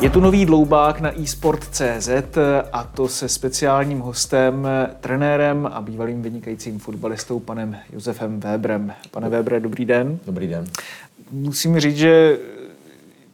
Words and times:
Je 0.00 0.10
tu 0.10 0.20
nový 0.20 0.46
dloubák 0.46 1.00
na 1.00 1.22
eSport.cz 1.22 2.08
a 2.72 2.84
to 2.84 3.08
se 3.08 3.28
speciálním 3.28 4.00
hostem, 4.00 4.68
trenérem 5.00 5.68
a 5.72 5.80
bývalým 5.80 6.22
vynikajícím 6.22 6.78
fotbalistou 6.78 7.40
panem 7.40 7.76
Josefem 7.92 8.40
Weberem. 8.40 8.92
Pane 9.10 9.28
Webre, 9.28 9.60
dobrý 9.60 9.84
den. 9.84 10.18
Dobrý 10.26 10.46
den. 10.46 10.64
Musím 11.30 11.80
říct, 11.80 11.96
že 11.96 12.38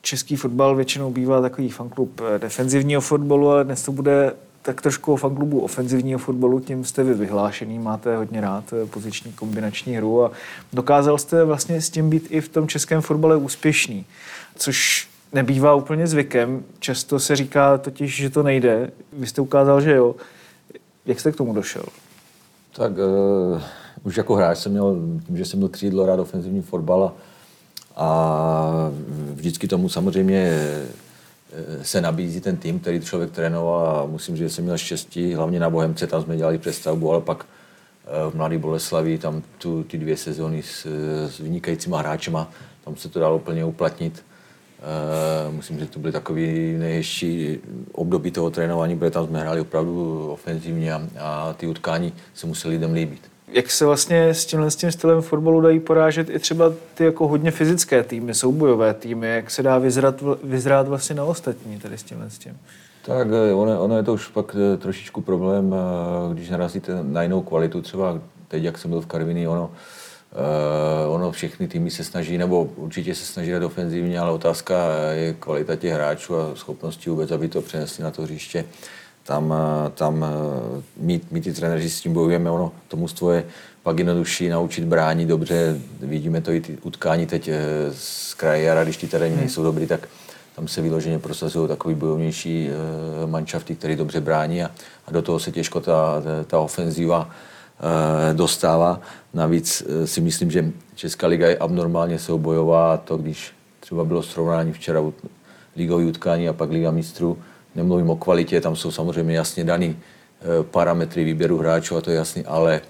český 0.03 0.37
fotbal 0.37 0.77
většinou 0.77 1.11
bývá 1.11 1.41
takový 1.41 1.70
fanklub 1.70 2.20
defenzivního 2.39 3.01
fotbalu, 3.01 3.51
ale 3.51 3.65
dnes 3.65 3.83
to 3.83 3.92
bude 3.92 4.33
tak 4.62 4.81
trošku 4.81 5.12
o 5.12 5.17
fanklubu 5.17 5.61
ofenzivního 5.61 6.19
fotbalu, 6.19 6.61
tím 6.61 6.84
jste 6.84 7.05
vy 7.05 7.15
vyhlášený, 7.15 7.78
máte 7.78 8.17
hodně 8.17 8.41
rád 8.41 8.65
poziční 8.91 9.33
kombinační 9.33 9.97
hru 9.97 10.25
a 10.25 10.31
dokázal 10.73 11.19
jste 11.19 11.45
vlastně 11.45 11.81
s 11.81 11.91
tím 11.91 12.11
být 12.11 12.27
i 12.31 12.41
v 12.41 12.48
tom 12.48 12.69
českém 12.69 13.01
fotbale 13.01 13.37
úspěšný, 13.37 14.05
což 14.56 15.09
nebývá 15.34 15.74
úplně 15.74 16.06
zvykem. 16.06 16.65
Často 16.79 17.20
se 17.20 17.37
říká 17.37 17.79
totiž, 17.79 18.16
že 18.16 18.30
to 18.30 18.42
nejde. 18.42 18.91
Vy 19.12 19.27
jste 19.27 19.41
ukázal, 19.41 19.80
že 19.80 19.95
jo. 19.95 20.15
Jak 21.06 21.20
jste 21.20 21.33
k 21.33 21.37
tomu 21.37 21.55
došel? 21.55 21.84
Tak 22.77 22.92
uh, 22.92 23.62
už 24.02 24.16
jako 24.16 24.34
hráč 24.34 24.59
jsem 24.59 24.73
měl, 24.73 24.97
tím, 25.27 25.37
že 25.37 25.44
jsem 25.44 25.59
byl 25.59 25.69
křídlo, 25.69 26.06
rád 26.06 26.20
ofenzivní 26.20 26.62
fotbal 26.62 27.05
a, 27.05 27.12
a 27.97 28.91
vždycky 29.34 29.69
tomu 29.69 29.89
samozřejmě 29.89 30.39
eh, 30.47 31.84
se 31.84 32.00
nabízí 32.00 32.41
ten 32.41 32.56
tým, 32.56 32.81
který 32.81 33.00
člověk 33.00 33.31
trénoval 33.31 33.98
a 33.98 34.06
musím 34.06 34.37
říct, 34.37 34.44
že 34.44 34.55
jsem 34.55 34.64
měl 34.64 34.78
štěstí, 34.78 35.34
hlavně 35.34 35.61
na 35.61 35.70
Bohemce, 35.70 36.06
tam 36.06 36.22
jsme 36.22 36.37
dělali 36.37 36.59
přestavbu, 36.59 37.12
ale 37.12 37.20
pak 37.20 37.47
eh, 38.06 38.31
v 38.31 38.34
Mladý 38.34 38.59
Boleslavi, 38.59 39.19
tam 39.19 39.42
tu, 39.59 39.83
ty 39.83 39.98
dvě 39.98 40.16
sezóny 40.16 40.62
s, 40.62 40.87
s 41.28 41.39
vynikajícíma 41.39 41.98
hráčema, 41.98 42.50
tam 42.84 42.97
se 42.97 43.09
to 43.09 43.20
dalo 43.20 43.39
plně 43.39 43.64
uplatnit. 43.64 44.22
Uh, 45.49 45.55
musím 45.55 45.77
říct, 45.77 45.87
že 45.87 45.93
to 45.93 46.01
byly 46.01 46.13
takový 46.13 46.75
nejhezčí 46.79 47.59
období 47.93 48.31
toho 48.31 48.51
trénování, 48.51 48.99
protože 48.99 49.11
tam 49.11 49.27
jsme 49.27 49.41
hráli 49.41 49.61
opravdu 49.61 50.29
ofenzivně 50.33 50.93
a, 50.93 51.03
a 51.21 51.53
ty 51.53 51.67
utkání 51.67 52.13
se 52.35 52.47
museli 52.47 52.75
lidem 52.75 52.93
líbit. 52.93 53.21
Jak 53.49 53.71
se 53.71 53.85
vlastně 53.85 54.29
s 54.29 54.47
tímhle 54.47 54.71
s 54.71 54.77
tím 54.77 54.93
stylem 54.93 55.23
fotbalu 55.23 55.61
dají 55.61 55.81
porážet 55.81 56.31
i 56.31 56.39
třeba 56.39 56.73
ty 56.95 57.05
jako 57.05 57.29
hodně 57.29 57.51
fyzické 57.51 58.03
týmy, 58.03 58.35
soubojové 58.35 58.95
týmy, 58.95 59.29
jak 59.29 59.51
se 59.51 59.62
dá 59.62 59.79
vyzrat, 59.79 60.23
vyzrát 60.45 60.89
vlastně 60.89 61.15
na 61.15 61.25
ostatní 61.25 61.79
tady 61.79 61.99
s 61.99 62.03
tímhle 62.03 62.31
s 62.31 62.39
tím? 62.39 62.59
Tak 63.07 63.29
ono, 63.55 63.83
ono 63.85 63.97
je 63.97 64.03
to 64.03 64.12
už 64.12 64.29
pak 64.29 64.57
eh, 64.59 64.77
trošičku 64.77 65.21
problém, 65.21 65.75
eh, 65.75 66.35
když 66.35 66.51
narazíte 66.51 66.93
na 67.03 67.23
jinou 67.23 67.43
kvalitu, 67.43 67.83
třeba 67.83 68.21
teď, 68.49 68.62
jak 68.62 68.79
jsem 68.79 68.91
byl 68.91 69.01
v 69.01 69.07
Karviní, 69.07 69.49
ono, 69.49 69.71
Uh, 69.71 70.03
ono 71.09 71.33
všechny 71.33 71.69
týmy 71.69 71.91
se 71.91 72.05
snaží, 72.05 72.39
nebo 72.39 72.65
určitě 72.65 73.15
se 73.15 73.25
snaží 73.25 73.51
hrát 73.51 73.67
ofenzivně, 73.67 74.19
ale 74.19 74.31
otázka 74.31 74.75
je 75.13 75.33
kvalita 75.33 75.77
těch 75.77 75.93
hráčů 75.93 76.37
a 76.37 76.51
schopnosti 76.55 77.11
vůbec, 77.11 77.31
aby 77.31 77.49
to 77.49 77.63
přenesli 77.63 78.05
na 78.05 78.11
to 78.11 78.23
hřiště. 78.23 78.65
Tam, 79.23 79.55
tam 79.95 80.27
my, 80.97 81.21
my 81.31 81.41
ty 81.41 81.53
trenéři 81.53 81.91
s 81.91 82.01
tím 82.01 82.12
bojujeme, 82.12 82.51
ono 82.51 82.73
to 82.89 82.97
mužstvo 82.97 83.31
je 83.31 83.45
pak 83.83 83.99
jednodušší 83.99 84.49
naučit 84.49 84.85
bránit 84.85 85.29
dobře. 85.29 85.81
Vidíme 86.01 86.41
to 86.41 86.53
i 86.53 86.61
ty 86.61 86.79
utkání 86.83 87.27
teď 87.27 87.51
z 87.93 88.35
kraje 88.35 88.62
jara, 88.62 88.85
když 88.85 88.97
ty 88.97 89.07
terény 89.07 89.37
nejsou 89.37 89.62
dobrý, 89.62 89.87
tak 89.87 90.09
tam 90.56 90.69
se 90.69 90.83
vyloženě 90.83 91.19
prosazují 91.19 91.69
takový 91.69 91.94
bojovnější 91.94 92.69
manšafty, 93.27 93.75
který 93.75 93.97
dobře 93.97 94.21
brání 94.21 94.62
a, 94.62 94.71
a 95.06 95.12
do 95.12 95.23
toho 95.23 95.41
se 95.41 95.53
těžko 95.53 95.81
ta, 95.81 96.23
ta 96.47 96.59
ofenziva 96.59 97.31
dostává. 98.33 99.00
Navíc 99.34 99.83
si 100.05 100.21
myslím, 100.21 100.50
že 100.50 100.72
Česká 100.95 101.27
liga 101.27 101.49
je 101.49 101.59
abnormálně 101.59 102.19
soubojová 102.19 102.97
to, 102.97 103.17
když 103.17 103.53
třeba 103.81 104.05
bylo 104.05 104.22
srovnání 104.22 104.72
včera 104.72 105.00
ligový 105.77 106.06
utkání 106.06 106.49
a 106.49 106.53
pak 106.53 106.71
Liga 106.71 106.91
mistrů, 106.91 107.39
nemluvím 107.75 108.11
o 108.11 108.17
kvalitě, 108.17 108.61
tam 108.61 108.77
jsou 108.77 108.91
samozřejmě 108.91 109.37
jasně 109.37 109.65
daný 109.65 109.97
parametry 110.62 111.25
výběru 111.25 111.59
hráčů 111.59 111.97
a 111.97 112.00
to 112.00 112.11
je 112.11 112.17
jasný, 112.17 112.44
ale 112.44 112.81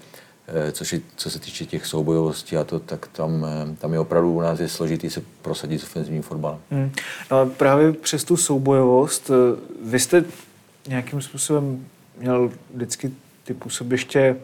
což 0.71 0.93
je, 0.93 1.01
co 1.15 1.29
se 1.29 1.39
týče 1.39 1.65
těch 1.65 1.85
soubojovostí 1.85 2.57
a 2.57 2.63
to, 2.63 2.79
tak 2.79 3.07
tam, 3.07 3.45
tam 3.79 3.93
je 3.93 3.99
opravdu 3.99 4.33
u 4.33 4.41
nás 4.41 4.59
je 4.59 4.69
složitý 4.69 5.09
se 5.09 5.21
prosadit 5.41 5.79
s 5.79 5.83
ofenzivním 5.83 6.21
fotbalem. 6.21 6.59
Hmm. 6.71 6.91
No 7.31 7.39
a 7.39 7.45
právě 7.45 7.93
přes 7.93 8.23
tu 8.23 8.37
soubojovost, 8.37 9.31
vy 9.83 9.99
jste 9.99 10.23
nějakým 10.87 11.21
způsobem 11.21 11.85
měl 12.17 12.51
vždycky 12.73 13.11
ty 13.43 13.53
působiště 13.53 14.35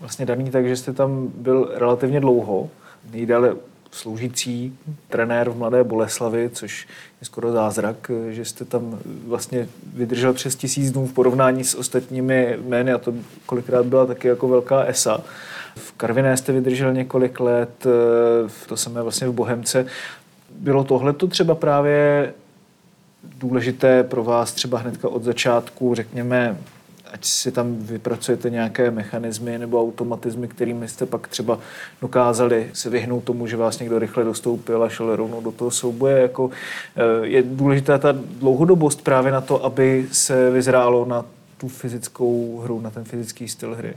vlastně 0.00 0.26
daný 0.26 0.50
tak, 0.50 0.66
že 0.68 0.76
jste 0.76 0.92
tam 0.92 1.28
byl 1.34 1.70
relativně 1.74 2.20
dlouho, 2.20 2.68
nejdále 3.12 3.56
sloužící 3.90 4.78
trenér 5.08 5.50
v 5.50 5.56
Mladé 5.56 5.84
Boleslavi, 5.84 6.50
což 6.52 6.88
je 7.20 7.24
skoro 7.24 7.52
zázrak, 7.52 8.10
že 8.30 8.44
jste 8.44 8.64
tam 8.64 8.98
vlastně 9.26 9.68
vydržel 9.94 10.32
přes 10.32 10.56
tisíc 10.56 10.92
dnů 10.92 11.06
v 11.06 11.12
porovnání 11.12 11.64
s 11.64 11.74
ostatními 11.74 12.58
jmény 12.66 12.92
a 12.92 12.98
to 12.98 13.14
kolikrát 13.46 13.86
byla 13.86 14.06
taky 14.06 14.28
jako 14.28 14.48
velká 14.48 14.84
esa. 14.84 15.20
V 15.76 15.92
Karviné 15.92 16.36
jste 16.36 16.52
vydržel 16.52 16.92
několik 16.92 17.40
let, 17.40 17.86
to 18.68 18.76
samé 18.76 19.02
vlastně 19.02 19.28
v 19.28 19.32
Bohemce. 19.32 19.86
Bylo 20.50 20.84
tohle 20.84 21.12
to 21.12 21.26
třeba 21.26 21.54
právě 21.54 22.32
důležité 23.24 24.04
pro 24.04 24.24
vás 24.24 24.52
třeba 24.52 24.78
hnedka 24.78 25.08
od 25.08 25.24
začátku, 25.24 25.94
řekněme, 25.94 26.56
ať 27.12 27.24
si 27.24 27.52
tam 27.52 27.76
vypracujete 27.76 28.50
nějaké 28.50 28.90
mechanismy 28.90 29.58
nebo 29.58 29.82
automatizmy, 29.82 30.48
kterými 30.48 30.88
jste 30.88 31.06
pak 31.06 31.28
třeba 31.28 31.58
dokázali 32.02 32.70
se 32.72 32.90
vyhnout 32.90 33.24
tomu, 33.24 33.46
že 33.46 33.56
vás 33.56 33.78
někdo 33.78 33.98
rychle 33.98 34.24
dostoupil 34.24 34.82
a 34.82 34.88
šel 34.88 35.16
rovnou 35.16 35.40
do 35.40 35.52
toho 35.52 35.70
souboje. 35.70 36.22
Jako, 36.22 36.50
je 37.22 37.42
důležitá 37.42 37.98
ta 37.98 38.12
dlouhodobost 38.12 39.04
právě 39.04 39.32
na 39.32 39.40
to, 39.40 39.64
aby 39.64 40.06
se 40.12 40.50
vyzrálo 40.50 41.04
na 41.04 41.24
tu 41.58 41.68
fyzickou 41.68 42.60
hru, 42.64 42.80
na 42.80 42.90
ten 42.90 43.04
fyzický 43.04 43.48
styl 43.48 43.74
hry. 43.74 43.94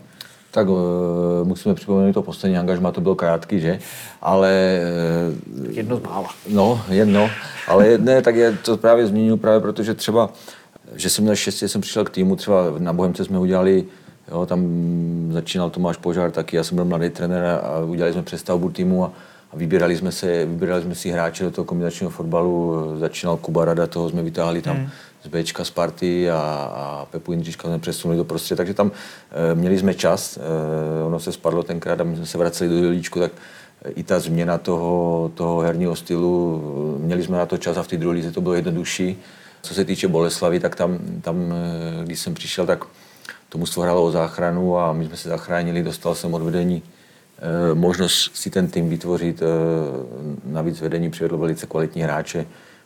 Tak 0.51 0.69
uh, 0.69 0.77
musíme 1.43 1.75
připomenout 1.75 2.13
to 2.13 2.21
poslední 2.21 2.57
angažma, 2.57 2.91
to 2.91 3.01
byl 3.01 3.15
krátký, 3.15 3.59
že? 3.59 3.79
Ale... 4.21 4.79
Uh, 5.59 5.75
jedno 5.75 5.97
z 5.97 6.01
mála. 6.01 6.29
No, 6.49 6.81
jedno. 6.89 7.29
Ale 7.67 7.97
ne, 7.97 8.21
tak 8.21 8.35
je 8.35 8.51
to 8.51 8.77
právě 8.77 9.07
změnil 9.07 9.37
právě 9.37 9.59
protože 9.59 9.93
třeba 9.93 10.29
že 10.95 11.09
jsem 11.09 11.23
měl 11.23 11.35
štěstí, 11.35 11.67
jsem 11.67 11.81
přišel 11.81 12.03
k 12.03 12.09
týmu, 12.09 12.35
třeba 12.35 12.63
na 12.77 12.93
Bohemce 12.93 13.25
jsme 13.25 13.39
udělali, 13.39 13.85
jo, 14.31 14.45
tam 14.45 14.67
začínal 15.31 15.69
Tomáš 15.69 15.97
Požár 15.97 16.31
taky, 16.31 16.55
já 16.55 16.63
jsem 16.63 16.75
byl 16.75 16.85
mladý 16.85 17.09
trenér 17.09 17.45
a 17.45 17.79
udělali 17.79 18.13
jsme 18.13 18.23
přestavbu 18.23 18.69
týmu 18.69 19.05
a, 19.05 19.11
a 19.51 19.55
vybírali, 19.55 19.97
jsme 19.97 20.11
se, 20.11 20.45
vybírali 20.45 20.83
jsme 20.83 20.95
si 20.95 21.09
hráče 21.09 21.43
do 21.43 21.51
toho 21.51 21.65
kombinačního 21.65 22.09
fotbalu, 22.09 22.75
začínal 22.99 23.37
Kuba 23.37 23.65
Rada, 23.65 23.87
toho 23.87 24.09
jsme 24.09 24.23
vytáhli 24.23 24.61
tam 24.61 24.75
hmm. 24.75 24.89
z 25.23 25.27
Bčka 25.27 25.63
z 25.63 25.71
party 25.71 26.29
a, 26.29 26.37
a 26.75 27.07
Pepu 27.11 27.31
Jindřiška 27.31 27.67
jsme 27.67 27.79
přesunuli 27.79 28.17
do 28.17 28.23
prostředí, 28.23 28.57
takže 28.57 28.73
tam 28.73 28.91
e, 29.51 29.55
měli 29.55 29.79
jsme 29.79 29.93
čas, 29.93 30.37
e, 30.37 31.03
ono 31.03 31.19
se 31.19 31.31
spadlo 31.31 31.63
tenkrát 31.63 32.01
a 32.01 32.03
my 32.03 32.15
jsme 32.15 32.25
se 32.25 32.37
vraceli 32.37 32.69
do 32.69 32.79
Dělíčku, 32.79 33.19
tak 33.19 33.31
i 33.95 34.03
ta 34.03 34.19
změna 34.19 34.57
toho, 34.57 35.31
toho 35.35 35.59
herního 35.59 35.95
stylu, 35.95 36.61
měli 36.99 37.23
jsme 37.23 37.37
na 37.37 37.45
to 37.45 37.57
čas 37.57 37.77
a 37.77 37.83
v 37.83 37.87
té 37.87 37.97
druhé 37.97 38.15
lize 38.15 38.31
to 38.31 38.41
bylo 38.41 38.53
jednodušší. 38.53 39.17
Co 39.65 39.73
se 39.73 39.85
týče 39.85 40.07
Boleslavy, 40.07 40.59
tak 40.59 40.75
tam, 40.75 40.99
tam 41.21 41.53
když 42.03 42.19
jsem 42.19 42.33
přišel, 42.33 42.65
tak 42.65 42.85
to 43.53 43.59
mužstvo 43.59 43.83
hrálo 43.83 44.03
o 44.03 44.11
záchranu 44.11 44.77
a 44.77 44.93
my 44.93 45.05
jsme 45.05 45.17
se 45.17 45.29
zachránili, 45.29 45.83
dostal 45.83 46.15
jsem 46.15 46.33
od 46.33 46.41
vedení 46.41 46.83
eh, 47.37 47.75
možnost 47.75 48.35
si 48.35 48.49
ten 48.49 48.67
tým 48.67 48.89
vytvořit. 48.89 49.41
Eh, 49.41 49.45
navíc 50.45 50.81
vedení 50.81 51.09
přivedlo 51.11 51.37
velice 51.37 51.65
kvalitní 51.65 52.01
hráče, 52.01 52.45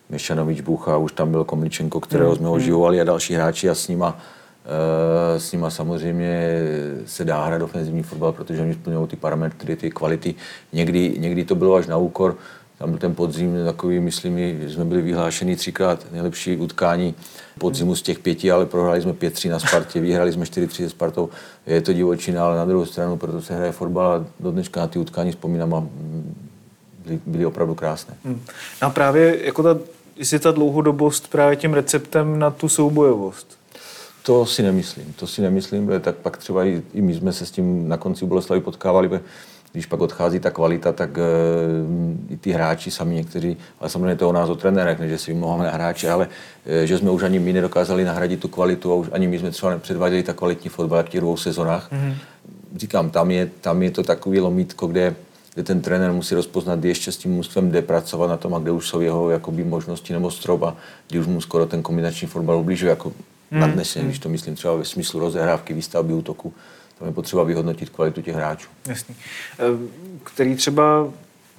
Mešanovič, 0.10 0.62
Bucha, 0.62 0.98
už 0.98 1.12
tam 1.12 1.32
byl 1.32 1.44
Komličenko, 1.44 2.00
kterého 2.00 2.36
jsme 2.36 2.50
oživovali 2.50 3.02
a 3.02 3.04
další 3.04 3.34
hráči 3.34 3.70
a 3.70 3.76
s 3.76 3.88
nima, 3.88 4.20
eh, 4.66 5.40
s 5.40 5.52
nima 5.52 5.70
samozřejmě 5.70 6.62
se 7.06 7.26
dá 7.26 7.46
hrát 7.46 7.62
ofenzivní 7.62 8.04
fotbal, 8.04 8.32
protože 8.32 8.62
oni 8.62 8.74
splňují 8.74 9.08
ty 9.08 9.16
parametry, 9.16 9.76
ty 9.76 9.92
kvality. 9.92 10.36
Někdy, 10.74 11.16
někdy 11.18 11.46
to 11.46 11.56
bylo 11.56 11.76
až 11.76 11.88
na 11.88 11.98
úkor 11.98 12.38
tam 12.80 12.90
byl 12.90 13.00
ten 13.00 13.16
podzim 13.16 13.66
takový, 13.66 14.00
myslím, 14.00 14.40
že 14.62 14.70
jsme 14.70 14.86
byli 14.86 15.02
vyhlášeni 15.02 15.56
třikrát 15.56 16.12
nejlepší 16.12 16.58
utkání 16.58 17.16
podzimu 17.60 17.96
z 17.96 18.02
těch 18.02 18.20
pěti, 18.20 18.52
ale 18.52 18.66
prohráli 18.66 19.02
jsme 19.02 19.12
5-3 19.12 19.50
na 19.50 19.60
Spartě, 19.60 20.00
vyhráli 20.00 20.32
jsme 20.32 20.46
4-3 20.46 20.68
se 20.68 20.90
Spartou. 20.90 21.30
Je 21.68 21.82
to 21.82 21.94
divočina, 21.94 22.46
ale 22.46 22.58
na 22.58 22.66
druhou 22.66 22.86
stranu, 22.86 23.18
proto 23.18 23.42
se 23.42 23.56
hraje 23.56 23.72
fotbal 23.72 24.12
a 24.12 24.26
do 24.40 24.52
dneška 24.52 24.80
na 24.80 24.88
ty 24.88 25.00
utkání 25.00 25.32
vzpomínám 25.32 25.74
a 25.74 25.88
byly, 27.06 27.20
byly 27.26 27.46
opravdu 27.46 27.76
krásné. 27.76 28.14
Hmm. 28.26 28.42
No 28.82 28.88
a 28.88 28.90
právě 28.90 29.46
jako 29.46 29.64
ta, 29.64 29.78
jestli 30.16 30.40
ta 30.40 30.52
dlouhodobost 30.52 31.28
právě 31.28 31.56
tím 31.56 31.74
receptem 31.74 32.40
na 32.40 32.52
tu 32.52 32.70
soubojovost? 32.70 33.58
To 34.24 34.46
si 34.46 34.64
nemyslím, 34.64 35.14
to 35.20 35.28
si 35.28 35.42
nemyslím, 35.42 35.92
tak 36.02 36.16
pak 36.16 36.38
třeba 36.38 36.66
i, 36.66 36.82
i 36.94 37.02
my 37.02 37.14
jsme 37.14 37.34
se 37.34 37.46
s 37.46 37.52
tím 37.52 37.90
na 37.90 37.98
konci 37.98 38.26
Boleslavy 38.26 38.62
potkávali, 38.62 39.10
protože 39.10 39.24
když 39.72 39.86
pak 39.86 40.02
odchází 40.02 40.40
ta 40.40 40.52
kvalita, 40.52 40.92
tak 40.92 41.18
e, 41.18 41.22
i 42.30 42.38
ty 42.38 42.52
hráči 42.52 42.92
sami 42.92 43.16
někteří, 43.16 43.58
ale 43.80 43.90
samozřejmě 43.90 44.16
to 44.16 44.30
o 44.30 44.32
nás 44.32 44.50
o 44.50 44.56
trenérech, 44.56 45.00
ne, 45.00 45.08
že 45.08 45.18
si 45.18 45.34
vymlouváme 45.34 45.66
na 45.66 45.72
hráče, 45.72 46.10
ale 46.12 46.28
e, 46.66 46.88
že 46.88 46.98
jsme 46.98 47.12
už 47.12 47.24
ani 47.24 47.40
my 47.40 47.54
nedokázali 47.54 48.04
nahradit 48.04 48.40
tu 48.40 48.48
kvalitu 48.48 48.92
a 48.92 48.96
už 48.96 49.08
ani 49.12 49.28
my 49.28 49.40
jsme 49.40 49.52
třeba 49.52 49.72
nepředváděli 49.72 50.24
tak 50.24 50.36
kvalitní 50.36 50.70
fotbal 50.70 51.04
v 51.04 51.10
těch 51.10 51.22
dvou 51.22 51.38
sezonách. 51.38 51.92
Mm-hmm. 51.92 52.16
Říkám, 52.76 53.10
tam 53.10 53.32
je, 53.32 53.50
tam 53.62 53.84
je 53.84 53.92
to 53.92 54.04
takový 54.04 54.40
lomítko, 54.40 54.88
kde, 54.88 55.16
kde 55.54 55.64
ten 55.64 55.82
trenér 55.82 56.14
musí 56.14 56.36
rozpoznat, 56.36 56.80
kdy 56.80 56.88
ještě 56.88 57.12
s 57.12 57.18
tím 57.18 57.32
mužstvem 57.32 57.72
jde 57.72 57.82
pracovat 57.82 58.28
na 58.28 58.38
tom 58.38 58.56
a 58.56 58.60
kde 58.60 58.72
už 58.72 58.88
jsou 58.88 59.02
jeho 59.02 59.30
jakoby, 59.30 59.64
možnosti 59.64 60.14
nebo 60.14 60.32
strop 60.32 60.64
a 60.64 60.76
kdy 61.10 61.20
už 61.20 61.28
mu 61.28 61.42
skoro 61.42 61.66
ten 61.66 61.82
kombinační 61.82 62.28
fotbal 62.28 62.58
ubližuje 62.58 62.90
jako 62.90 63.14
mm. 63.52 63.60
nadnesně, 63.60 64.04
když 64.04 64.20
to 64.20 64.30
myslím 64.30 64.56
třeba 64.56 64.76
ve 64.76 64.86
smyslu 64.86 65.20
rozehrávky, 65.20 65.74
výstavby 65.74 66.14
útoku. 66.14 66.54
Tam 67.00 67.08
je 67.08 67.14
potřeba 67.14 67.44
vyhodnotit 67.44 67.90
kvalitu 67.90 68.22
těch 68.22 68.36
hráčů. 68.36 68.70
Jasný. 68.88 69.16
Ehm, 69.60 69.90
který 70.24 70.56
třeba 70.56 71.08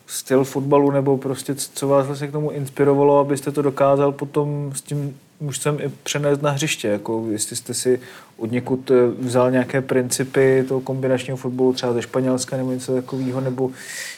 styl 0.07 0.45
fotbalu 0.45 0.91
nebo 0.91 1.19
prostě 1.19 1.55
co 1.55 1.89
vás 1.89 2.07
vlastně 2.07 2.29
k 2.29 2.33
tomu 2.33 2.51
inspirovalo, 2.51 3.19
abyste 3.19 3.53
to 3.53 3.63
dokázal 3.63 4.13
potom 4.13 4.73
s 4.75 4.83
tím 4.83 5.17
mužstvem 5.41 5.79
i 5.81 5.89
přenést 6.03 6.43
na 6.43 6.51
hřiště, 6.51 6.89
jako 6.89 7.27
jestli 7.31 7.57
jste 7.57 7.75
si 7.75 8.01
od 8.37 8.51
někud 8.51 8.91
eh, 8.91 8.95
vzal 9.21 9.51
nějaké 9.51 9.81
principy 9.81 10.65
toho 10.69 10.81
kombinačního 10.81 11.37
fotbalu, 11.37 11.73
třeba 11.73 11.93
ze 11.93 12.03
Španělska 12.03 12.57
nebo 12.57 12.73
něco 12.73 12.95
takového, 12.95 13.41
nebo 13.41 13.71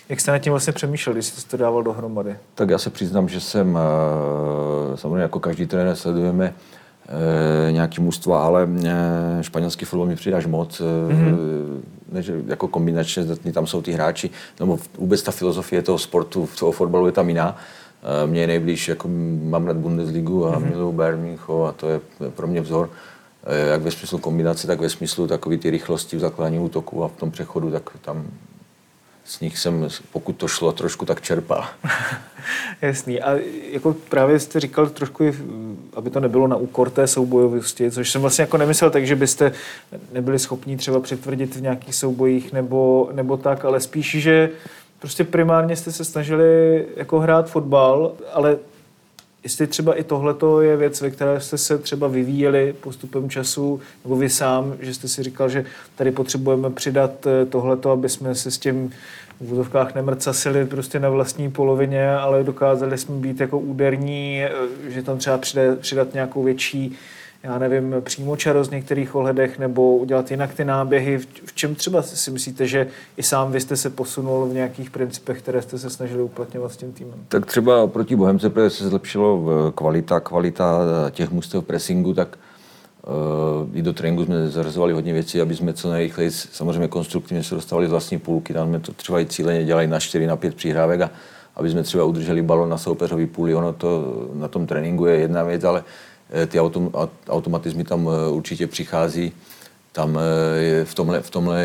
jak 0.08 0.20
jste 0.20 0.30
nad 0.30 0.38
tím 0.38 0.50
vlastně 0.50 0.72
přemýšleli, 0.72 1.16
když 1.16 1.26
jste 1.26 1.50
to 1.50 1.56
dával 1.56 1.82
dohromady? 1.82 2.36
Tak 2.54 2.70
já 2.70 2.78
se 2.78 2.90
přiznám, 2.90 3.28
že 3.28 3.40
jsem, 3.40 3.78
eh, 3.78 4.96
samozřejmě 4.96 5.22
jako 5.22 5.40
každý 5.40 5.66
trenér 5.66 5.96
sledujeme 5.96 6.54
nějaký 7.70 8.00
mužstva, 8.00 8.44
ale 8.44 8.68
e, 8.84 9.42
španělský 9.42 9.84
fotbal 9.84 10.06
mi 10.06 10.16
přidáš 10.16 10.46
moc, 10.46 10.80
mm-hmm. 10.80 11.36
než 12.12 12.30
jako 12.46 12.68
kombinačně 12.68 13.24
tam 13.52 13.66
jsou 13.66 13.82
ty 13.82 13.92
hráči, 13.92 14.30
nebo 14.60 14.78
vůbec 14.98 15.22
ta 15.22 15.32
filozofie 15.32 15.82
toho 15.82 15.98
sportu, 15.98 16.48
toho 16.58 16.72
fotbalu 16.72 17.06
je 17.06 17.12
tam 17.12 17.28
jiná. 17.28 17.56
Mě 18.26 18.40
je 18.40 18.46
nejblíž, 18.46 18.88
jako 18.88 19.08
mám 19.42 19.66
rád 19.66 19.76
Bundesligu 19.76 20.46
a 20.46 20.58
mm-hmm. 20.58 20.70
miluju 20.70 20.92
Bayern 20.92 21.38
a 21.68 21.72
to 21.72 21.88
je 21.88 22.00
pro 22.34 22.46
mě 22.46 22.60
vzor 22.60 22.90
jak 23.70 23.82
ve 23.82 23.90
smyslu 23.90 24.18
kombinace, 24.18 24.66
tak 24.66 24.80
ve 24.80 24.88
smyslu 24.88 25.26
takové 25.26 25.56
ty 25.56 25.70
rychlosti 25.70 26.16
v 26.16 26.20
zakládání 26.20 26.58
útoku 26.58 27.04
a 27.04 27.08
v 27.08 27.16
tom 27.16 27.30
přechodu, 27.30 27.70
tak 27.70 27.90
tam 28.00 28.26
z 29.30 29.40
nich 29.40 29.58
jsem, 29.58 29.88
pokud 30.12 30.32
to 30.32 30.48
šlo, 30.48 30.72
trošku 30.72 31.06
tak 31.06 31.20
čerpal. 31.20 31.64
Jasný. 32.82 33.20
A 33.20 33.38
jako 33.70 33.96
právě 34.08 34.40
jste 34.40 34.60
říkal 34.60 34.86
trošku, 34.86 35.24
aby 35.94 36.10
to 36.10 36.20
nebylo 36.20 36.46
na 36.46 36.56
úkor 36.56 36.90
té 36.90 37.06
soubojovosti, 37.06 37.90
což 37.90 38.10
jsem 38.10 38.20
vlastně 38.20 38.42
jako 38.42 38.56
nemyslel 38.56 38.90
tak, 38.90 39.06
že 39.06 39.16
byste 39.16 39.52
nebyli 40.12 40.38
schopni 40.38 40.76
třeba 40.76 41.00
přitvrdit 41.00 41.56
v 41.56 41.62
nějakých 41.62 41.94
soubojích 41.94 42.52
nebo, 42.52 43.08
nebo 43.12 43.36
tak, 43.36 43.64
ale 43.64 43.80
spíš, 43.80 44.10
že 44.10 44.50
prostě 44.98 45.24
primárně 45.24 45.76
jste 45.76 45.92
se 45.92 46.04
snažili 46.04 46.86
jako 46.96 47.20
hrát 47.20 47.50
fotbal, 47.50 48.12
ale 48.32 48.58
jestli 49.44 49.66
třeba 49.66 49.94
i 49.94 50.04
tohleto 50.04 50.60
je 50.60 50.76
věc, 50.76 51.00
ve 51.00 51.10
které 51.10 51.40
jste 51.40 51.58
se 51.58 51.78
třeba 51.78 52.08
vyvíjeli 52.08 52.74
postupem 52.80 53.30
času, 53.30 53.80
nebo 54.04 54.16
vy 54.16 54.30
sám, 54.30 54.76
že 54.80 54.94
jste 54.94 55.08
si 55.08 55.22
říkal, 55.22 55.48
že 55.48 55.64
tady 55.96 56.10
potřebujeme 56.10 56.70
přidat 56.70 57.26
eh, 57.26 57.46
tohleto, 57.46 57.90
aby 57.90 58.08
jsme 58.08 58.34
se 58.34 58.50
s 58.50 58.58
tím 58.58 58.90
v 59.40 59.52
úzovkách 59.52 59.94
nemrcasili 59.94 60.66
prostě 60.66 61.00
na 61.00 61.08
vlastní 61.08 61.50
polovině, 61.50 62.10
ale 62.10 62.44
dokázali 62.44 62.98
jsme 62.98 63.14
být 63.14 63.40
jako 63.40 63.58
úderní, 63.58 64.42
eh, 64.42 64.50
že 64.88 65.02
tam 65.02 65.18
třeba 65.18 65.38
přidat, 65.38 65.78
přidat 65.78 66.14
nějakou 66.14 66.42
větší 66.42 66.96
já 67.42 67.58
nevím, 67.58 67.94
přímo 68.00 68.36
čaro 68.36 68.64
z 68.64 68.70
některých 68.70 69.14
ohledech 69.14 69.58
nebo 69.58 69.96
udělat 69.96 70.30
jinak 70.30 70.54
ty 70.54 70.64
náběhy. 70.64 71.18
V 71.44 71.54
čem 71.54 71.74
třeba 71.74 72.02
si 72.02 72.30
myslíte, 72.30 72.66
že 72.66 72.86
i 73.16 73.22
sám 73.22 73.52
vy 73.52 73.60
jste 73.60 73.76
se 73.76 73.90
posunul 73.90 74.46
v 74.46 74.54
nějakých 74.54 74.90
principech, 74.90 75.38
které 75.38 75.62
jste 75.62 75.78
se 75.78 75.90
snažili 75.90 76.22
uplatňovat 76.22 76.72
s 76.72 76.76
tím 76.76 76.92
týmem? 76.92 77.14
Tak 77.28 77.46
třeba 77.46 77.86
proti 77.86 78.16
Bohemce, 78.16 78.50
protože 78.50 78.70
se 78.70 78.88
zlepšilo 78.88 79.44
kvalita, 79.74 80.20
kvalita 80.20 80.80
těch 81.10 81.30
mužstev 81.30 81.64
pressingu, 81.64 82.14
tak 82.14 82.38
uh, 83.06 83.76
i 83.76 83.82
do 83.82 83.92
tréninku 83.92 84.24
jsme 84.24 84.48
zařazovali 84.48 84.92
hodně 84.92 85.12
věcí, 85.12 85.40
aby 85.40 85.56
jsme 85.56 85.72
co 85.72 85.90
nejrychleji, 85.90 86.30
samozřejmě 86.30 86.88
konstruktivně 86.88 87.42
se 87.42 87.54
dostávali 87.54 87.86
z 87.86 87.90
vlastní 87.90 88.18
půlky, 88.18 88.52
tam 88.52 88.68
jsme 88.68 88.80
to 88.80 88.92
třeba 88.92 89.20
i 89.20 89.26
cíleně 89.26 89.64
dělali 89.64 89.86
na 89.86 90.00
4, 90.00 90.26
na 90.26 90.36
5 90.36 90.54
přihrávek 90.54 91.00
a 91.00 91.10
aby 91.56 91.70
jsme 91.70 91.82
třeba 91.82 92.04
udrželi 92.04 92.42
balon 92.42 92.68
na 92.68 92.78
soupeřový 92.78 93.26
půli. 93.26 93.54
Ono 93.54 93.72
to 93.72 94.04
na 94.34 94.48
tom 94.48 94.66
tréninku 94.66 95.06
je 95.06 95.16
jedna 95.16 95.42
věc, 95.42 95.64
ale 95.64 95.84
Eh, 95.84 95.84
ty 96.46 96.60
autom, 96.60 96.90
automatizmy 97.28 97.84
tam 97.84 98.08
eh, 98.08 98.30
určitě 98.30 98.66
přichází. 98.66 99.32
Tam 99.92 100.18
eh, 100.18 100.84
v 100.84 100.94
tomhle, 100.94 101.20
v 101.20 101.30
tomhle 101.30 101.64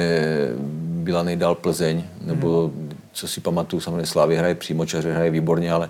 byla 1.03 1.23
nejdál 1.23 1.55
Plzeň, 1.55 2.03
nebo 2.21 2.67
hmm. 2.67 2.97
co 3.13 3.27
si 3.27 3.41
pamatuju, 3.41 3.79
samozřejmě 3.79 4.05
Slávy 4.05 4.35
hraje 4.37 4.55
přímočaře, 4.55 5.13
hraje 5.13 5.31
výborně, 5.31 5.71
ale 5.71 5.89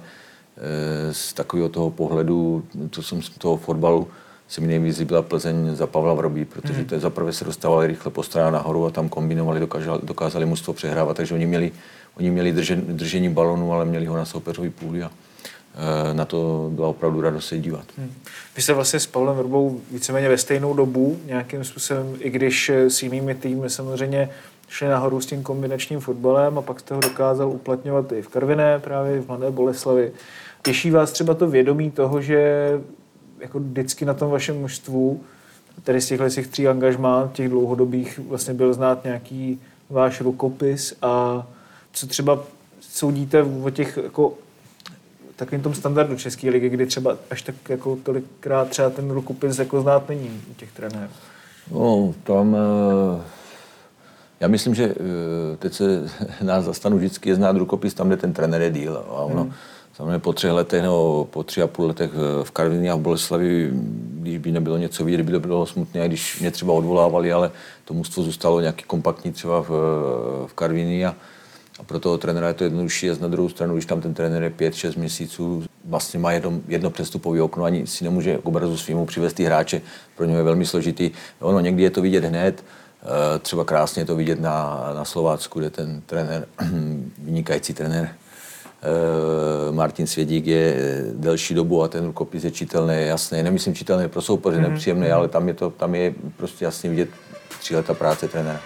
z 1.12 1.34
takového 1.34 1.70
toho 1.70 1.90
pohledu, 1.92 2.64
to 2.90 3.04
jsem 3.04 3.22
z 3.22 3.30
toho 3.30 3.58
fotbalu, 3.58 4.08
se 4.48 4.62
mi 4.62 4.68
nejvíc 4.68 4.98
líbila 4.98 5.22
Plzeň 5.22 5.76
za 5.76 5.88
Pavla 5.88 6.14
Vrobí, 6.14 6.46
protože 6.46 6.74
hmm. 6.74 6.86
to 6.86 7.00
zaprvé 7.00 7.34
se 7.34 7.46
dostávali 7.46 7.88
rychle 7.88 8.12
po 8.12 8.24
stranách 8.24 8.54
nahoru 8.54 8.86
a 8.86 8.90
tam 8.90 9.10
kombinovali, 9.10 9.60
dokázali, 9.60 10.00
dokázali 10.04 10.46
mužstvo 10.46 10.74
přehrávat, 10.74 11.18
takže 11.18 11.36
oni 11.36 11.46
měli, 11.46 11.72
oni 12.18 12.32
měli 12.32 12.52
držen, 12.52 12.84
držení 12.88 13.30
balonu, 13.30 13.74
ale 13.74 13.86
měli 13.86 14.06
ho 14.06 14.18
na 14.18 14.26
soupeřový 14.26 14.70
půli 14.70 15.04
a, 15.04 15.12
Eh, 15.12 15.25
na 16.14 16.26
to 16.26 16.70
byla 16.74 16.88
opravdu 16.88 17.22
radost 17.22 17.48
se 17.48 17.58
dívat. 17.58 17.86
Hmm. 17.98 18.12
Vy 18.56 18.62
jste 18.62 18.74
vlastně 18.74 19.00
s 19.00 19.08
Pavlem 19.08 19.36
Vrbou 19.36 19.80
víceméně 19.92 20.30
ve 20.30 20.38
stejnou 20.38 20.74
dobu 20.74 21.20
nějakým 21.26 21.64
způsobem, 21.64 22.16
i 22.20 22.30
když 22.30 22.70
s 22.70 23.04
jinými 23.04 23.36
týmy 23.36 23.70
samozřejmě 23.70 24.30
šli 24.68 24.88
nahoru 24.88 25.22
s 25.22 25.26
tím 25.26 25.44
kombinačním 25.44 26.00
fotbalem 26.00 26.58
a 26.58 26.62
pak 26.62 26.80
jste 26.80 26.96
ho 26.96 27.02
dokázal 27.02 27.50
uplatňovat 27.50 28.12
i 28.12 28.22
v 28.22 28.28
Karviné, 28.28 28.80
právě 28.80 29.22
v 29.22 29.28
Mladé 29.28 29.52
Boleslavi. 29.52 30.12
Těší 30.64 30.92
vás 30.92 31.12
třeba 31.12 31.34
to 31.34 31.48
vědomí 31.48 31.92
toho, 31.92 32.22
že 32.22 32.72
jako 33.40 33.60
vždycky 33.60 34.06
na 34.06 34.14
tom 34.14 34.32
vašem 34.32 34.60
mužstvu, 34.60 35.22
tedy 35.84 36.02
z 36.02 36.08
těchto 36.08 36.30
těch 36.30 36.48
tří 36.48 36.68
angažmá, 36.68 37.30
těch 37.34 37.50
dlouhodobých, 37.50 38.20
vlastně 38.20 38.54
byl 38.54 38.74
znát 38.74 39.04
nějaký 39.04 39.62
váš 39.90 40.22
rukopis 40.22 40.96
a 41.02 41.46
co 41.94 42.08
třeba 42.08 42.44
soudíte 42.82 43.44
o 43.44 43.70
těch 43.70 44.00
jako 44.04 44.34
takovým 45.36 45.62
tom 45.62 45.74
standardu 45.74 46.16
České 46.16 46.50
ligy, 46.50 46.70
kdy 46.70 46.86
třeba 46.86 47.18
až 47.30 47.42
tak 47.42 47.56
jako 47.70 47.98
tolikrát 48.04 48.70
třeba 48.70 48.90
ten 48.90 49.12
rukopis 49.12 49.60
jako 49.60 49.82
znát 49.82 50.10
není 50.10 50.42
u 50.52 50.54
těch 50.54 50.72
trenérů? 50.72 51.12
No, 51.72 52.14
tam... 52.24 52.56
Eh, 52.56 53.22
já 54.40 54.48
myslím, 54.48 54.76
že 54.76 54.84
eh, 54.84 55.58
teď 55.58 55.74
se 55.74 56.10
nás 56.42 56.66
zastanu 56.66 56.98
vždycky 56.98 57.30
je 57.30 57.36
znát 57.36 57.58
rukopis 57.58 57.94
tam, 57.94 58.08
kde 58.08 58.18
ten 58.18 58.34
trenér 58.34 58.62
je 58.62 58.72
díl. 58.72 58.98
A 58.98 59.12
ono, 59.12 59.42
hmm. 59.42 59.54
samozřejmě 59.94 60.20
po 60.20 60.34
třech 60.34 60.52
letech 60.52 60.82
nebo 60.82 61.28
po 61.32 61.44
tři 61.44 61.62
a 61.62 61.68
půl 61.68 61.88
letech 61.88 62.12
eh, 62.14 62.44
v 62.44 62.52
Karvině 62.52 62.92
a 62.92 62.96
v 62.96 63.00
Boleslavi, 63.00 63.70
když 64.20 64.38
by 64.38 64.52
nebylo 64.52 64.78
něco 64.78 65.06
vidět, 65.06 65.22
by 65.22 65.32
to 65.32 65.40
bylo 65.40 65.66
smutné, 65.66 66.08
když 66.08 66.40
mě 66.40 66.52
třeba 66.52 66.74
odvolávali, 66.74 67.32
ale 67.32 67.52
to 67.86 67.94
mužstvo 67.94 68.24
zůstalo 68.24 68.62
nějaký 68.62 68.84
kompaktní 68.84 69.32
třeba 69.32 69.62
v, 69.62 69.70
v 70.48 70.54
Karviní 70.54 71.06
a, 71.06 71.16
a 71.80 71.84
pro 71.84 72.00
toho 72.00 72.18
trenéra 72.18 72.48
je 72.48 72.54
to 72.54 72.64
jednodušší 72.64 73.10
a 73.10 73.16
na 73.22 73.28
druhou 73.28 73.50
stranu, 73.50 73.74
když 73.74 73.86
tam 73.86 74.02
ten 74.02 74.14
trenér 74.14 74.44
je 74.44 74.50
5-6 74.50 75.00
měsíců, 75.00 75.64
vlastně 75.86 76.20
má 76.20 76.32
jedno, 76.32 76.54
jedno 76.68 76.90
přestupové 76.90 77.42
okno, 77.42 77.64
ani 77.64 77.88
si 77.88 78.04
nemůže 78.04 78.38
k 78.38 78.46
obrazu 78.46 78.78
svýmu 78.78 79.06
přivést 79.06 79.34
ty 79.34 79.44
hráče, 79.44 79.82
pro 80.16 80.26
něj 80.26 80.36
je 80.36 80.44
velmi 80.44 80.66
složitý. 80.66 81.12
Ono 81.40 81.60
někdy 81.60 81.84
je 81.84 81.90
to 81.90 82.02
vidět 82.02 82.24
hned, 82.24 82.64
eh, 83.04 83.40
třeba 83.40 83.66
krásně 83.66 84.02
je 84.02 84.06
to 84.06 84.16
vidět 84.16 84.40
na, 84.40 84.90
na 84.96 85.06
Slovácku, 85.06 85.60
kde 85.60 85.70
ten 85.70 86.02
trenér, 86.06 86.48
vynikající 87.18 87.74
trenér, 87.74 88.10
eh, 88.10 89.72
Martin 89.72 90.08
Svědík 90.08 90.48
je 90.48 90.76
delší 91.14 91.54
dobu 91.54 91.84
a 91.84 91.88
ten 91.88 92.06
rukopis 92.06 92.44
je 92.44 92.52
čitelný, 92.52 92.96
jasný. 92.98 93.44
Nemyslím 93.44 93.76
čitelný 93.76 94.08
pro 94.08 94.22
soupeře, 94.22 94.58
mm-hmm. 94.58 94.70
nepříjemný, 94.70 95.12
ale 95.12 95.28
tam 95.28 95.48
je, 95.48 95.54
to, 95.54 95.70
tam 95.70 95.96
je 95.96 96.14
prostě 96.38 96.66
jasně 96.66 96.90
vidět 96.90 97.10
tři 97.60 97.76
leta 97.76 97.94
práce 97.94 98.28
trenéra. 98.28 98.60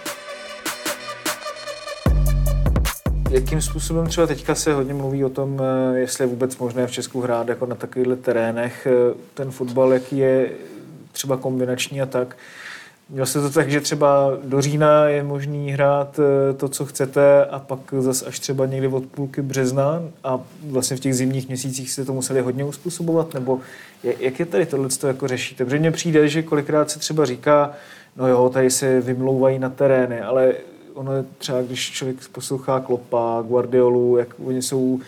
Jakým 3.30 3.62
způsobem 3.62 4.06
třeba 4.06 4.26
teďka 4.26 4.54
se 4.54 4.72
hodně 4.72 4.94
mluví 4.94 5.24
o 5.24 5.28
tom, 5.28 5.60
eh, 5.94 5.98
jestli 5.98 6.24
je 6.24 6.28
vůbec 6.28 6.58
možné 6.58 6.86
v 6.86 6.90
Česku 6.90 7.20
hrát 7.20 7.48
jako 7.48 7.66
na 7.66 7.74
takovýchhle 7.74 8.16
terénech 8.16 8.86
eh, 8.86 9.14
ten 9.34 9.50
fotbal, 9.50 9.92
jaký 9.92 10.18
je 10.18 10.50
třeba 11.12 11.36
kombinační 11.36 12.02
a 12.02 12.06
tak. 12.06 12.36
Měl 13.08 13.26
se 13.26 13.40
to 13.40 13.50
tak, 13.50 13.70
že 13.70 13.80
třeba 13.80 14.30
do 14.44 14.60
října 14.60 15.08
je 15.08 15.22
možný 15.22 15.70
hrát 15.70 16.20
eh, 16.20 16.54
to, 16.54 16.68
co 16.68 16.86
chcete 16.86 17.44
a 17.44 17.58
pak 17.58 17.80
zase 17.98 18.26
až 18.26 18.38
třeba 18.38 18.66
někdy 18.66 18.88
od 18.88 19.06
půlky 19.06 19.42
března 19.42 20.02
a 20.24 20.40
vlastně 20.66 20.96
v 20.96 21.00
těch 21.00 21.14
zimních 21.14 21.48
měsících 21.48 21.90
se 21.90 22.04
to 22.04 22.12
museli 22.12 22.40
hodně 22.40 22.64
uspůsobovat, 22.64 23.34
nebo 23.34 23.60
jak 24.02 24.40
je 24.40 24.46
tady 24.46 24.66
tohle 24.66 24.88
jako 25.06 25.28
řešíte? 25.28 25.64
Protože 25.64 25.78
mně 25.78 25.90
přijde, 25.90 26.28
že 26.28 26.42
kolikrát 26.42 26.90
se 26.90 26.98
třeba 26.98 27.24
říká, 27.24 27.72
no 28.16 28.28
jo, 28.28 28.48
tady 28.48 28.70
se 28.70 29.00
vymlouvají 29.00 29.58
na 29.58 29.68
terény, 29.68 30.20
ale 30.20 30.54
ono 30.94 31.12
je 31.12 31.24
třeba, 31.38 31.62
když 31.62 31.90
člověk 31.90 32.28
poslouchá 32.28 32.80
Klopa, 32.80 33.42
Guardiolu, 33.48 34.16
jak 34.16 34.28
oni 34.44 34.62
jsou 34.62 35.00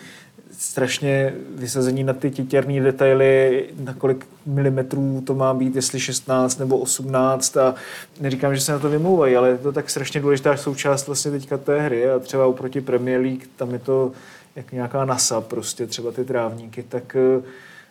strašně 0.57 1.33
vysazení 1.55 2.03
na 2.03 2.13
ty 2.13 2.31
titěrné 2.31 2.81
detaily, 2.81 3.65
na 3.79 3.93
kolik 3.93 4.27
milimetrů 4.45 5.23
to 5.27 5.35
má 5.35 5.53
být, 5.53 5.75
jestli 5.75 5.99
16 5.99 6.59
nebo 6.59 6.77
18 6.77 7.57
a 7.57 7.75
neříkám, 8.19 8.55
že 8.55 8.61
se 8.61 8.71
na 8.71 8.79
to 8.79 8.89
vymlouvají, 8.89 9.35
ale 9.35 9.49
je 9.49 9.57
to 9.57 9.71
tak 9.71 9.89
strašně 9.89 10.21
důležitá 10.21 10.57
součást 10.57 11.07
vlastně 11.07 11.31
teďka 11.31 11.57
té 11.57 11.81
hry 11.81 12.09
a 12.09 12.19
třeba 12.19 12.45
oproti 12.45 12.81
Premier 12.81 13.21
League 13.21 13.47
tam 13.55 13.73
je 13.73 13.79
to 13.79 14.11
jak 14.55 14.71
nějaká 14.71 15.05
NASA 15.05 15.41
prostě, 15.41 15.87
třeba 15.87 16.11
ty 16.11 16.25
trávníky, 16.25 16.83
tak 16.83 17.15
eh, 17.15 17.41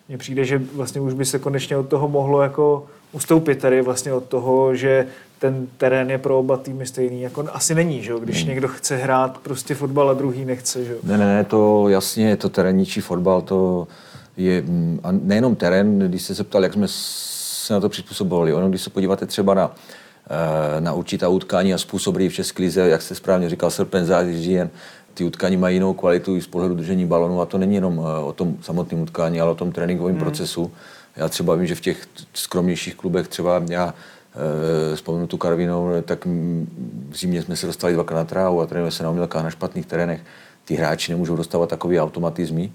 mně 0.08 0.18
přijde, 0.18 0.44
že 0.44 0.58
vlastně 0.58 1.00
už 1.00 1.14
by 1.14 1.24
se 1.24 1.38
konečně 1.38 1.76
od 1.76 1.88
toho 1.88 2.08
mohlo 2.08 2.42
jako 2.42 2.86
ustoupit 3.12 3.54
tady 3.54 3.82
vlastně 3.82 4.12
od 4.12 4.24
toho, 4.24 4.74
že 4.74 5.06
ten 5.38 5.66
terén 5.76 6.10
je 6.10 6.18
pro 6.18 6.38
oba 6.38 6.56
týmy 6.56 6.86
stejný. 6.86 7.22
Jako 7.22 7.44
asi 7.52 7.74
není, 7.74 8.02
že? 8.02 8.12
když 8.20 8.38
hmm. 8.38 8.48
někdo 8.48 8.68
chce 8.68 8.96
hrát 8.96 9.38
prostě 9.38 9.74
fotbal 9.74 10.10
a 10.10 10.14
druhý 10.14 10.44
nechce. 10.44 10.84
Že? 10.84 10.96
Ne, 11.02 11.18
ne, 11.18 11.26
ne, 11.26 11.44
to 11.44 11.88
jasně, 11.88 12.28
je 12.28 12.36
to 12.36 12.48
terénníčí 12.48 13.00
fotbal, 13.00 13.42
to 13.42 13.88
je, 14.36 14.62
mm, 14.62 15.00
a 15.02 15.12
nejenom 15.12 15.56
terén, 15.56 15.98
když 15.98 16.22
jste 16.22 16.34
se 16.34 16.44
ptal, 16.44 16.62
jak 16.62 16.72
jsme 16.72 16.86
se 16.88 17.74
na 17.74 17.80
to 17.80 17.88
přizpůsobovali. 17.88 18.54
Ono, 18.54 18.68
když 18.68 18.82
se 18.82 18.90
podíváte 18.90 19.26
třeba 19.26 19.54
na, 19.54 19.74
eh, 20.30 20.80
na 20.80 20.92
určitá 20.92 21.28
utkání 21.28 21.74
a 21.74 21.78
způsob 21.78 22.16
v 22.16 22.28
České 22.28 22.62
lize, 22.62 22.88
jak 22.88 23.02
jste 23.02 23.14
správně 23.14 23.50
říkal, 23.50 23.70
srpen, 23.70 24.04
září, 24.04 24.42
říjen, 24.42 24.70
ty 25.14 25.24
utkání 25.24 25.56
mají 25.56 25.76
jinou 25.76 25.92
kvalitu 25.94 26.36
i 26.36 26.42
z 26.42 26.46
pohledu 26.46 26.74
držení 26.74 27.06
balonu 27.06 27.40
a 27.40 27.46
to 27.46 27.58
není 27.58 27.74
jenom 27.74 28.00
eh, 28.00 28.24
o 28.24 28.32
tom 28.32 28.56
samotném 28.60 29.02
utkání, 29.02 29.40
ale 29.40 29.50
o 29.50 29.54
tom 29.54 29.72
tréninkovém 29.72 30.14
hmm. 30.14 30.24
procesu. 30.24 30.72
Já 31.16 31.28
třeba 31.28 31.54
vím, 31.54 31.66
že 31.66 31.74
v 31.74 31.80
těch 31.80 32.06
skromnějších 32.34 32.94
klubech 32.94 33.28
třeba 33.28 33.62
já 33.70 33.94
e, 34.92 34.96
vzpomenu 34.96 35.26
tu 35.26 35.36
Karvinou, 35.36 36.02
tak 36.02 36.26
v 37.10 37.16
zimě 37.16 37.42
jsme 37.42 37.56
se 37.56 37.66
dostali 37.66 37.94
dvakrát 37.94 38.18
na 38.18 38.24
trávu 38.24 38.60
a 38.60 38.66
trénujeme 38.66 38.90
se 38.90 39.02
na 39.02 39.10
umělkách 39.10 39.44
na 39.44 39.50
špatných 39.50 39.86
terénech. 39.86 40.20
Ty 40.64 40.74
hráči 40.74 41.12
nemůžou 41.12 41.36
dostávat 41.36 41.68
takové 41.68 42.00
automatizmy. 42.00 42.72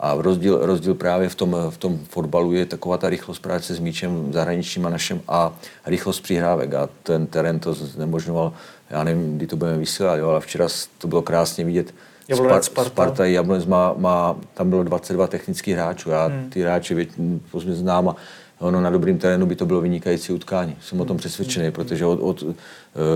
A 0.00 0.14
rozdíl, 0.18 0.58
rozdíl 0.66 0.94
právě 0.94 1.28
v 1.28 1.34
tom, 1.34 1.56
v 1.70 1.78
tom 1.78 1.98
fotbalu 2.08 2.52
je 2.52 2.66
taková 2.66 2.98
ta 2.98 3.08
rychlost 3.08 3.38
práce 3.38 3.74
s 3.74 3.78
míčem 3.78 4.32
zahraničním 4.32 4.86
a 4.86 4.90
našem 4.90 5.20
a 5.28 5.52
rychlost 5.86 6.20
přihrávek. 6.20 6.74
A 6.74 6.88
ten 7.02 7.26
terén 7.26 7.60
to 7.60 7.74
znemožňoval, 7.74 8.52
já 8.90 9.04
nevím, 9.04 9.36
kdy 9.36 9.46
to 9.46 9.56
budeme 9.56 9.78
vysílat, 9.78 10.18
jo, 10.18 10.28
ale 10.28 10.40
včera 10.40 10.68
to 10.98 11.08
bylo 11.08 11.22
krásně 11.22 11.64
vidět. 11.64 11.94
Jablonec, 12.28 12.64
Sparta. 12.64 12.90
Sparta 12.90 13.26
Jablonec 13.26 13.66
má, 13.66 13.94
má, 13.96 14.36
tam 14.54 14.70
bylo 14.70 14.82
22 14.82 15.26
technických 15.26 15.74
hráčů. 15.74 16.10
Já 16.10 16.26
hmm. 16.26 16.50
ty 16.50 16.62
hráče 16.62 17.06
pozdě 17.50 17.74
znám 17.74 18.08
a 18.08 18.16
ono 18.58 18.80
na 18.80 18.90
dobrým 18.90 19.18
terénu 19.18 19.46
by 19.46 19.56
to 19.56 19.66
bylo 19.66 19.80
vynikající 19.80 20.32
utkání. 20.32 20.76
Jsem 20.80 21.00
o 21.00 21.04
tom 21.04 21.16
přesvědčený, 21.16 21.66
hmm. 21.66 21.72
protože 21.72 22.06
od, 22.06 22.20
od 22.20 22.44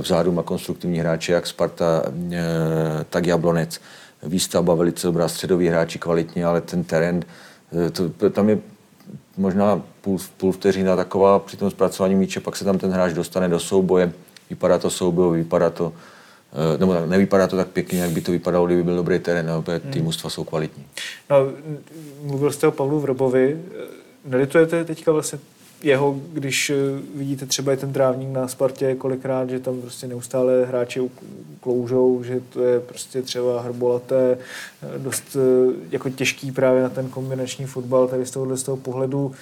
vzadu 0.01 0.33
má 0.33 0.43
konstruktivní 0.43 0.99
hráče, 0.99 1.33
jak 1.33 1.47
Sparta, 1.47 2.03
eh, 2.33 2.41
tak 3.11 3.27
Jablonec 3.27 3.81
výstavba 4.23 4.75
velice 4.75 5.07
dobrá, 5.07 5.29
středoví 5.29 5.69
hráči 5.69 5.99
kvalitní, 5.99 6.45
ale 6.45 6.61
ten 6.61 6.85
terén, 6.85 7.25
eh, 7.87 7.91
to, 7.91 8.31
tam 8.31 8.49
je 8.49 8.59
možná 9.37 9.83
půl, 10.01 10.19
půl 10.37 10.53
vteřina 10.53 10.97
taková 10.97 11.39
při 11.39 11.57
tom 11.57 11.71
zpracování 11.71 12.15
míče, 12.15 12.41
pak 12.41 12.57
se 12.57 12.65
tam 12.65 12.79
ten 12.79 12.91
hráč 12.91 13.13
dostane 13.13 13.49
do 13.49 13.59
souboje, 13.59 14.13
vypadá 14.51 14.79
to 14.79 14.91
souboj, 14.91 15.39
vypadá 15.39 15.71
to, 15.71 15.93
eh, 15.97 16.12
nebo 16.79 17.07
nevypadá 17.07 17.47
to 17.47 17.57
tak 17.57 17.69
pěkně, 17.69 18.01
jak 18.01 18.11
by 18.11 18.21
to 18.21 18.33
vypadalo, 18.33 18.67
kdyby 18.67 18.83
byl 18.83 18.97
dobrý 18.97 19.19
terén, 19.19 19.51
ale 19.51 19.81
ty 19.81 19.99
hmm. 19.99 20.05
mužstva 20.05 20.31
jsou 20.31 20.45
kvalitní. 20.45 20.85
No, 21.31 21.37
mluvil 22.23 22.53
jste 22.53 22.67
o 22.67 22.71
Pavlu 22.71 23.01
Vrobovi, 23.01 23.61
nelitujete 24.25 24.85
teďka 24.85 25.13
vlastně 25.13 25.39
jeho, 25.83 26.21
když 26.33 26.71
eh, 26.71 26.75
vidíte 27.15 27.47
třeba 27.47 27.73
i 27.73 27.77
ten 27.77 27.93
trávník 27.93 28.29
na 28.29 28.49
Spartě 28.49 28.95
kolikrát, 28.95 29.51
že 29.51 29.61
tam 29.61 29.81
prostě 29.81 30.07
neustále 30.07 30.65
hráči 30.65 31.11
kloužou, 31.61 32.23
že 32.23 32.41
to 32.53 32.65
je 32.65 32.81
prostě 32.81 33.23
třeba 33.23 33.63
hrbolaté, 33.63 34.39
eh, 34.83 34.99
dost 34.99 35.37
eh, 35.37 35.75
jako 35.91 36.11
těžký 36.11 36.53
právě 36.53 36.83
na 36.83 36.89
ten 36.89 37.09
kombinační 37.09 37.67
fotbal, 37.67 38.09
tady 38.09 38.27
z 38.27 38.31
tohohle 38.31 38.57
z 38.57 38.63
toho 38.63 38.77
pohledu 38.77 39.33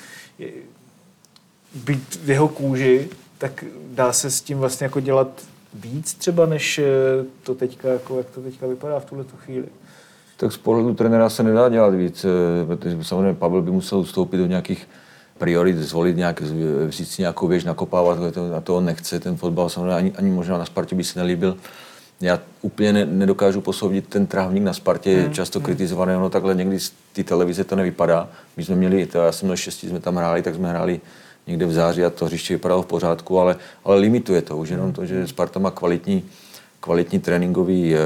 být 1.74 2.20
v 2.24 2.30
jeho 2.30 2.48
kůži, 2.48 3.08
tak 3.38 3.64
dá 3.90 4.12
se 4.12 4.30
s 4.30 4.40
tím 4.40 4.58
vlastně 4.58 4.84
jako 4.84 5.00
dělat 5.00 5.42
víc 5.74 6.14
třeba, 6.14 6.46
než 6.46 6.80
to 7.42 7.54
teďka, 7.54 7.88
jako 7.88 8.18
jak 8.18 8.26
to 8.30 8.40
teďka 8.40 8.66
vypadá 8.66 9.00
v 9.00 9.04
tuhle 9.04 9.24
chvíli. 9.44 9.66
Tak 10.36 10.52
z 10.52 10.56
pohledu 10.56 10.94
trenéra 10.94 11.30
se 11.30 11.42
nedá 11.42 11.68
dělat 11.68 11.94
víc, 11.94 12.26
protože 12.66 13.04
samozřejmě 13.04 13.34
Pavel 13.34 13.62
by 13.62 13.70
musel 13.70 14.02
vstoupit 14.02 14.36
do 14.36 14.46
nějakých 14.46 14.88
priorit 15.38 15.76
zvolit 15.76 16.16
nějak, 16.16 16.40
vzít 16.86 17.04
si 17.06 17.22
nějakou 17.22 17.46
věž, 17.46 17.64
nakopávat, 17.64 18.34
to, 18.34 18.48
na 18.48 18.60
to 18.60 18.76
on 18.76 18.84
nechce, 18.84 19.20
ten 19.20 19.36
fotbal 19.36 19.68
samozřejmě 19.68 19.94
ani, 19.94 20.12
ani 20.12 20.30
možná 20.30 20.58
na 20.58 20.64
Spartě 20.64 20.94
by 20.94 21.04
se 21.04 21.18
nelíbil. 21.18 21.56
Já 22.20 22.38
úplně 22.62 22.92
ne, 22.92 23.04
nedokážu 23.04 23.60
posoudit 23.60 24.08
ten 24.08 24.26
trávník 24.26 24.62
na 24.62 24.72
Spartě, 24.72 25.10
je 25.10 25.22
hmm. 25.22 25.32
často 25.32 25.58
hmm. 25.58 25.64
kritizovaný, 25.64 26.14
ono 26.14 26.30
takhle 26.30 26.54
někdy 26.54 26.80
z 26.80 26.92
té 27.12 27.24
televize 27.24 27.64
to 27.64 27.76
nevypadá. 27.76 28.28
My 28.56 28.64
jsme 28.64 28.74
měli, 28.76 29.06
to 29.06 29.18
já 29.18 29.32
jsem 29.32 29.46
měl 29.46 29.56
štěstí, 29.56 29.88
jsme 29.88 30.00
tam 30.00 30.16
hráli, 30.16 30.42
tak 30.42 30.54
jsme 30.54 30.70
hráli 30.70 31.00
někde 31.46 31.66
v 31.66 31.72
září 31.72 32.04
a 32.04 32.10
to 32.10 32.24
hřiště 32.26 32.54
vypadalo 32.54 32.82
v 32.82 32.86
pořádku, 32.86 33.38
ale, 33.38 33.56
ale 33.84 33.96
limituje 33.96 34.42
to 34.42 34.56
už 34.56 34.68
jenom 34.68 34.92
to, 34.92 35.06
že 35.06 35.26
Sparta 35.26 35.60
má 35.60 35.70
kvalitní, 35.70 36.24
kvalitní 36.80 37.18
tréninkový 37.18 37.94
e, 37.94 37.98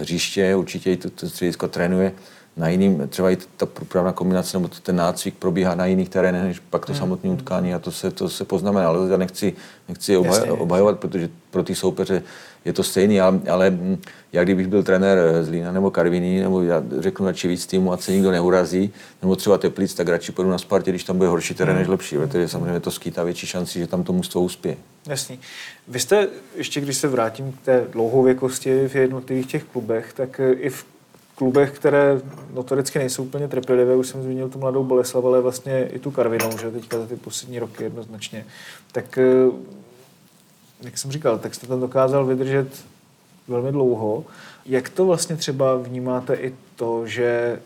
hřiště, 0.00 0.54
určitě 0.54 0.92
i 0.92 0.96
to, 0.96 1.10
to 1.10 1.28
středisko 1.28 1.68
trénuje 1.68 2.12
na 2.56 2.68
jiným, 2.68 3.08
třeba 3.08 3.30
i 3.30 3.36
ta 3.56 3.66
průpravná 3.66 4.12
kombinace 4.12 4.56
nebo 4.56 4.68
ten 4.82 4.96
nácvik 4.96 5.34
probíhá 5.34 5.74
na 5.74 5.86
jiných 5.86 6.08
terénech, 6.08 6.42
než 6.42 6.58
pak 6.58 6.86
to 6.86 6.92
hmm. 6.92 7.00
samotné 7.00 7.30
utkání 7.30 7.74
a 7.74 7.78
to 7.78 7.92
se, 7.92 8.10
to 8.10 8.28
se 8.28 8.44
poznamená. 8.44 8.88
Ale 8.88 9.10
já 9.10 9.16
nechci, 9.16 9.52
nechci 9.88 10.16
obhaj, 10.16 10.38
jasně, 10.38 10.52
obhajovat, 10.52 10.98
protože 10.98 11.28
pro 11.50 11.62
ty 11.62 11.74
soupeře 11.74 12.22
je 12.64 12.72
to 12.72 12.82
stejný, 12.82 13.20
ale, 13.20 13.40
ale 13.50 13.78
já 14.32 14.44
kdybych 14.44 14.66
byl 14.66 14.82
trenér 14.82 15.18
z 15.42 15.48
Lína 15.48 15.72
nebo 15.72 15.90
Karviní, 15.90 16.40
nebo 16.40 16.62
já 16.62 16.82
řeknu 16.98 17.26
radši 17.26 17.48
víc 17.48 17.66
týmu, 17.66 17.92
ať 17.92 18.00
se 18.00 18.12
nikdo 18.12 18.30
neurazí, 18.30 18.92
nebo 19.22 19.36
třeba 19.36 19.58
Teplic, 19.58 19.94
tak 19.94 20.08
radši 20.08 20.32
půjdu 20.32 20.50
na 20.50 20.58
Spartě, 20.58 20.90
když 20.90 21.04
tam 21.04 21.16
bude 21.16 21.28
horší 21.28 21.54
terén 21.54 21.76
než 21.76 21.86
hmm. 21.86 21.90
lepší, 21.90 22.16
protože 22.16 22.48
samozřejmě 22.48 22.80
to 22.80 22.90
skýtá 22.90 23.24
větší 23.24 23.46
šanci, 23.46 23.78
že 23.78 23.86
tam 23.86 24.02
to 24.02 24.12
mužstvo 24.12 24.40
uspěje. 24.40 24.76
Jasný. 25.06 25.38
Vy 25.88 26.00
jste, 26.00 26.28
ještě 26.56 26.80
když 26.80 26.96
se 26.96 27.08
vrátím 27.08 27.52
k 27.52 27.64
té 27.64 27.84
dlouhověkosti 27.92 28.88
v 28.88 28.94
jednotlivých 28.94 29.46
těch 29.46 29.64
klubech, 29.64 30.12
tak 30.12 30.40
i 30.56 30.70
v 30.70 30.84
klubech, 31.34 31.70
které 31.70 32.20
notoricky 32.54 32.98
nejsou 32.98 33.24
úplně 33.24 33.48
trpělivé, 33.48 33.96
už 33.96 34.08
jsem 34.08 34.22
zmínil 34.22 34.48
tu 34.48 34.58
mladou 34.58 34.84
Boleslav, 34.84 35.24
ale 35.24 35.40
vlastně 35.40 35.86
i 35.86 35.98
tu 35.98 36.10
Karvinou, 36.10 36.58
že 36.58 36.70
teďka 36.70 36.98
za 36.98 37.06
ty 37.06 37.16
poslední 37.16 37.58
roky 37.58 37.84
jednoznačně, 37.84 38.46
tak 38.92 39.18
eh, 39.18 39.50
jak 40.82 40.98
jsem 40.98 41.12
říkal, 41.12 41.38
tak 41.38 41.54
jste 41.54 41.66
tam 41.66 41.80
dokázal 41.80 42.26
vydržet 42.26 42.68
velmi 43.48 43.72
dlouho. 43.72 44.24
Jak 44.66 44.88
to 44.88 45.06
vlastně 45.06 45.36
třeba 45.36 45.76
vnímáte 45.76 46.34
i 46.34 46.54
to, 46.76 47.06
že 47.06 47.60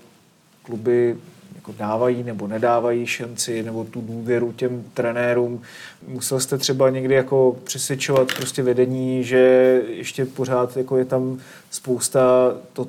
kluby 0.63 1.17
jako 1.55 1.73
dávají 1.79 2.23
nebo 2.23 2.47
nedávají 2.47 3.07
šanci 3.07 3.63
nebo 3.63 3.85
tu 3.85 4.01
důvěru 4.01 4.53
těm 4.53 4.85
trenérům. 4.95 5.63
Musel 6.09 6.41
jste 6.41 6.59
třeba 6.59 6.91
někdy 6.91 7.15
jako 7.15 7.57
přesvědčovat 7.65 8.29
prostě 8.37 8.63
vedení, 8.63 9.25
že 9.25 9.39
ještě 9.89 10.25
pořád 10.25 10.77
jako 10.77 10.97
je 10.97 11.05
tam 11.05 11.39
spousta 11.71 12.55
to, 12.73 12.87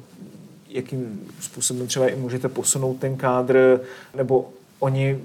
jakým 0.69 1.31
způsobem 1.39 1.87
třeba 1.87 2.07
i 2.07 2.15
můžete 2.15 2.49
posunout 2.49 2.99
ten 2.99 3.17
kádr, 3.17 3.81
nebo 4.15 4.49
oni 4.79 5.19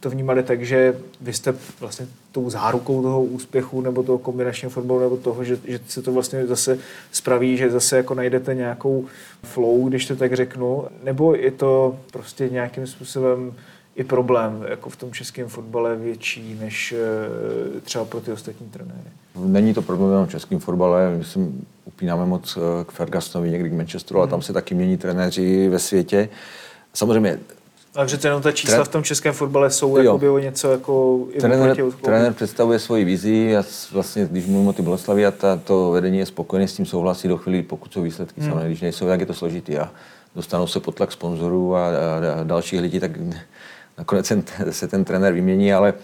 to 0.00 0.10
vnímali 0.10 0.42
tak, 0.42 0.62
že 0.66 0.98
vy 1.20 1.32
jste 1.32 1.54
vlastně 1.80 2.06
tou 2.32 2.50
zárukou 2.50 3.02
toho 3.02 3.24
úspěchu 3.24 3.80
nebo 3.80 4.02
toho 4.02 4.18
kombinačního 4.18 4.70
fotbalu 4.70 5.00
nebo 5.00 5.16
toho, 5.16 5.44
že, 5.44 5.58
že 5.64 5.80
se 5.88 6.02
to 6.02 6.12
vlastně 6.12 6.46
zase 6.46 6.78
spraví, 7.12 7.56
že 7.56 7.70
zase 7.70 7.96
jako 7.96 8.14
najdete 8.14 8.54
nějakou 8.54 9.06
flow, 9.42 9.88
když 9.88 10.06
to 10.06 10.16
tak 10.16 10.34
řeknu, 10.34 10.84
nebo 11.04 11.34
je 11.34 11.50
to 11.50 11.98
prostě 12.12 12.48
nějakým 12.48 12.86
způsobem 12.86 13.54
i 13.98 14.04
problém 14.04 14.64
jako 14.68 14.90
v 14.90 14.96
tom 14.96 15.12
českém 15.12 15.48
fotbale 15.48 15.96
větší 15.96 16.56
než 16.60 16.94
eh, 16.98 17.80
třeba 17.80 18.04
pro 18.04 18.20
ty 18.20 18.32
ostatní 18.32 18.66
trenéry? 18.66 19.10
Není 19.36 19.74
to 19.74 19.82
problém 19.82 20.10
jenom 20.10 20.26
v 20.26 20.30
českém 20.30 20.58
fotbale, 20.58 21.10
myslím, 21.16 21.66
upínáme 21.84 22.26
moc 22.26 22.56
eh, 22.56 22.84
k 22.84 22.92
Fergusonovi, 22.92 23.50
někdy 23.50 23.70
k 23.70 23.72
Manchesteru, 23.72 24.18
hmm. 24.18 24.22
ale 24.22 24.30
tam 24.30 24.42
se 24.42 24.52
taky 24.52 24.74
mění 24.74 24.96
trenéři 24.96 25.68
ve 25.68 25.78
světě. 25.78 26.28
Samozřejmě 26.94 27.38
ale 27.94 28.06
přece 28.06 28.28
jenom 28.28 28.42
ta 28.42 28.52
čísla 28.52 28.84
v 28.84 28.88
tom 28.88 29.04
českém 29.04 29.32
fotbale 29.32 29.70
jsou 29.70 29.96
jakoby 29.96 30.28
o 30.28 30.38
něco 30.38 30.70
jako... 30.70 31.24
Trenér, 31.40 31.76
trenér 32.02 32.32
představuje 32.32 32.78
svoji 32.78 33.04
vizi 33.04 33.56
a 33.56 33.64
vlastně, 33.92 34.28
když 34.30 34.46
mluvím 34.46 34.68
o 34.68 34.72
ty 34.72 34.82
Boleslavi 34.82 35.26
a 35.26 35.30
ta, 35.30 35.56
to 35.56 35.90
vedení 35.90 36.18
je 36.18 36.26
spokojené 36.26 36.68
s 36.68 36.72
tím 36.72 36.86
souhlasí 36.86 37.28
do 37.28 37.36
chvíli, 37.36 37.62
pokud 37.62 37.92
jsou 37.92 38.02
výsledky. 38.02 38.40
Hmm. 38.40 38.50
Samozřejmě, 38.50 38.68
když 38.68 38.80
nejsou, 38.80 39.06
jak 39.06 39.20
je 39.20 39.26
to 39.26 39.34
složitý 39.34 39.78
a 39.78 39.90
dostanou 40.36 40.66
se 40.66 40.80
pod 40.80 40.94
tlak 40.94 41.12
sponzorů 41.12 41.76
a, 41.76 41.88
a, 41.88 42.40
a 42.40 42.44
dalších 42.44 42.80
lidí, 42.80 43.00
tak 43.00 43.10
nakonec 43.98 44.28
ten, 44.28 44.42
se 44.70 44.88
ten 44.88 45.04
trenér 45.04 45.32
vymění, 45.32 45.72
ale 45.72 45.94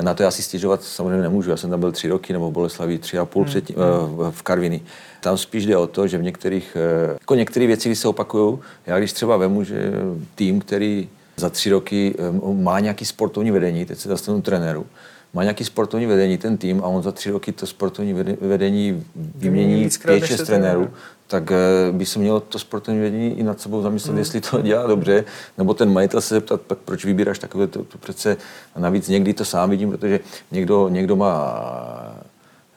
na 0.00 0.14
to 0.14 0.22
já 0.22 0.30
si 0.30 0.42
stěžovat 0.42 0.82
samozřejmě 0.82 1.22
nemůžu. 1.22 1.50
Já 1.50 1.56
jsem 1.56 1.70
tam 1.70 1.80
byl 1.80 1.92
tři 1.92 2.08
roky 2.08 2.32
nebo 2.32 2.50
Boleslaví 2.50 2.98
tři 2.98 3.18
a 3.18 3.24
půl 3.24 3.42
hmm. 3.42 3.50
před, 3.50 3.70
hmm. 3.70 4.30
v 4.30 4.42
Karviny. 4.42 4.80
Tam 5.20 5.38
spíš 5.38 5.66
jde 5.66 5.76
o 5.76 5.86
to, 5.86 6.06
že 6.06 6.18
v 6.18 6.22
některých, 6.22 6.76
eh, 6.76 7.16
jako 7.20 7.34
některé 7.34 7.66
věci 7.66 7.96
se 7.96 8.08
opakují. 8.08 8.58
Já 8.86 8.98
když 8.98 9.12
třeba 9.12 9.36
vemu, 9.36 9.64
že 9.64 9.92
tým, 10.34 10.60
který 10.60 11.08
za 11.36 11.50
tři 11.50 11.70
roky 11.70 12.14
eh, 12.18 12.52
má 12.54 12.80
nějaký 12.80 13.04
sportovní 13.04 13.50
vedení, 13.50 13.84
teď 13.84 13.98
se 13.98 14.08
dostanu 14.08 14.42
trenéru, 14.42 14.86
má 15.34 15.42
nějaký 15.42 15.64
sportovní 15.64 16.06
vedení 16.06 16.38
ten 16.38 16.56
tým 16.56 16.80
a 16.80 16.86
on 16.86 17.02
za 17.02 17.12
tři 17.12 17.30
roky 17.30 17.52
to 17.52 17.66
sportovní 17.66 18.12
vedení 18.40 19.04
vymění 19.34 19.88
pět, 20.04 20.26
šest 20.26 20.46
trenérů, 20.46 20.80
trenér. 20.80 20.98
tak 21.26 21.50
eh, 21.52 21.92
by 21.92 22.06
se 22.06 22.18
mělo 22.18 22.40
to 22.40 22.58
sportovní 22.58 23.00
vedení 23.00 23.38
i 23.38 23.42
nad 23.42 23.60
sebou 23.60 23.82
zamyslet, 23.82 24.12
mm. 24.12 24.18
jestli 24.18 24.40
to 24.40 24.62
dělá 24.62 24.86
dobře, 24.86 25.24
nebo 25.58 25.74
ten 25.74 25.92
majitel 25.92 26.20
se 26.20 26.34
zeptat, 26.34 26.60
pak 26.60 26.78
proč 26.78 27.04
vybíráš 27.04 27.38
takové, 27.38 27.66
to, 27.66 27.84
to 27.84 27.98
přece, 27.98 28.36
navíc 28.76 29.08
někdy 29.08 29.34
to 29.34 29.44
sám 29.44 29.70
vidím, 29.70 29.90
protože 29.90 30.20
někdo, 30.52 30.88
někdo 30.88 31.16
má 31.16 31.60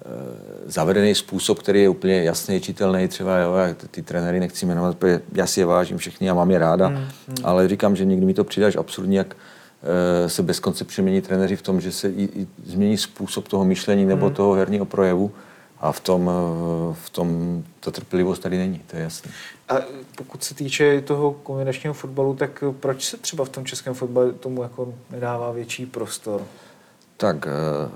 eh, 0.05 0.09
zavedený 0.65 1.15
způsob, 1.15 1.59
který 1.59 1.81
je 1.81 1.89
úplně 1.89 2.23
jasný, 2.23 2.61
čitelný, 2.61 3.07
třeba 3.07 3.37
jo, 3.37 3.55
já 3.55 3.75
ty 3.91 4.01
trenéry 4.01 4.39
nechci 4.39 4.65
jmenovat, 4.65 4.97
protože 4.97 5.21
já 5.33 5.47
si 5.47 5.59
je 5.59 5.65
vážím 5.65 5.97
všechny 5.97 6.29
a 6.29 6.33
mám 6.33 6.51
je 6.51 6.59
ráda, 6.59 6.89
mm, 6.89 7.05
ale 7.43 7.67
říkám, 7.67 7.95
že 7.95 8.05
někdy 8.05 8.25
mi 8.25 8.33
to 8.33 8.43
přidáš 8.43 8.75
absurdní, 8.75 9.15
jak 9.15 9.35
se 10.27 10.43
bez 10.43 10.59
konce 10.59 10.83
přemění 10.85 11.21
trenéři 11.21 11.55
v 11.55 11.61
tom, 11.61 11.81
že 11.81 11.91
se 11.91 12.09
i, 12.09 12.23
i 12.23 12.47
změní 12.65 12.97
způsob 12.97 13.47
toho 13.47 13.65
myšlení 13.65 14.05
nebo 14.05 14.29
toho 14.29 14.53
herního 14.53 14.85
projevu 14.85 15.31
a 15.79 15.91
v 15.91 15.99
tom, 15.99 16.29
eh, 16.29 16.95
v 17.05 17.09
tom 17.09 17.63
ta 17.79 17.91
trpělivost 17.91 18.39
tady 18.41 18.57
není, 18.57 18.81
to 18.87 18.95
je 18.95 19.03
jasné. 19.03 19.31
A 19.69 19.75
pokud 20.15 20.43
se 20.43 20.55
týče 20.55 21.01
toho 21.01 21.31
kombinačního 21.31 21.93
fotbalu, 21.93 22.35
tak 22.35 22.63
proč 22.79 23.05
se 23.05 23.17
třeba 23.17 23.45
v 23.45 23.49
tom 23.49 23.65
českém 23.65 23.93
fotbale 23.93 24.31
tomu 24.31 24.63
jako 24.63 24.93
nedává 25.11 25.51
větší 25.51 25.85
prostor? 25.85 26.43
Tak 27.17 27.47
eh, 27.47 27.89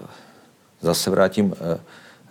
zase 0.82 1.10
vrátím. 1.10 1.54
eh, 1.62 1.80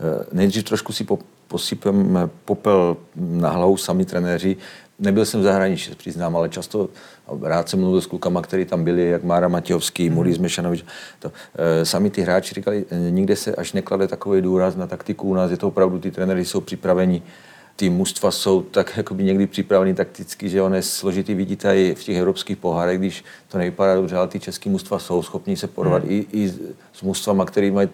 eh, 0.00 0.26
Nejdřív 0.33 0.64
trošku 0.64 0.92
si 0.92 1.04
po- 1.04 1.19
posypeme 1.49 2.28
popel 2.45 2.97
na 3.16 3.50
hlavu 3.50 3.76
sami 3.76 4.04
trenéři. 4.04 4.57
Nebyl 5.00 5.25
jsem 5.25 5.40
v 5.40 5.42
zahraničí, 5.42 5.95
přiznám, 5.95 6.37
ale 6.37 6.49
často 6.49 6.88
rád 7.42 7.69
jsem 7.69 7.80
mluvil 7.80 8.00
s 8.00 8.07
klukama, 8.07 8.42
kteří 8.42 8.64
tam 8.64 8.85
byli, 8.85 9.09
jak 9.09 9.25
Mára 9.25 9.49
Matějovský, 9.49 10.07
hmm. 10.07 10.14
Muris 10.14 10.38
Mešanovič. 10.38 10.85
To, 11.19 11.33
eh, 11.54 11.85
sami 11.85 12.11
ty 12.11 12.23
hráči 12.23 12.54
říkali, 12.54 12.85
eh, 12.90 13.11
nikde 13.11 13.37
se 13.37 13.54
až 13.54 13.73
neklade 13.73 14.09
takový 14.09 14.42
důraz 14.42 14.76
na 14.76 14.87
taktiku. 14.87 15.28
U 15.28 15.35
nás 15.35 15.50
je 15.50 15.57
to 15.57 15.69
opravdu, 15.69 15.99
ty 15.99 16.11
trenéři 16.11 16.45
jsou 16.45 16.61
připraveni 16.61 17.23
ty 17.80 17.90
mužstva 17.90 18.30
jsou 18.30 18.62
tak 18.62 18.92
jakoby 18.97 19.25
někdy 19.25 19.47
připraveny 19.47 19.95
takticky, 19.95 20.49
že 20.49 20.62
on 20.62 20.75
je 20.75 20.83
složitý, 20.83 21.35
vidíte 21.35 21.76
i 21.76 21.95
v 21.95 22.04
těch 22.04 22.16
evropských 22.16 22.57
pohárech, 22.57 22.99
když 22.99 23.25
to 23.49 23.59
nevypadá 23.59 23.95
dobře, 23.95 24.16
ale 24.16 24.28
ty 24.28 24.40
český 24.40 24.69
mužstva 24.69 24.99
jsou 24.99 25.23
schopní 25.23 25.57
se 25.57 25.66
porvat 25.66 26.02
hmm. 26.02 26.12
i, 26.12 26.26
i 26.33 26.49
s- 26.92 27.02
mužstvama, 27.02 27.45
který 27.45 27.71
mají 27.71 27.88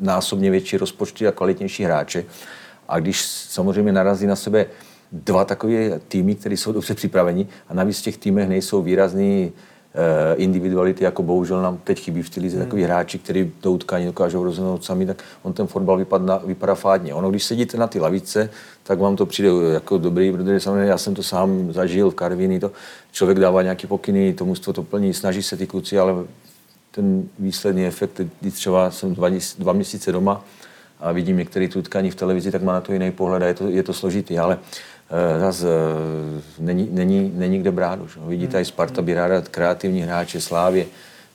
násobně 0.00 0.50
větší 0.50 0.76
rozpočty 0.76 1.26
a 1.26 1.32
kvalitnější 1.32 1.84
hráče. 1.84 2.24
A 2.88 3.00
když 3.00 3.22
samozřejmě 3.26 3.92
narazí 3.92 4.26
na 4.26 4.36
sebe 4.36 4.66
dva 5.12 5.44
takové 5.44 6.00
týmy, 6.08 6.34
které 6.34 6.56
jsou 6.56 6.72
dobře 6.72 6.94
připraveni 6.94 7.46
a 7.68 7.74
navíc 7.74 7.98
v 7.98 8.02
těch 8.02 8.16
týmech 8.16 8.48
nejsou 8.48 8.82
výrazný 8.82 9.52
eh, 9.94 10.34
individuality, 10.34 11.04
jako 11.04 11.22
bohužel 11.22 11.62
nám 11.62 11.78
teď 11.84 12.00
chybí 12.00 12.22
v 12.22 12.30
té 12.30 12.40
lize 12.40 12.58
takový 12.58 12.82
hráči, 12.82 13.18
kteří 13.18 13.52
to 13.60 13.72
utkání 13.72 14.06
dokážou 14.06 14.44
rozhodnout 14.44 14.84
sami, 14.84 15.06
tak 15.06 15.22
on 15.42 15.52
ten 15.52 15.66
fotbal 15.66 15.96
vypadá, 15.96 16.42
vypadá 16.44 16.74
fádně. 16.74 17.14
Ono, 17.14 17.30
když 17.30 17.44
sedíte 17.44 17.76
na 17.76 17.86
ty 17.86 18.00
lavice, 18.00 18.50
tak 18.82 18.98
vám 18.98 19.16
to 19.16 19.26
přijde 19.26 19.48
jako 19.72 19.98
dobrý, 19.98 20.32
protože 20.32 20.60
samozřejmě 20.60 20.90
já 20.90 20.98
jsem 20.98 21.14
to 21.14 21.22
sám 21.22 21.72
zažil 21.72 22.10
v 22.10 22.14
Karvini, 22.14 22.60
to 22.60 22.70
člověk 23.12 23.38
dává 23.38 23.62
nějaké 23.62 23.86
pokyny, 23.86 24.32
to 24.32 24.44
mužstvo 24.44 24.72
to 24.72 24.82
plní, 24.82 25.14
snaží 25.14 25.42
se 25.42 25.56
ty 25.56 25.66
kluci, 25.66 25.98
ale 25.98 26.14
ten 26.90 27.28
výsledný 27.38 27.86
efekt, 27.86 28.20
když 28.40 28.54
třeba 28.54 28.90
jsem 28.90 29.14
dva, 29.14 29.28
dva 29.58 29.72
měsíce 29.72 30.12
doma 30.12 30.44
a 31.00 31.12
vidím 31.12 31.36
některé 31.36 31.68
tu 31.68 31.78
utkání 31.78 32.10
v 32.10 32.14
televizi, 32.14 32.50
tak 32.50 32.62
má 32.62 32.72
na 32.72 32.80
to 32.80 32.92
jiný 32.92 33.12
pohled 33.12 33.42
a 33.42 33.46
je 33.46 33.54
to, 33.54 33.68
je 33.68 33.82
to 33.82 33.92
složitý, 33.92 34.38
ale 34.38 34.56
uh, 34.56 34.62
zase 35.40 35.66
uh, 35.66 36.66
není, 36.66 36.88
není, 36.90 37.32
není 37.34 37.58
kde 37.58 37.70
brát 37.70 38.00
už. 38.00 38.16
No. 38.16 38.26
Vidíte, 38.26 38.60
i 38.60 38.64
Sparta 38.64 39.02
by 39.02 39.14
ráda 39.14 39.40
kreativní 39.40 40.00
hráče 40.00 40.40
Slávě, 40.40 40.86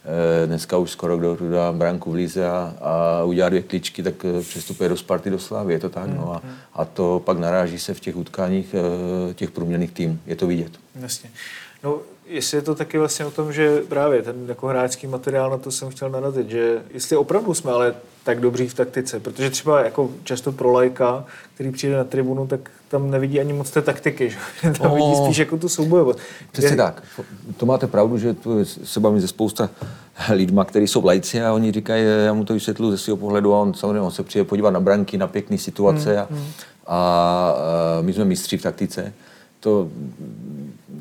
Eh, 0.07 0.47
dneska 0.47 0.77
už 0.77 0.91
skoro 0.91 1.17
kdo 1.17 1.35
tu 1.35 1.49
dá 1.49 1.71
branku 1.71 2.11
v 2.11 2.15
lize 2.15 2.49
a, 2.49 2.73
a 2.81 3.23
udělá 3.23 3.49
dvě 3.49 3.61
kličky, 3.61 4.03
tak 4.03 4.25
eh, 4.25 4.41
přestupuje 4.41 4.89
do 4.89 4.97
Sparty 4.97 5.29
do 5.29 5.39
Slávy, 5.39 5.73
je 5.73 5.79
to 5.79 5.89
tak. 5.89 6.09
No. 6.09 6.33
A, 6.33 6.41
a 6.73 6.85
to 6.85 7.21
pak 7.25 7.39
naráží 7.39 7.79
se 7.79 7.93
v 7.93 7.99
těch 7.99 8.17
utkáních 8.17 8.75
eh, 9.29 9.33
těch 9.33 9.51
průměrných 9.51 9.91
týmů, 9.91 10.19
je 10.25 10.35
to 10.35 10.47
vidět. 10.47 10.71
Jasně. 11.01 11.29
No, 11.83 11.97
jestli 12.27 12.57
je 12.57 12.61
to 12.61 12.75
taky 12.75 12.97
vlastně 12.97 13.25
o 13.25 13.31
tom, 13.31 13.53
že 13.53 13.81
právě 13.89 14.21
ten 14.21 14.35
jako 14.47 14.67
hráčský 14.67 15.07
materiál, 15.07 15.49
na 15.49 15.57
to 15.57 15.71
jsem 15.71 15.89
chtěl 15.89 16.09
narazit, 16.09 16.49
že 16.49 16.81
jestli 16.93 17.17
opravdu 17.17 17.53
jsme 17.53 17.71
ale 17.71 17.95
tak 18.23 18.39
dobří 18.39 18.67
v 18.67 18.73
taktice, 18.73 19.19
protože 19.19 19.49
třeba 19.49 19.81
jako 19.83 20.09
často 20.23 20.51
pro 20.51 20.71
lajka, 20.71 21.25
který 21.53 21.71
přijde 21.71 21.97
na 21.97 22.03
tribunu, 22.03 22.47
tak 22.47 22.59
tam 22.87 23.11
nevidí 23.11 23.39
ani 23.39 23.53
moc 23.53 23.71
té 23.71 23.81
taktiky, 23.81 24.29
že? 24.29 24.37
tam 24.81 24.91
vidí 24.95 25.07
Oh. 25.07 25.25
spíš 25.25 25.37
jako 25.37 25.57
tu 25.57 25.69
soubojovost. 25.69 26.19
Přesně 26.51 26.69
Je- 26.69 26.75
tak. 26.77 27.03
To 27.57 27.65
máte 27.65 27.87
pravdu, 27.87 28.17
že 28.17 28.33
tu 28.33 28.65
se 28.65 28.99
bavím 28.99 29.21
ze 29.21 29.27
spousta 29.27 29.69
lidma, 30.33 30.65
kteří 30.65 30.87
jsou 30.87 31.05
lajci 31.05 31.41
a 31.41 31.53
oni 31.53 31.71
říkají, 31.71 32.03
já 32.25 32.33
mu 32.33 32.45
to 32.45 32.53
vysvětlu 32.53 32.91
ze 32.91 32.97
svého 32.97 33.17
pohledu 33.17 33.53
a 33.53 33.59
on 33.59 33.73
samozřejmě 33.73 34.01
on 34.01 34.11
se 34.11 34.23
přijde 34.23 34.43
podívat 34.45 34.69
na 34.71 34.79
branky, 34.79 35.17
na 35.17 35.27
pěkné 35.27 35.57
situace 35.57 36.17
a, 36.19 36.21
a, 36.21 36.27
a 36.87 37.55
my 38.01 38.13
jsme 38.13 38.25
mistři 38.25 38.57
v 38.57 38.61
taktice. 38.63 39.13
To 39.59 39.89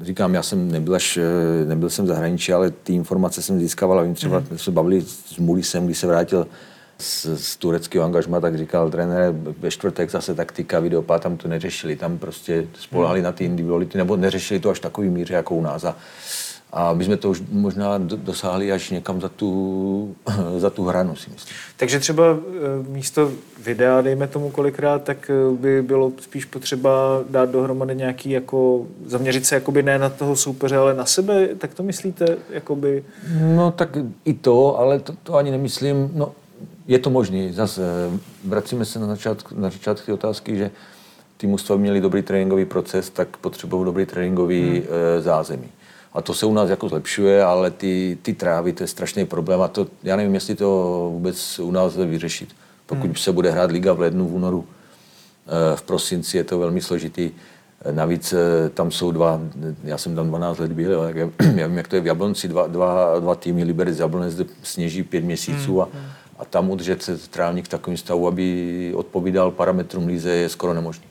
říkám, 0.02 0.34
já 0.34 0.42
jsem 0.42 0.72
nebyl 0.72 0.94
až, 0.94 1.16
eh, 1.16 1.66
nebyl 1.66 1.90
jsem 1.90 2.04
v 2.04 2.08
zahraničí, 2.08 2.52
ale 2.52 2.70
ty 2.70 2.92
informace 2.92 3.42
jsem 3.42 3.60
získával 3.60 3.98
a 3.98 4.02
vím 4.02 4.14
třeba, 4.14 4.42
jsme 4.42 4.58
se 4.58 4.70
bavili 4.70 5.02
s 5.02 5.38
Mulisem, 5.38 5.86
když 5.86 5.98
se 5.98 6.06
vrátil 6.06 6.46
z, 6.98 7.26
z 7.34 7.56
tureckého 7.56 8.04
angažma, 8.04 8.40
tak 8.40 8.58
říkal 8.58 8.90
trenér, 8.90 9.34
ve 9.58 9.70
čtvrtek 9.70 10.10
zase 10.10 10.34
taktika, 10.34 10.80
videopá, 10.80 11.18
tam 11.18 11.36
to 11.36 11.48
neřešili, 11.48 11.96
tam 11.96 12.18
prostě 12.18 12.66
spolehali 12.80 13.22
na 13.22 13.32
ty 13.32 13.44
individuality, 13.44 13.98
nebo 13.98 14.16
neřešili 14.16 14.60
to 14.60 14.70
až 14.70 14.80
takový 14.80 15.08
míře 15.08 15.34
jako 15.34 15.54
u 15.54 15.62
nás. 15.62 15.84
A, 15.84 15.96
a 16.72 16.92
my 16.92 17.04
jsme 17.04 17.16
to 17.16 17.30
už 17.30 17.42
možná 17.52 17.98
do- 17.98 18.16
dosáhli 18.16 18.72
až 18.72 18.90
někam 18.90 19.20
za 19.20 19.28
tu, 19.28 20.16
za 20.58 20.70
tu 20.70 20.84
hranu, 20.84 21.16
si 21.16 21.30
myslím. 21.30 21.56
Takže 21.76 22.00
třeba 22.00 22.24
eh, 22.30 22.88
místo 22.88 23.32
videa, 23.64 24.00
dejme 24.00 24.28
tomu 24.28 24.50
kolikrát, 24.50 25.02
tak 25.02 25.30
eh, 25.30 25.56
by 25.56 25.82
bylo 25.82 26.12
spíš 26.20 26.44
potřeba 26.44 26.90
dát 27.30 27.50
dohromady 27.50 27.94
nějaký, 27.94 28.30
jako 28.30 28.86
zaměřit 29.06 29.46
se 29.46 29.54
jakoby 29.54 29.82
ne 29.82 29.98
na 29.98 30.08
toho 30.08 30.36
soupeře, 30.36 30.76
ale 30.76 30.94
na 30.94 31.06
sebe, 31.06 31.48
tak 31.58 31.74
to 31.74 31.82
myslíte, 31.82 32.36
jakoby... 32.50 33.04
No 33.56 33.70
tak 33.70 33.96
i 34.24 34.34
to, 34.34 34.78
ale 34.78 34.98
to, 34.98 35.12
to 35.22 35.34
ani 35.34 35.50
nemyslím, 35.50 36.10
no 36.14 36.32
je 36.86 36.98
to 36.98 37.10
možné. 37.10 37.52
Zase 37.52 37.82
eh, 37.82 38.18
vracíme 38.44 38.84
se 38.84 38.98
na 38.98 39.06
začátku, 39.06 39.54
na 39.60 39.70
začátku 39.70 40.06
té 40.06 40.12
otázky, 40.12 40.56
že 40.56 40.70
ty 41.36 41.46
mužstva 41.46 41.76
měli 41.76 42.00
dobrý 42.00 42.22
tréninkový 42.22 42.64
proces, 42.64 43.10
tak 43.10 43.36
potřebují 43.36 43.84
dobrý 43.84 44.06
tréninkový 44.06 44.70
hmm. 44.70 44.82
zázemí. 45.22 45.68
A 46.16 46.22
to 46.22 46.34
se 46.34 46.46
u 46.46 46.52
nás 46.52 46.70
jako 46.70 46.88
zlepšuje, 46.88 47.44
ale 47.44 47.70
ty, 47.70 48.18
ty 48.22 48.32
trávy, 48.32 48.72
to 48.72 48.82
je 48.82 48.86
strašný 48.86 49.26
problém 49.26 49.62
a 49.62 49.68
to, 49.68 49.86
já 50.02 50.16
nevím, 50.16 50.34
jestli 50.34 50.54
to 50.54 50.68
vůbec 51.12 51.58
u 51.58 51.70
nás 51.70 51.92
lze 51.92 52.06
vyřešit. 52.06 52.48
Pokud 52.86 53.06
hmm. 53.06 53.14
se 53.14 53.32
bude 53.32 53.50
hrát 53.50 53.70
liga 53.70 53.92
v 53.92 54.00
lednu, 54.00 54.28
v 54.28 54.34
únoru, 54.34 54.64
eh, 55.46 55.76
v 55.76 55.82
prosinci 55.82 56.36
je 56.36 56.44
to 56.44 56.58
velmi 56.58 56.80
složitý. 56.80 57.30
Eh, 57.84 57.92
Navíc 57.92 58.32
eh, 58.32 58.68
tam 58.70 58.90
jsou 58.90 59.10
dva, 59.10 59.40
já 59.84 59.98
jsem 59.98 60.16
tam 60.16 60.28
12 60.28 60.58
let 60.58 60.72
byl, 60.72 61.02
tak 61.02 61.16
já, 61.56 61.66
vím, 61.66 61.76
jak 61.76 61.88
to 61.88 61.96
je 61.96 62.02
v 62.02 62.06
Jablonci, 62.06 62.48
dva, 62.48 62.66
dva, 62.66 63.20
dva 63.20 63.34
týmy, 63.34 63.64
Liberec 63.64 63.98
Jablonec, 63.98 64.34
kde 64.34 64.44
sněží 64.62 65.02
pět 65.02 65.24
měsíců 65.24 65.82
a, 65.82 65.88
a 66.38 66.44
tam 66.44 66.70
udržet 66.70 67.02
se 67.02 67.18
trávník 67.18 67.64
v 67.64 67.68
takovém 67.68 67.96
stavu, 67.96 68.28
aby 68.28 68.92
odpovídal 68.96 69.50
parametrům 69.50 70.06
líze, 70.06 70.30
je 70.30 70.48
skoro 70.48 70.74
nemožné. 70.74 71.04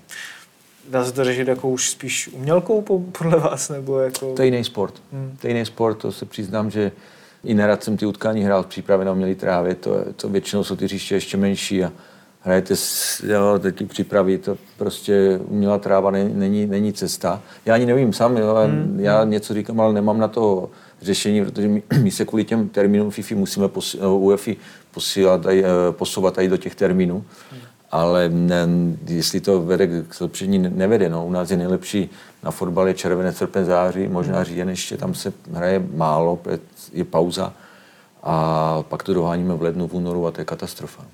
Dá 0.89 1.06
se 1.06 1.12
to 1.12 1.24
řešit 1.24 1.48
jako 1.48 1.69
už 1.69 1.89
spíš 1.89 2.28
umělkou 2.28 2.82
po- 2.82 3.00
podle 3.00 3.39
vás, 3.39 3.69
nebo 3.69 4.00
jako... 4.00 4.34
To 4.34 4.41
je 4.41 4.45
jiný 4.45 4.63
sport. 4.63 4.93
Hmm. 5.12 5.38
To 5.41 5.48
je 5.48 5.54
jiný 5.54 5.65
sport, 5.65 5.95
to 5.95 6.12
se 6.12 6.26
přiznám, 6.26 6.71
že 6.71 6.91
i 7.43 7.54
nerad 7.54 7.84
jsem 7.84 7.98
ty 7.98 8.06
utkání 8.06 8.43
hrál 8.43 8.63
v 8.63 8.67
přípravě 8.67 9.06
na 9.06 9.12
umělý 9.12 9.36
trávě, 9.36 9.76
to, 9.76 10.06
to 10.15 10.30
většinou 10.30 10.63
jsou 10.63 10.76
ty 10.76 10.86
hřiště 10.86 11.15
ještě 11.15 11.38
menší 11.38 11.84
a 11.84 11.91
hrajete 12.41 12.76
s, 12.76 13.24
jo, 13.28 13.60
ty 13.71 13.86
přípravy, 13.86 14.38
to 14.38 14.58
prostě 14.78 15.39
umělá 15.48 15.78
tráva 15.78 16.12
není, 16.12 16.34
není, 16.34 16.65
není 16.65 16.93
cesta. 16.93 17.41
Já 17.65 17.74
ani 17.74 17.86
nevím 17.86 18.13
sám, 18.13 18.38
jo, 18.38 18.56
hmm. 18.65 19.00
já 19.00 19.24
něco 19.24 19.54
říkám, 19.54 19.82
ale 19.82 19.93
nemám 19.93 20.19
na 20.19 20.28
to 20.28 20.69
řešení, 21.02 21.45
protože 21.45 21.67
my, 21.67 21.84
my 22.02 22.12
se 22.12 22.26
kvůli 22.26 22.43
těm 22.43 22.69
termínům 22.69 23.12
FIFA 23.12 23.36
musíme 23.36 23.67
posi, 23.67 23.98
no, 24.02 24.17
UEFI 24.17 24.58
posílat, 24.91 25.45
aj, 25.45 25.60
eh, 25.60 25.65
posouvat 25.91 26.38
i 26.38 26.48
do 26.48 26.58
těch 26.58 26.76
termínů. 26.76 27.26
Hmm 27.52 27.62
ale 27.91 28.30
ne, 28.30 28.67
jestli 29.08 29.39
to 29.39 29.62
vede 29.62 29.88
k 29.88 30.15
zlepšení, 30.15 30.58
ne- 30.58 30.69
nevede. 30.69 31.10
No. 31.10 31.26
U 31.26 31.32
nás 31.32 31.52
je 31.52 31.58
nejlepší 31.58 32.10
na 32.43 32.52
fotbale 32.52 32.93
červenec, 32.93 33.38
srpen, 33.38 33.65
září, 33.65 34.08
možná 34.08 34.43
říjen 34.43 34.69
ještě, 34.69 34.98
tam 34.98 35.13
se 35.13 35.34
hraje 35.54 35.84
málo, 35.93 36.39
je 36.93 37.04
pauza 37.04 37.54
a 38.24 38.84
pak 38.89 39.04
to 39.04 39.13
doháníme 39.13 39.54
v 39.54 39.62
lednu, 39.62 39.88
v 39.88 39.93
únoru 39.93 40.28
a 40.28 40.32
to 40.32 40.41
je 40.41 40.45
katastrofa. 40.45 41.06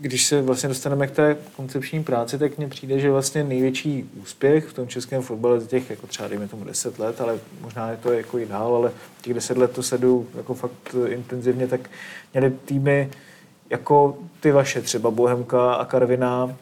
Když 0.00 0.26
se 0.26 0.42
vlastně 0.42 0.68
dostaneme 0.68 1.06
k 1.06 1.10
té 1.10 1.36
koncepční 1.56 2.04
práci, 2.04 2.38
tak 2.38 2.58
mně 2.58 2.68
přijde, 2.68 2.98
že 2.98 3.10
vlastně 3.10 3.44
největší 3.44 4.10
úspěch 4.22 4.66
v 4.66 4.72
tom 4.72 4.88
českém 4.88 5.22
fotbale 5.22 5.60
za 5.60 5.66
těch 5.66 5.90
jako 5.90 6.06
třeba 6.06 6.28
dejme 6.28 6.48
tomu 6.48 6.64
10 6.64 6.98
let, 6.98 7.20
ale 7.20 7.38
možná 7.60 7.90
je 7.90 7.96
to 7.96 8.12
jako 8.12 8.38
i 8.38 8.46
dál, 8.46 8.74
ale 8.74 8.92
těch 9.22 9.34
10 9.34 9.58
let 9.58 9.70
to 9.70 9.82
sleduju 9.82 10.26
jako 10.36 10.54
fakt 10.54 10.94
intenzivně, 11.06 11.68
tak 11.68 11.90
měli 12.32 12.50
týmy 12.64 13.10
jako 13.70 14.18
ty 14.40 14.52
vaše, 14.52 14.82
třeba 14.82 15.10
Bohemka 15.10 15.74
a 15.74 15.84
Karviná, 15.84 16.56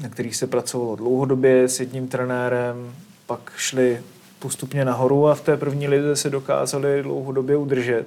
na 0.00 0.08
kterých 0.08 0.36
se 0.36 0.46
pracovalo 0.46 0.96
dlouhodobě 0.96 1.68
s 1.68 1.80
jedním 1.80 2.08
trenérem, 2.08 2.92
pak 3.26 3.52
šli 3.56 4.02
postupně 4.38 4.84
nahoru 4.84 5.28
a 5.28 5.34
v 5.34 5.40
té 5.40 5.56
první 5.56 5.88
lize 5.88 6.16
se 6.16 6.30
dokázali 6.30 7.02
dlouhodobě 7.02 7.56
udržet. 7.56 8.06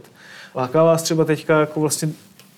Láká 0.56 0.84
vás 0.84 1.04
třeba 1.04 1.26
teďka 1.26 1.60
jako 1.60 1.80
vlastně 1.80 2.10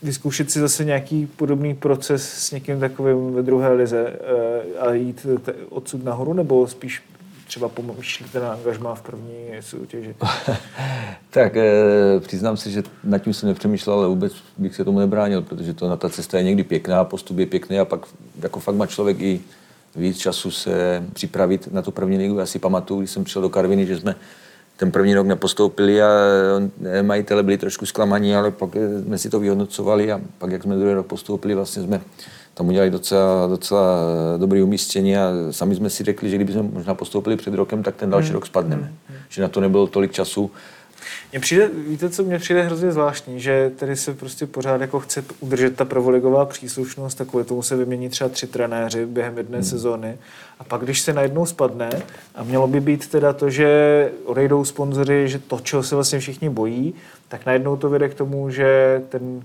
vyzkoušet 0.04 0.52
si 0.52 0.60
zase 0.60 0.86
nějaký 0.86 1.26
podobný 1.26 1.76
proces 1.76 2.34
s 2.34 2.52
někým 2.52 2.80
takovým 2.80 3.34
ve 3.34 3.42
druhé 3.42 3.74
lize 3.74 4.14
eh, 4.14 4.80
a 4.80 4.94
jít 4.94 5.28
odsud 5.70 6.04
nahoru, 6.04 6.34
nebo 6.34 6.68
spíš 6.68 7.02
třeba 7.50 7.70
pomýšlíte 7.70 8.40
na 8.40 8.52
angažmá 8.52 8.96
v 8.96 9.02
první 9.02 9.48
soutěži? 9.60 10.16
tak 11.30 11.56
e, 11.58 11.74
přiznám 12.20 12.58
se, 12.58 12.72
že 12.72 12.84
nad 13.04 13.18
tím 13.18 13.34
jsem 13.34 13.50
nepřemýšlel, 13.50 13.96
ale 13.96 14.08
vůbec 14.08 14.34
bych 14.58 14.76
se 14.76 14.86
tomu 14.86 15.00
nebránil, 15.00 15.42
protože 15.42 15.74
to 15.74 15.90
na 15.90 15.98
ta 15.98 16.10
cesta 16.10 16.38
je 16.38 16.44
někdy 16.44 16.64
pěkná, 16.64 17.04
postup 17.04 17.38
je 17.38 17.46
pěkný 17.46 17.80
a 17.80 17.86
pak 17.86 18.06
jako 18.42 18.60
fakt 18.60 18.76
má 18.76 18.86
člověk 18.86 19.22
i 19.22 19.42
víc 19.96 20.18
času 20.18 20.52
se 20.52 21.04
připravit 21.14 21.74
na 21.74 21.82
tu 21.82 21.92
první 21.92 22.18
ligu. 22.18 22.40
Já 22.40 22.46
si 22.46 22.60
pamatuju, 22.60 23.00
když 23.00 23.12
jsem 23.12 23.24
přišel 23.24 23.42
do 23.42 23.50
Karviny, 23.50 23.86
že 23.86 24.00
jsme 24.00 24.16
ten 24.78 24.92
první 24.92 25.14
rok 25.14 25.28
nepostoupili 25.28 26.02
a 26.02 26.10
majitele 27.02 27.44
byli 27.44 27.58
trošku 27.58 27.86
zklamaní, 27.86 28.36
ale 28.36 28.52
pak 28.52 28.70
jsme 29.06 29.18
si 29.18 29.30
to 29.30 29.40
vyhodnocovali 29.40 30.12
a 30.12 30.22
pak, 30.38 30.52
jak 30.52 30.64
jsme 30.64 30.76
druhý 30.76 30.94
rok 30.94 31.08
postoupili, 31.08 31.56
vlastně 31.56 31.84
jsme 31.84 32.02
tam 32.60 32.68
udělali 32.68 32.92
docela, 32.92 33.48
docela 33.48 33.98
dobrý 34.38 34.62
umístění 34.62 35.18
a 35.18 35.32
sami 35.52 35.76
jsme 35.76 35.90
si 35.90 36.04
řekli, 36.04 36.30
že 36.30 36.36
kdyby 36.36 36.54
jsme 36.54 36.64
možná 36.64 36.96
postoupili 36.96 37.36
před 37.38 37.54
rokem, 37.54 37.84
tak 37.84 37.96
ten 37.96 38.10
další 38.10 38.28
hmm. 38.28 38.34
rok 38.34 38.46
spadneme. 38.46 38.94
Hmm. 39.08 39.18
Že 39.30 39.42
na 39.42 39.48
to 39.48 39.62
nebylo 39.62 39.88
tolik 39.88 40.12
času. 40.12 40.52
Mně 41.32 41.40
přijde, 41.40 41.70
víte, 41.88 42.10
co 42.10 42.24
mě 42.24 42.40
přijde 42.40 42.62
hrozně 42.62 42.92
zvláštní, 42.92 43.40
že 43.40 43.72
tady 43.76 43.96
se 43.96 44.14
prostě 44.14 44.46
pořád 44.46 44.82
jako 44.82 45.00
chce 45.00 45.24
udržet 45.40 45.76
ta 45.76 45.86
prvoligová 45.86 46.46
příslušnost, 46.46 47.16
tak 47.16 47.28
kvůli 47.28 47.46
tomu 47.46 47.62
se 47.62 47.76
vymění 47.76 48.10
třeba 48.10 48.30
tři 48.30 48.48
trenéři 48.48 49.06
během 49.06 49.38
jedné 49.38 49.58
hmm. 49.58 49.66
sezóny 49.66 50.18
a 50.60 50.64
pak, 50.64 50.82
když 50.82 51.02
se 51.02 51.14
najednou 51.14 51.46
spadne 51.46 51.90
a 52.36 52.44
mělo 52.44 52.68
by 52.68 52.80
být 52.80 53.08
teda 53.08 53.34
to, 53.34 53.50
že 53.50 54.12
odejdou 54.26 54.66
sponzoři, 54.66 55.28
že 55.28 55.40
to, 55.40 55.60
čeho 55.60 55.84
se 55.84 55.96
vlastně 55.96 56.20
všichni 56.20 56.50
bojí, 56.50 56.94
tak 57.28 57.46
najednou 57.46 57.78
to 57.78 57.90
vede 57.90 58.10
k 58.10 58.14
tomu, 58.14 58.50
že 58.50 59.02
ten 59.10 59.42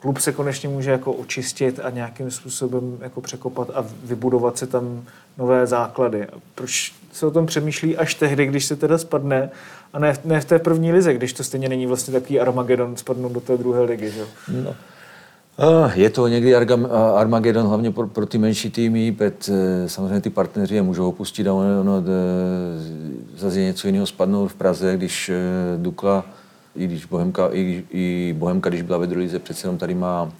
klub 0.00 0.18
se 0.18 0.32
konečně 0.32 0.68
může 0.68 0.90
jako 0.90 1.12
očistit 1.12 1.80
a 1.82 1.90
nějakým 1.90 2.30
způsobem 2.30 2.98
jako 3.00 3.20
překopat 3.20 3.70
a 3.74 3.84
vybudovat 4.04 4.58
se 4.58 4.66
tam 4.66 5.04
nové 5.38 5.66
základy. 5.66 6.26
A 6.26 6.32
proč 6.54 6.94
se 7.12 7.26
o 7.26 7.30
tom 7.30 7.46
přemýšlí 7.46 7.96
až 7.96 8.14
tehdy, 8.14 8.46
když 8.46 8.64
se 8.64 8.76
teda 8.76 8.98
spadne 8.98 9.50
a 9.92 9.98
ne, 9.98 10.16
ne 10.24 10.40
v 10.40 10.44
té 10.44 10.58
první 10.58 10.92
lize, 10.92 11.14
když 11.14 11.32
to 11.32 11.44
stejně 11.44 11.68
není 11.68 11.86
vlastně 11.86 12.12
takový 12.12 12.40
Armagedon 12.40 12.96
spadnout 12.96 13.32
do 13.32 13.40
té 13.40 13.56
druhé 13.56 13.82
ligy, 13.82 14.10
že? 14.10 14.24
No. 14.64 14.74
Je 15.94 16.10
to 16.10 16.28
někdy 16.28 16.54
Armagedon, 17.14 17.66
hlavně 17.66 17.90
pro, 17.90 18.06
pro 18.06 18.26
ty 18.26 18.38
menší 18.38 18.70
týmy, 18.70 19.12
pet, 19.12 19.50
eh, 19.52 19.88
samozřejmě 19.88 20.20
ty 20.20 20.30
partneři 20.30 20.74
je 20.74 20.82
můžou 20.82 21.08
opustit 21.08 21.46
a 21.46 21.52
ono, 21.52 21.80
ono 21.80 22.02
zase 23.36 23.60
něco 23.60 23.86
jiného 23.86 24.06
spadnout 24.06 24.50
v 24.50 24.54
Praze, 24.54 24.96
když 24.96 25.28
eh, 25.28 25.34
Dukla 25.76 26.24
i 26.78 26.86
když 26.86 27.04
Bohemka, 27.04 27.48
i, 27.52 27.84
i 27.90 28.34
Bohemka, 28.38 28.70
když 28.70 28.82
byla 28.82 28.98
ve 28.98 29.06
druhé 29.06 29.22
lize, 29.22 29.38
přece 29.38 29.66
jenom 29.66 29.78
tady 29.78 29.94
má 29.94 30.32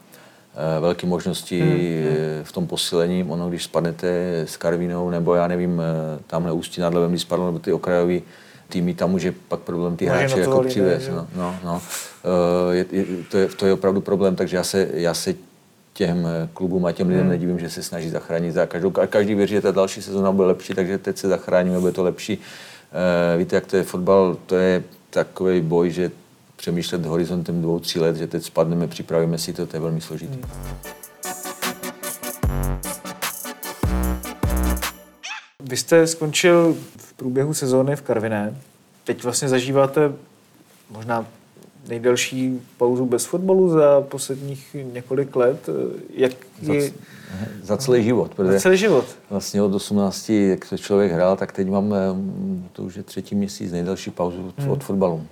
e, 0.77 0.81
velké 0.81 1.07
možnosti 1.07 1.61
hmm, 1.61 1.71
hmm. 1.71 2.45
v 2.45 2.53
tom 2.53 2.67
posilení. 2.67 3.25
Ono, 3.29 3.49
když 3.49 3.65
spadnete 3.65 4.41
s 4.41 4.57
Karvinou, 4.57 5.11
nebo 5.11 5.35
já 5.35 5.49
nevím, 5.49 5.81
e, 5.81 5.85
tamhle 6.27 6.53
Ústí 6.53 6.81
nad 6.81 6.95
Levem, 6.95 7.11
když 7.11 7.23
spadlo, 7.23 7.47
nebo 7.47 7.59
ty 7.59 7.73
okrajové 7.73 8.21
týmy, 8.69 8.95
tam 8.95 9.11
může 9.11 9.35
pak 9.49 9.61
problém 9.61 9.97
ty 9.97 10.07
hráče 10.07 10.41
jako 10.41 10.63
přivést. 10.63 11.09
No, 11.09 11.27
no, 11.37 11.57
no. 11.65 11.83
E, 12.71 12.75
je, 12.77 12.87
je, 12.93 13.05
to, 13.31 13.39
je, 13.39 13.49
to 13.49 13.67
je 13.67 13.73
opravdu 13.73 14.01
problém, 14.01 14.37
takže 14.37 14.57
já 14.57 14.65
se, 14.65 14.89
já 14.93 15.15
se 15.15 15.35
těm 15.93 16.29
klubům 16.55 16.87
a 16.87 16.93
těm 16.93 17.09
lidem 17.09 17.23
hmm. 17.23 17.31
nedivím, 17.31 17.59
že 17.59 17.71
se 17.71 17.83
snaží 17.83 18.11
zachránit 18.11 18.53
za 18.53 18.67
každou. 18.67 18.91
Každý 18.91 19.35
věří, 19.35 19.55
že 19.55 19.61
ta 19.61 19.71
další 19.71 20.03
sezóna 20.03 20.33
bude 20.33 20.49
lepší, 20.49 20.75
takže 20.75 20.99
teď 20.99 21.19
se 21.19 21.29
zachráníme, 21.29 21.81
bude 21.81 21.93
to 21.93 22.03
lepší. 22.03 22.39
E, 23.35 23.39
víte, 23.39 23.57
jak 23.57 23.67
to 23.67 23.77
je 23.77 23.83
fotbal, 23.83 24.37
to 24.47 24.57
je 24.57 24.83
takový 25.11 25.61
boj, 25.61 25.91
že 25.91 26.11
přemýšlet 26.59 27.07
horizontem 27.07 27.63
dvou, 27.63 27.81
tří 27.81 28.01
let, 28.01 28.17
že 28.17 28.27
teď 28.27 28.45
spadneme, 28.45 28.87
připravíme 28.87 29.39
si 29.39 29.53
to, 29.53 29.67
to 29.67 29.77
je 29.77 29.81
velmi 29.81 30.01
složité. 30.01 30.35
Hmm. 30.35 30.79
Vy 35.63 35.77
jste 35.77 36.07
skončil 36.07 36.77
v 36.97 37.13
průběhu 37.13 37.55
sezóny 37.55 37.97
v 37.97 38.03
Karviné. 38.03 38.57
Teď 39.05 39.25
vlastně 39.25 39.49
zažíváte 39.49 40.13
možná 40.91 41.27
nejdelší 41.89 42.61
pauzu 42.77 43.07
bez 43.07 43.25
fotbalu 43.25 43.69
za 43.69 44.01
posledních 44.01 44.77
několik 44.93 45.37
let. 45.37 45.69
Jak 46.15 46.33
je... 46.61 46.83
za, 46.83 46.91
za 47.63 47.77
celý 47.77 48.05
život. 48.05 48.33
Za 48.39 48.61
celý 48.61 48.77
život. 48.77 49.05
Vlastně 49.31 49.63
od 49.63 49.75
18, 49.75 50.31
jak 50.31 50.65
se 50.65 50.79
člověk 50.79 51.13
hrál, 51.13 51.37
tak 51.37 51.53
teď 51.53 51.69
máme, 51.69 51.97
to 52.73 52.83
už 52.83 52.97
je 52.97 53.03
třetí 53.03 53.35
měsíc, 53.35 53.73
nejdelší 53.73 54.11
pauzu 54.11 54.53
hmm. 54.59 54.71
od 54.71 54.85
fotbalu. 54.85 55.27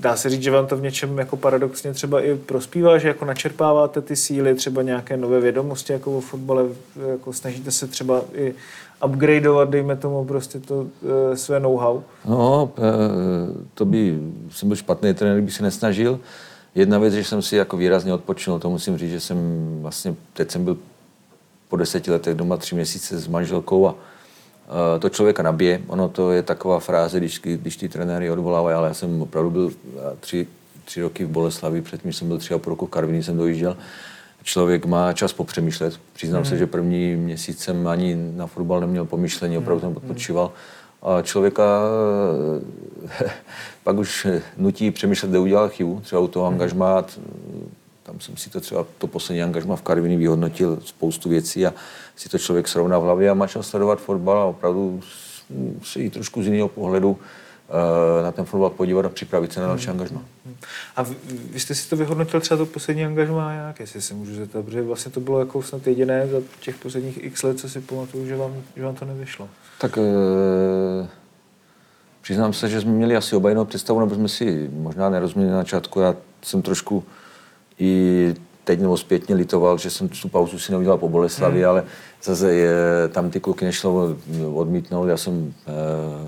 Dá 0.00 0.16
se 0.16 0.30
říct, 0.30 0.42
že 0.42 0.50
vám 0.50 0.66
to 0.66 0.76
v 0.76 0.82
něčem 0.82 1.18
jako 1.18 1.36
paradoxně 1.36 1.92
třeba 1.94 2.20
i 2.20 2.34
prospívá, 2.34 2.98
že 2.98 3.08
jako 3.08 3.24
načerpáváte 3.24 4.00
ty 4.00 4.16
síly, 4.16 4.54
třeba 4.54 4.82
nějaké 4.82 5.16
nové 5.16 5.40
vědomosti 5.40 5.92
jako 5.92 6.18
o 6.18 6.20
fotbale, 6.20 6.64
jako 7.10 7.32
snažíte 7.32 7.70
se 7.70 7.86
třeba 7.86 8.22
i 8.34 8.54
upgradeovat, 9.06 9.70
dejme 9.70 9.96
tomu 9.96 10.24
prostě 10.24 10.60
to 10.60 10.86
e, 11.32 11.36
své 11.36 11.60
know-how? 11.60 12.02
No, 12.28 12.72
e, 12.78 12.82
to 13.74 13.84
by, 13.84 14.18
jsem 14.50 14.68
byl 14.68 14.76
špatný 14.76 15.14
trenér, 15.14 15.36
kdyby 15.36 15.52
se 15.52 15.62
nesnažil. 15.62 16.20
Jedna 16.74 16.98
věc, 16.98 17.14
že 17.14 17.24
jsem 17.24 17.42
si 17.42 17.56
jako 17.56 17.76
výrazně 17.76 18.14
odpočinul, 18.14 18.58
to 18.58 18.70
musím 18.70 18.98
říct, 18.98 19.10
že 19.10 19.20
jsem 19.20 19.38
vlastně, 19.82 20.14
teď 20.32 20.50
jsem 20.50 20.64
byl 20.64 20.76
po 21.68 21.76
deseti 21.76 22.10
letech 22.10 22.34
doma 22.34 22.56
tři 22.56 22.74
měsíce 22.74 23.18
s 23.18 23.28
manželkou 23.28 23.88
a 23.88 23.94
to 24.98 25.08
člověka 25.08 25.42
nabije. 25.42 25.80
Ono 25.86 26.08
to 26.08 26.32
je 26.32 26.42
taková 26.42 26.80
fráze, 26.80 27.18
když, 27.18 27.40
když 27.40 27.76
ty 27.76 27.88
trenéry 27.88 28.30
odvolávají, 28.30 28.74
ale 28.76 28.88
já 28.88 28.94
jsem 28.94 29.22
opravdu 29.22 29.50
byl 29.50 29.70
eh, 29.70 30.00
tři, 30.20 30.46
tři 30.84 31.02
roky 31.02 31.24
v 31.24 31.28
Boleslavi, 31.28 31.82
předtím 31.82 32.12
jsem 32.12 32.28
byl 32.28 32.38
tři 32.38 32.54
a 32.54 32.58
půl 32.58 32.70
roku 32.70 32.86
v 32.86 32.90
Karviní, 32.90 33.22
jsem 33.22 33.36
dojížděl. 33.36 33.76
Člověk 34.42 34.86
má 34.86 35.12
čas 35.12 35.32
popřemýšlet. 35.32 36.00
Přiznám 36.12 36.42
mm. 36.42 36.48
se, 36.48 36.56
že 36.56 36.66
první 36.66 37.16
měsíc 37.16 37.58
jsem 37.58 37.86
ani 37.86 38.16
na 38.36 38.46
fotbal 38.46 38.80
neměl 38.80 39.04
pomyšlení, 39.04 39.58
opravdu 39.58 39.80
jsem 39.80 39.96
odpočíval. 39.96 40.52
A 41.02 41.22
člověka 41.22 41.80
eh, 43.20 43.30
pak 43.84 43.98
už 43.98 44.26
nutí 44.56 44.90
přemýšlet, 44.90 45.28
kde 45.28 45.38
udělal 45.38 45.68
chybu, 45.68 46.00
třeba 46.00 46.20
u 46.20 46.28
toho 46.28 46.50
mhm. 46.50 46.60
Tam 48.10 48.20
jsem 48.20 48.36
si 48.36 48.50
to 48.50 48.60
třeba 48.60 48.86
to 48.98 49.06
poslední 49.06 49.42
angažma 49.42 49.76
v 49.76 49.82
Karviní 49.82 50.16
vyhodnotil 50.16 50.78
spoustu 50.84 51.28
věcí 51.28 51.66
a 51.66 51.74
si 52.16 52.28
to 52.28 52.38
člověk 52.38 52.68
srovná 52.68 52.98
v 52.98 53.02
hlavě 53.02 53.30
a 53.30 53.34
má 53.34 53.46
čas 53.46 53.68
sledovat 53.68 54.00
fotbal 54.00 54.38
a 54.38 54.44
opravdu 54.44 55.00
si 55.82 56.00
i 56.00 56.10
trošku 56.10 56.42
z 56.42 56.46
jiného 56.46 56.68
pohledu 56.68 57.10
uh, 57.10 57.16
na 58.22 58.32
ten 58.32 58.44
fotbal 58.44 58.70
podívat 58.70 59.06
a 59.06 59.08
připravit 59.08 59.52
se 59.52 59.60
na 59.60 59.66
další 59.66 59.86
hmm. 59.86 59.92
angažma. 59.92 60.22
A 60.96 61.02
vy, 61.02 61.16
vy 61.50 61.60
jste 61.60 61.74
si 61.74 61.90
to 61.90 61.96
vyhodnotil 61.96 62.40
třeba 62.40 62.58
to 62.58 62.66
poslední 62.66 63.04
angažma 63.04 63.52
jak, 63.52 63.80
jestli 63.80 64.02
se 64.02 64.14
můžu 64.14 64.34
zeptat, 64.34 64.64
protože 64.64 64.82
vlastně 64.82 65.12
to 65.12 65.20
bylo 65.20 65.38
jako 65.38 65.62
snad 65.62 65.86
jediné 65.86 66.26
za 66.26 66.38
těch 66.60 66.76
posledních 66.76 67.24
x 67.24 67.42
let, 67.42 67.58
co 67.58 67.68
si 67.68 67.80
pamatuju, 67.80 68.26
že 68.26 68.36
vám, 68.36 68.54
že 68.76 68.84
vám 68.84 68.94
to 68.94 69.04
nevyšlo. 69.04 69.48
Tak 69.78 69.96
uh, 69.96 70.04
přiznám 72.22 72.52
se, 72.52 72.68
že 72.68 72.80
jsme 72.80 72.90
měli 72.90 73.16
asi 73.16 73.36
oba 73.36 73.48
jinou 73.48 73.64
představu, 73.64 74.00
nebo 74.00 74.14
jsme 74.14 74.28
si 74.28 74.70
možná 74.72 75.10
nerozuměli 75.10 75.52
na 75.52 75.58
začátku. 75.58 76.00
Já 76.00 76.16
jsem 76.42 76.62
trošku 76.62 77.04
i 77.80 78.34
teď 78.64 78.80
nebo 78.80 78.96
zpětně 78.96 79.34
litoval, 79.34 79.78
že 79.78 79.90
jsem 79.90 80.08
tu 80.08 80.28
pauzu 80.28 80.58
si 80.58 80.72
neudělal 80.72 80.98
po 80.98 81.08
Boleslavi, 81.08 81.60
hmm. 81.60 81.68
ale 81.68 81.84
zase 82.22 82.54
je, 82.54 82.72
tam 83.08 83.30
ty 83.30 83.40
kluky 83.40 83.64
nešlo 83.64 84.16
odmítnout. 84.54 85.06
Já 85.06 85.16
jsem 85.16 85.54
e, 85.66 85.72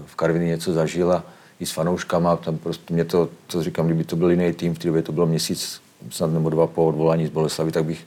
v 0.06 0.14
Karvině 0.14 0.46
něco 0.46 0.72
zažil 0.72 1.12
a 1.12 1.24
i 1.60 1.66
s 1.66 1.72
fanouškama, 1.72 2.36
tam 2.36 2.58
prostě 2.58 2.94
mě 2.94 3.04
to, 3.04 3.28
to 3.46 3.62
říkám, 3.62 3.86
kdyby 3.86 4.04
to 4.04 4.16
byl 4.16 4.30
jiný 4.30 4.52
tým, 4.52 4.74
v 4.74 4.78
té 4.78 4.86
době 4.88 5.02
to 5.02 5.12
bylo 5.12 5.26
měsíc, 5.26 5.80
snad 6.10 6.32
nebo 6.32 6.50
dva 6.50 6.66
po 6.66 6.86
odvolání 6.86 7.26
z 7.26 7.30
Boleslavy, 7.30 7.72
tak 7.72 7.84
bych 7.84 8.06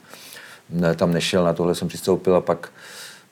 ne, 0.69 0.95
tam 0.95 1.13
nešel, 1.13 1.43
na 1.43 1.53
tohle 1.53 1.75
jsem 1.75 1.87
přistoupil 1.87 2.35
a 2.35 2.41
pak, 2.41 2.69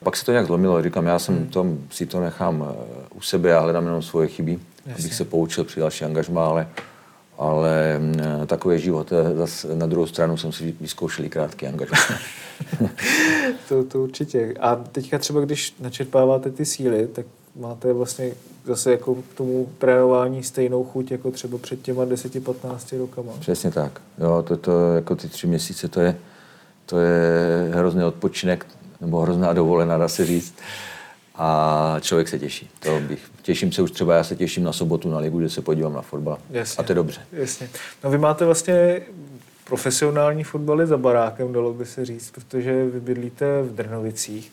pak 0.02 0.16
se 0.16 0.24
to 0.24 0.30
nějak 0.30 0.46
zlomilo. 0.46 0.82
Říkám, 0.82 1.06
já 1.06 1.18
jsem 1.18 1.36
hmm. 1.36 1.46
tom, 1.46 1.78
si 1.90 2.06
to 2.06 2.20
nechám 2.20 2.66
eh, 2.70 2.74
u 3.14 3.20
sebe 3.20 3.56
a 3.56 3.60
hledám 3.60 3.84
jenom 3.84 4.02
svoje 4.02 4.28
chyby, 4.28 4.58
Jasně. 4.86 5.02
abych 5.02 5.14
se 5.14 5.24
poučil 5.24 5.64
při 5.64 5.80
další 5.80 6.04
angažmá, 6.04 6.46
ale 6.46 6.68
ale 7.38 7.98
mm, 7.98 8.46
takový 8.46 8.78
život. 8.78 9.12
Zas 9.34 9.66
na 9.74 9.86
druhou 9.86 10.06
stranu 10.06 10.36
jsem 10.36 10.52
si 10.52 10.74
vyzkoušel 10.80 11.28
krátký 11.28 11.66
angažmá. 11.66 11.98
to, 13.68 13.84
to 13.84 14.02
určitě. 14.02 14.54
A 14.60 14.76
teďka 14.76 15.18
třeba, 15.18 15.40
když 15.40 15.74
načerpáváte 15.80 16.50
ty 16.50 16.64
síly, 16.64 17.06
tak 17.06 17.26
máte 17.56 17.92
vlastně 17.92 18.32
zase 18.64 18.90
jako 18.90 19.14
k 19.14 19.34
tomu 19.34 19.68
trénování 19.78 20.42
stejnou 20.42 20.84
chuť 20.84 21.10
jako 21.10 21.30
třeba 21.30 21.58
před 21.58 21.82
těma 21.82 22.04
10-15 22.04 22.98
rokama. 22.98 23.32
Přesně 23.40 23.70
tak. 23.70 24.00
Jo, 24.18 24.44
to, 24.48 24.56
to, 24.56 24.94
jako 24.94 25.16
ty 25.16 25.28
tři 25.28 25.46
měsíce, 25.46 25.88
to 25.88 26.00
je, 26.00 26.16
to 26.86 26.98
je 26.98 27.70
hrozný 27.74 28.04
odpočinek, 28.04 28.66
nebo 29.00 29.20
hrozná 29.20 29.52
dovolená, 29.52 29.98
dá 29.98 30.08
se 30.08 30.26
říct 30.26 30.54
a 31.34 31.96
člověk 32.00 32.28
se 32.28 32.38
těší. 32.38 32.70
To 32.80 33.00
bych, 33.00 33.30
těším 33.42 33.72
se 33.72 33.82
už 33.82 33.90
třeba, 33.90 34.14
já 34.14 34.24
se 34.24 34.36
těším 34.36 34.64
na 34.64 34.72
sobotu 34.72 35.10
na 35.10 35.18
ligu, 35.18 35.40
že 35.40 35.50
se 35.50 35.62
podívám 35.62 35.92
na 35.92 36.02
fotbal. 36.02 36.38
Jasně, 36.50 36.80
a 36.80 36.82
to 36.82 36.92
je 36.92 36.96
dobře. 36.96 37.20
Jasně. 37.32 37.68
No 38.04 38.10
vy 38.10 38.18
máte 38.18 38.44
vlastně 38.44 39.00
profesionální 39.64 40.44
fotbaly 40.44 40.86
za 40.86 40.96
barákem, 40.96 41.52
dalo 41.52 41.72
by 41.72 41.86
se 41.86 42.04
říct, 42.04 42.30
protože 42.30 42.84
vy 42.84 43.00
bydlíte 43.00 43.62
v 43.62 43.74
Drnovicích. 43.74 44.52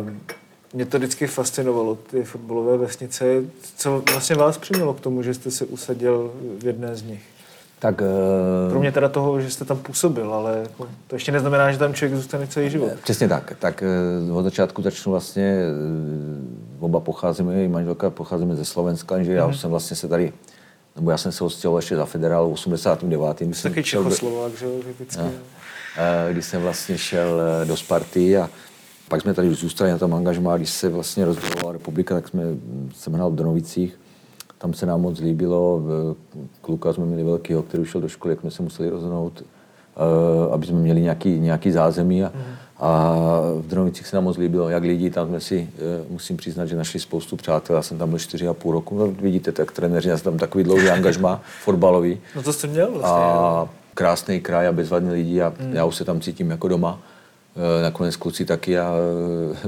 Um, 0.00 0.20
mě 0.72 0.86
to 0.86 0.98
vždycky 0.98 1.26
fascinovalo, 1.26 1.94
ty 1.94 2.24
fotbalové 2.24 2.76
vesnice. 2.76 3.24
Co 3.76 4.02
vlastně 4.12 4.36
vás 4.36 4.58
přimělo 4.58 4.94
k 4.94 5.00
tomu, 5.00 5.22
že 5.22 5.34
jste 5.34 5.50
se 5.50 5.64
usadil 5.64 6.32
v 6.58 6.66
jedné 6.66 6.96
z 6.96 7.02
nich? 7.02 7.33
Tak 7.84 8.02
eh, 8.02 8.70
Kromě 8.70 8.92
teda 8.92 9.08
toho, 9.08 9.40
že 9.40 9.50
jste 9.50 9.64
tam 9.64 9.78
působil, 9.78 10.34
ale 10.34 10.58
jako, 10.62 10.88
to 11.06 11.16
ještě 11.16 11.32
neznamená, 11.32 11.72
že 11.72 11.78
tam 11.78 11.94
člověk 11.94 12.16
zůstane 12.16 12.46
celý 12.46 12.70
život. 12.70 12.90
Přesně 13.02 13.28
tak. 13.28 13.52
Tak 13.58 13.82
eh, 13.82 14.32
od 14.32 14.42
začátku 14.42 14.82
začnu 14.82 15.12
vlastně, 15.12 15.42
eh, 15.42 16.80
oba 16.80 17.00
pocházíme, 17.00 17.64
i 17.64 17.68
manželka 17.68 18.10
pocházíme 18.10 18.56
ze 18.56 18.64
Slovenska, 18.64 19.22
že 19.22 19.32
já 19.32 19.46
už 19.46 19.60
jsem 19.60 19.70
vlastně 19.70 19.96
se 19.96 20.08
tady, 20.08 20.32
nebo 20.96 21.10
já 21.10 21.16
jsem 21.16 21.32
se 21.32 21.44
odstěhoval 21.44 21.78
ještě 21.78 21.96
za 21.96 22.04
federál 22.04 22.48
v 22.48 22.52
89. 22.52 23.40
Když 23.40 23.58
jsem 23.58 23.70
Taky 23.70 23.82
Čechoslovák, 23.82 24.52
že 24.58 24.66
jo, 24.66 24.72
typicky. 24.86 25.22
No. 25.22 25.30
Eh, 25.96 26.32
když 26.32 26.44
jsem 26.44 26.62
vlastně 26.62 26.98
šel 26.98 27.40
eh, 27.40 27.64
do 27.64 27.76
Sparty 27.76 28.36
a 28.36 28.50
pak 29.08 29.20
jsme 29.20 29.34
tady 29.34 29.54
zůstali 29.54 29.90
na 29.90 29.98
tom 29.98 30.14
angažmá, 30.14 30.56
když 30.56 30.70
se 30.70 30.88
vlastně 30.88 31.24
rozdělovala 31.24 31.72
republika, 31.72 32.14
tak 32.14 32.28
jsme, 32.28 32.42
jsem 32.94 33.12
hrál 33.12 33.30
v 33.30 33.34
Donovicích, 33.34 33.98
tam 34.64 34.74
se 34.74 34.86
nám 34.86 35.00
moc 35.00 35.20
líbilo, 35.20 35.82
kluka 36.60 36.92
jsme 36.92 37.04
měli 37.06 37.22
velkýho, 37.22 37.62
který 37.62 37.84
šel 37.84 38.00
do 38.00 38.08
školy, 38.08 38.32
jak 38.32 38.40
jsme 38.40 38.50
se 38.50 38.62
museli 38.62 38.90
rozhodnout, 38.90 39.42
eh, 39.42 40.52
aby 40.52 40.66
jsme 40.66 40.78
měli 40.78 41.00
nějaký, 41.00 41.38
nějaký 41.40 41.70
zázemí 41.70 42.24
a, 42.24 42.32
a 42.78 43.14
v 43.58 43.66
Dronovicích 43.66 44.06
se 44.06 44.16
nám 44.16 44.24
moc 44.24 44.36
líbilo, 44.36 44.68
jak 44.68 44.82
lidi, 44.82 45.10
tam 45.10 45.28
jsme 45.28 45.40
si, 45.40 45.68
eh, 45.76 46.04
musím 46.10 46.36
přiznat, 46.36 46.66
že 46.66 46.76
našli 46.76 47.00
spoustu 47.00 47.36
přátel, 47.36 47.76
já 47.76 47.82
jsem 47.82 47.98
tam 47.98 48.10
byl 48.10 48.18
čtyři 48.18 48.48
a 48.48 48.54
půl 48.54 48.72
roku, 48.72 48.98
no, 48.98 49.06
vidíte, 49.06 49.52
tak 49.52 49.72
trenéři, 49.72 50.08
já 50.08 50.16
jsem 50.18 50.24
tam 50.24 50.38
takový 50.38 50.64
dlouhý 50.64 50.88
angažmá 50.88 51.42
fotbalový, 51.64 52.18
No 52.36 52.42
to 52.42 52.52
jste 52.52 52.66
měl 52.66 52.90
vlastně. 52.90 53.10
a 53.10 53.68
krásný 53.94 54.40
kraj 54.40 54.66
a 54.68 54.72
bezvadní 54.72 55.10
lidi 55.10 55.42
a 55.42 55.52
já 55.72 55.84
už 55.84 55.96
se 55.96 56.04
tam 56.04 56.20
cítím 56.20 56.50
jako 56.50 56.68
doma. 56.68 56.98
E, 57.78 57.82
Nakonec 57.82 58.16
kluci 58.16 58.44
taky 58.44 58.78
a 58.78 58.92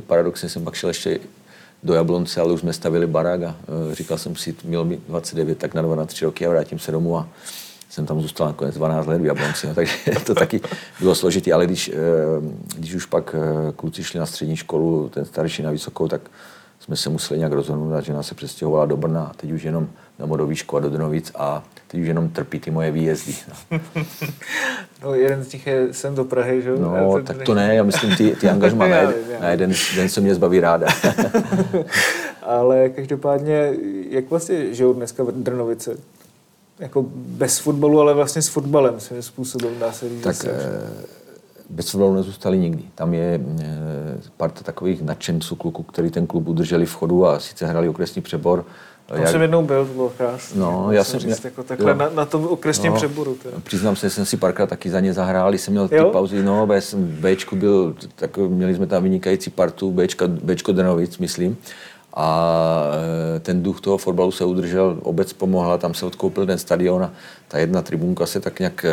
paradoxně 0.07 0.49
jsem 0.49 0.65
pak 0.65 0.75
šel 0.75 0.91
ještě 0.91 1.19
do 1.87 1.95
Jablonce, 1.95 2.41
ale 2.41 2.53
už 2.53 2.61
jsme 2.61 2.73
stavili 2.73 3.07
barák 3.07 3.43
a 3.43 3.57
e, 3.91 3.95
říkal 3.95 4.19
jsem 4.19 4.37
si, 4.37 4.55
mělo 4.65 4.85
mi 4.85 5.01
29, 5.09 5.59
tak 5.59 5.75
na 5.75 5.83
dva, 5.83 5.97
na 5.97 6.07
tři 6.07 6.25
roky 6.25 6.47
a 6.47 6.51
vrátím 6.51 6.79
se 6.79 6.93
domů 6.93 7.19
a 7.19 7.29
jsem 7.91 8.07
tam 8.07 8.21
zůstal 8.21 8.47
nakonec 8.47 8.75
12 8.75 9.07
let 9.07 9.21
v 9.21 9.25
Jablonci, 9.25 9.67
no, 9.67 9.75
takže 9.75 9.95
to 10.27 10.35
taky 10.35 10.61
bylo 11.01 11.15
složitý, 11.15 11.53
ale 11.53 11.67
když, 11.67 11.89
e, 11.89 11.93
když 12.79 12.95
už 12.95 13.07
pak 13.07 13.35
e, 13.35 13.73
kluci 13.73 14.05
šli 14.05 14.21
na 14.21 14.27
střední 14.27 14.57
školu, 14.57 15.09
ten 15.09 15.25
starší 15.25 15.63
na 15.63 15.71
vysokou, 15.71 16.09
tak 16.09 16.21
jsme 16.81 16.97
se 16.97 17.11
museli 17.11 17.39
nějak 17.39 17.53
rozhodnout 17.53 17.95
a 17.95 18.01
žena 18.01 18.23
se 18.23 18.35
přestěhovala 18.35 18.87
do 18.87 18.97
Brna. 18.97 19.25
A 19.25 19.33
teď 19.33 19.53
už 19.53 19.63
jenom 19.63 19.89
nebo 20.19 20.37
do 20.37 20.47
Výšku 20.47 20.77
a 20.77 20.81
do 20.81 20.91
Donovic 20.91 21.33
a 21.35 21.63
teď 21.89 22.01
už 22.01 22.07
jenom 22.07 22.29
trpí 22.29 22.61
ty 22.61 22.71
moje 22.71 22.91
výjezdy. 22.91 23.35
No. 23.71 23.81
No, 25.03 25.15
jeden 25.15 25.45
z 25.45 25.49
těch 25.49 25.67
je 25.67 25.95
sem 25.95 26.15
do 26.15 26.25
Prahy, 26.25 26.63
že 26.63 26.71
No, 26.77 27.13
ten- 27.15 27.25
tak 27.25 27.43
to 27.43 27.55
ne, 27.55 27.75
já 27.75 27.83
myslím 27.83 28.17
ty, 28.17 28.37
ty 28.41 28.49
angažma 28.51 28.87
na, 28.89 28.97
jeden, 28.97 29.15
na 29.41 29.49
jeden 29.49 29.73
den 29.97 30.09
se 30.09 30.21
mě 30.21 30.35
zbaví 30.35 30.61
ráda. 30.61 30.87
Ale 32.43 32.89
každopádně, 32.89 33.73
jak 34.11 34.31
vlastně 34.31 34.75
žijou 34.75 34.93
dneska 34.93 35.25
v 35.25 35.33
Drnovice? 35.33 35.97
Jako 36.79 37.05
bez 37.13 37.59
fotbalu, 37.59 38.01
ale 38.01 38.15
vlastně 38.15 38.43
s 38.43 38.49
fotbalem 38.49 39.01
svým 39.01 39.23
způsobem, 39.23 39.71
dá 39.81 39.93
se 39.93 40.09
říct. 40.09 40.23
tak 40.23 40.37
eh, 40.45 40.51
bez 41.71 41.91
fotbalu 41.91 42.15
nezůstali 42.15 42.59
nikdy. 42.59 42.83
Tam 42.95 43.15
je 43.15 43.41
eh, 43.61 43.65
parta 44.37 44.63
takových 44.63 45.03
nadšenců 45.03 45.57
kluků, 45.57 45.83
který 45.83 46.11
ten 46.11 46.27
klub 46.27 46.49
udrželi 46.49 46.87
v 46.87 46.95
chodu 46.95 47.27
a 47.27 47.41
sice 47.41 47.67
hrali 47.67 47.89
okresní 47.89 48.23
přebor. 48.23 48.65
Tam 49.07 49.27
jsem 49.27 49.43
jednou 49.43 49.63
byl, 49.63 49.87
to 49.87 49.93
bylo 49.93 50.13
krásné. 50.19 50.61
No, 50.61 50.89
já 50.93 51.05
jsem- 51.05 51.21
Říct, 51.21 51.45
jako 51.45 51.63
takhle 51.63 51.91
jo. 51.91 51.97
na, 51.99 52.11
na, 52.15 52.25
tom 52.25 52.45
okresním 52.47 52.93
No. 52.93 52.97
přeboru. 52.99 53.37
Teda. 53.43 53.57
Přiznám 53.63 53.97
se, 53.97 54.11
jsem 54.11 54.25
si 54.27 54.37
párkrát 54.37 54.67
taky 54.67 54.91
za 54.91 55.01
ně 55.01 55.13
zahrál, 55.13 55.55
jsem 55.55 55.73
měl 55.75 55.89
ty 55.89 55.97
Jo? 55.97 56.11
pauzy, 56.11 56.43
no, 56.43 56.69
já 56.73 56.81
jsem 56.81 57.07
v 57.07 57.21
Bčku 57.21 57.57
byl, 57.57 57.95
tak 58.17 58.37
měli 58.39 58.75
jsme 58.75 58.87
tam 58.87 59.03
vynikající 59.03 59.51
partu, 59.51 59.93
Bčka, 59.93 60.27
Bčko 60.29 60.73
Drnovic, 60.73 61.19
myslím. 61.19 61.57
A 62.19 62.51
e, 63.37 63.41
ten 63.41 63.63
duch 63.63 63.81
toho 63.81 63.99
fotbalu 63.99 64.33
se 64.33 64.45
udržel, 64.45 64.99
obec 65.03 65.33
pomohla, 65.33 65.79
tam 65.79 65.95
se 65.95 66.07
odkoupil 66.07 66.47
ten 66.47 66.59
stadion 66.59 67.03
a 67.03 67.11
ta 67.49 67.59
jedna 67.59 67.83
tribunka 67.83 68.27
se 68.27 68.41
tak 68.41 68.59
nějak 68.59 68.85
e, 68.85 68.93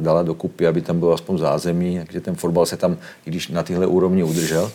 dala 0.00 0.22
dokupy, 0.22 0.66
aby 0.66 0.80
tam 0.80 0.98
bylo 1.00 1.12
aspoň 1.12 1.38
zázemí, 1.38 1.98
takže 2.06 2.20
ten 2.20 2.34
fotbal 2.34 2.66
se 2.66 2.76
tam, 2.76 2.96
i 3.26 3.30
když 3.30 3.48
na 3.48 3.62
tyhle 3.62 3.86
úrovni 3.86 4.22
udržel. 4.22 4.70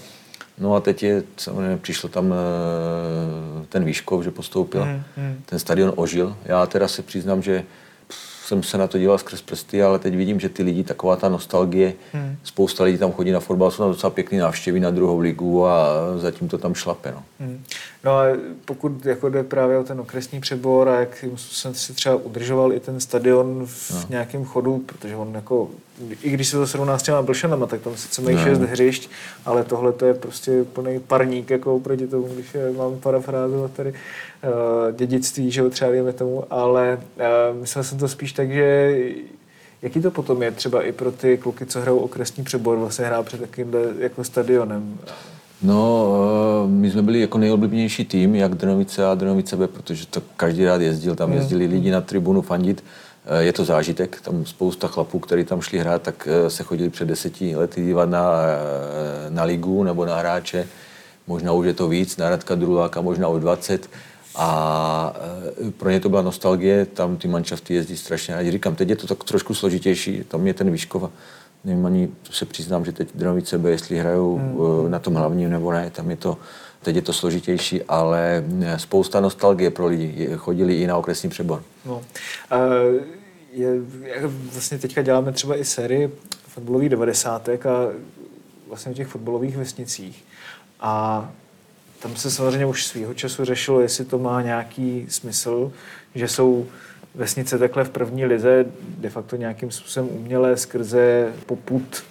No 0.60 0.76
a 0.76 0.80
teď 0.80 1.04
je, 1.04 1.24
samozřejmě 1.38 1.78
přišlo 1.78 2.10
tam 2.10 2.34
e, 2.34 2.36
ten 3.70 3.84
Výškov, 3.84 4.24
že 4.24 4.32
postoupil. 4.32 4.88
Ten 5.46 5.60
stadion 5.60 5.94
ožil. 5.96 6.38
Já 6.46 6.66
teda 6.66 6.88
se 6.88 7.02
přiznám, 7.02 7.42
že 7.42 7.64
jsem 8.50 8.64
se 8.64 8.78
na 8.78 8.88
to 8.88 8.98
díval 8.98 9.18
skrz 9.18 9.42
prsty, 9.42 9.84
ale 9.84 10.00
teď 10.00 10.16
vidím, 10.16 10.40
že 10.40 10.50
ty 10.50 10.64
lidi, 10.64 10.84
taková 10.84 11.16
ta 11.16 11.30
nostalgie, 11.30 11.94
hmm. 12.14 12.38
spousta 12.44 12.84
lidí 12.84 12.98
tam 12.98 13.12
chodí 13.12 13.32
na 13.32 13.40
fotbal, 13.40 13.72
jsou 13.72 13.84
tam 13.84 13.92
docela 13.92 14.10
pěkný 14.10 14.38
návštěvy 14.38 14.80
na 14.80 14.92
druhou 14.92 15.20
ligu 15.20 15.66
a 15.66 15.88
zatím 16.18 16.48
to 16.48 16.58
tam 16.58 16.74
šlape. 16.74 17.12
No. 17.12 17.24
Hmm. 17.40 17.64
No 18.04 18.12
a 18.12 18.24
pokud 18.66 19.06
jako 19.06 19.30
jde 19.30 19.44
právě 19.44 19.78
o 19.78 19.84
ten 19.84 20.00
okresní 20.00 20.40
přebor 20.42 20.90
a 20.90 21.00
jak 21.00 21.26
jsem 21.36 21.74
si 21.74 21.94
třeba 21.94 22.16
udržoval 22.16 22.74
i 22.74 22.80
ten 22.80 23.00
stadion 23.00 23.66
v 23.66 23.92
no. 23.94 24.04
nějakém 24.10 24.46
chodu, 24.46 24.84
protože 24.86 25.16
on 25.16 25.36
jako, 25.36 25.70
i 26.24 26.30
když 26.30 26.48
se 26.48 26.58
to 26.58 26.68
srovná 26.68 26.98
s 26.98 27.04
těma 27.04 27.22
Blšanama, 27.22 27.66
tak 27.66 27.82
tam 27.82 27.96
sice 27.98 28.22
mají 28.22 28.36
No. 28.36 28.44
šest 28.44 28.60
hřišť, 28.60 29.10
ale 29.46 29.64
tohle 29.64 29.92
to 29.92 30.06
je 30.06 30.14
prostě 30.14 30.64
plný 30.74 31.00
parník 31.00 31.50
jako 31.50 31.76
oproti 31.76 32.08
tomu, 32.08 32.28
když 32.36 32.54
je, 32.54 32.72
mám 32.78 32.96
parafrázovat 33.00 33.72
tady 33.72 33.90
uh, 33.92 34.96
dědictví, 34.96 35.52
že 35.52 35.62
jo, 35.62 35.70
třeba 35.70 35.92
dejme 35.92 36.14
tomu, 36.14 36.44
ale 36.50 37.00
uh, 37.52 37.58
myslel 37.62 37.84
jsem 37.84 37.98
to 37.98 38.08
spíš 38.08 38.34
tak, 38.34 38.52
že 38.52 38.96
Jaký 39.82 40.02
to 40.02 40.12
potom 40.12 40.44
je 40.44 40.52
třeba 40.52 40.84
i 40.84 40.92
pro 40.92 41.12
ty 41.12 41.38
kluky, 41.38 41.66
co 41.66 41.82
hrajou 41.82 41.98
okresní 41.98 42.44
přebor, 42.44 42.78
vlastně 42.78 43.06
hrát 43.06 43.26
před 43.26 43.40
takovýmhle 43.40 43.82
jako 44.00 44.24
stadionem? 44.24 44.98
No, 45.62 46.08
eh, 46.66 46.68
my 46.68 46.92
jsme 46.92 47.02
byli 47.02 47.20
jako 47.20 47.38
nejoblíbenější 47.38 48.06
tým, 48.06 48.36
jak 48.36 48.56
Drnovice 48.56 49.06
a 49.06 49.16
Drnovice 49.16 49.56
B, 49.56 49.68
protože 49.68 50.06
to 50.08 50.22
každý 50.38 50.66
rád 50.66 50.82
jezdil, 50.82 51.16
tam 51.16 51.34
jezdili 51.34 51.66
lidi 51.66 51.92
na 51.92 52.02
tribunu 52.02 52.42
fandit. 52.42 52.84
Eh, 53.26 53.44
Je 53.44 53.54
to 53.54 53.66
zážitek, 53.66 54.22
tam 54.22 54.46
spousta 54.46 54.88
chlapů, 54.88 55.20
kteří 55.20 55.44
tam 55.44 55.62
šli 55.62 55.80
hrát, 55.80 56.02
tak 56.02 56.28
eh, 56.32 56.50
se 56.50 56.64
chodili 56.64 56.90
před 56.90 57.06
deseti 57.06 57.56
lety 57.56 57.86
dívat 57.86 58.10
na, 58.10 58.32
eh, 58.44 59.30
na 59.30 59.44
ligu 59.44 59.84
nebo 59.84 60.06
na 60.06 60.16
hráče. 60.16 60.68
Možná 61.28 61.52
už 61.52 61.66
je 61.66 61.74
to 61.74 61.88
víc, 61.88 62.18
na 62.18 62.30
Radka 62.30 62.56
Druláka 62.56 63.02
možná 63.02 63.28
už 63.28 63.42
20. 63.42 63.90
A 64.36 65.14
pro 65.78 65.90
ně 65.90 66.00
to 66.00 66.10
byla 66.10 66.22
nostalgie, 66.22 66.86
tam 66.86 67.18
ty 67.18 67.28
manšafty 67.28 67.74
jezdí 67.74 67.98
strašně 67.98 68.36
rádi. 68.36 68.52
Říkám, 68.52 68.76
teď 68.76 68.90
je 68.90 68.96
to 68.96 69.08
tak 69.08 69.24
trošku 69.24 69.54
složitější, 69.54 70.24
tam 70.28 70.48
je 70.48 70.54
ten 70.54 70.72
Výškova. 70.72 71.12
Nevím 71.64 71.86
ani, 71.86 72.10
se 72.32 72.46
přiznám, 72.46 72.86
že 72.86 72.92
teď 72.92 73.10
Drnovice 73.16 73.58
B, 73.58 73.70
jestli 73.70 74.00
hrajou 74.00 74.38
hmm. 74.38 74.92
na 74.92 75.00
tom 75.00 75.14
hlavním 75.14 75.50
nebo 75.50 75.72
ne, 75.72 75.90
tam 75.90 76.10
je 76.10 76.16
to, 76.16 76.38
teď 76.82 76.96
je 76.96 77.02
to 77.02 77.14
složitější, 77.14 77.84
ale 77.84 78.44
eh, 78.62 78.80
spousta 78.80 79.20
nostalgie 79.20 79.72
pro 79.72 79.88
lidi. 79.88 80.30
Chodili 80.36 80.82
i 80.82 80.88
na 80.88 80.98
okresní 80.98 81.30
přebor. 81.30 81.64
No. 81.86 82.02
Je, 83.54 83.74
vlastně 84.54 84.80
teďka 84.80 85.02
děláme 85.02 85.32
třeba 85.32 85.56
i 85.56 85.66
sérii 85.66 86.12
fotbalových 86.48 86.90
devadesátek 86.90 87.66
a 87.66 87.88
vlastně 88.68 88.92
o 88.92 88.96
těch 88.96 89.08
fotbalových 89.08 89.58
vesnicích. 89.58 90.24
A 90.80 91.32
tam 92.00 92.16
se 92.16 92.32
samozřejmě 92.32 92.66
už 92.66 92.86
svýho 92.86 93.14
času 93.14 93.46
řešilo, 93.46 93.82
jestli 93.82 94.06
to 94.06 94.20
má 94.20 94.42
nějaký 94.42 95.06
smysl, 95.10 95.72
že 96.16 96.28
jsou 96.28 96.68
vesnice 97.16 97.58
takhle 97.58 97.84
v 97.84 97.90
první 97.90 98.26
lize 98.26 98.66
de 98.80 99.10
facto 99.10 99.36
nějakým 99.36 99.72
způsobem 99.72 100.10
umělé 100.12 100.58
skrze 100.58 101.34
poput 101.46 102.04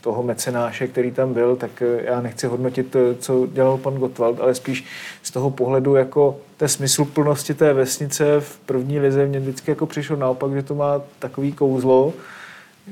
toho 0.00 0.22
mecenáše, 0.22 0.86
který 0.86 1.10
tam 1.10 1.34
byl, 1.34 1.56
tak 1.56 1.82
eh, 1.82 2.02
já 2.04 2.20
nechci 2.20 2.46
hodnotit, 2.46 2.96
eh, 2.96 3.14
co 3.14 3.46
dělal 3.52 3.78
pan 3.78 3.94
Gottwald, 3.94 4.40
ale 4.40 4.54
spíš 4.54 4.84
z 5.22 5.30
toho 5.30 5.50
pohledu 5.50 5.94
jako 5.94 6.36
té 6.56 6.68
smysluplnosti 6.68 7.54
té 7.54 7.72
vesnice 7.72 8.40
v 8.40 8.58
první 8.58 9.00
lize 9.00 9.26
mě 9.26 9.40
vždycky 9.40 9.70
jako 9.70 9.86
přišlo 9.86 10.16
naopak, 10.16 10.52
že 10.52 10.62
to 10.62 10.74
má 10.74 11.00
takový 11.18 11.52
kouzlo, 11.52 12.12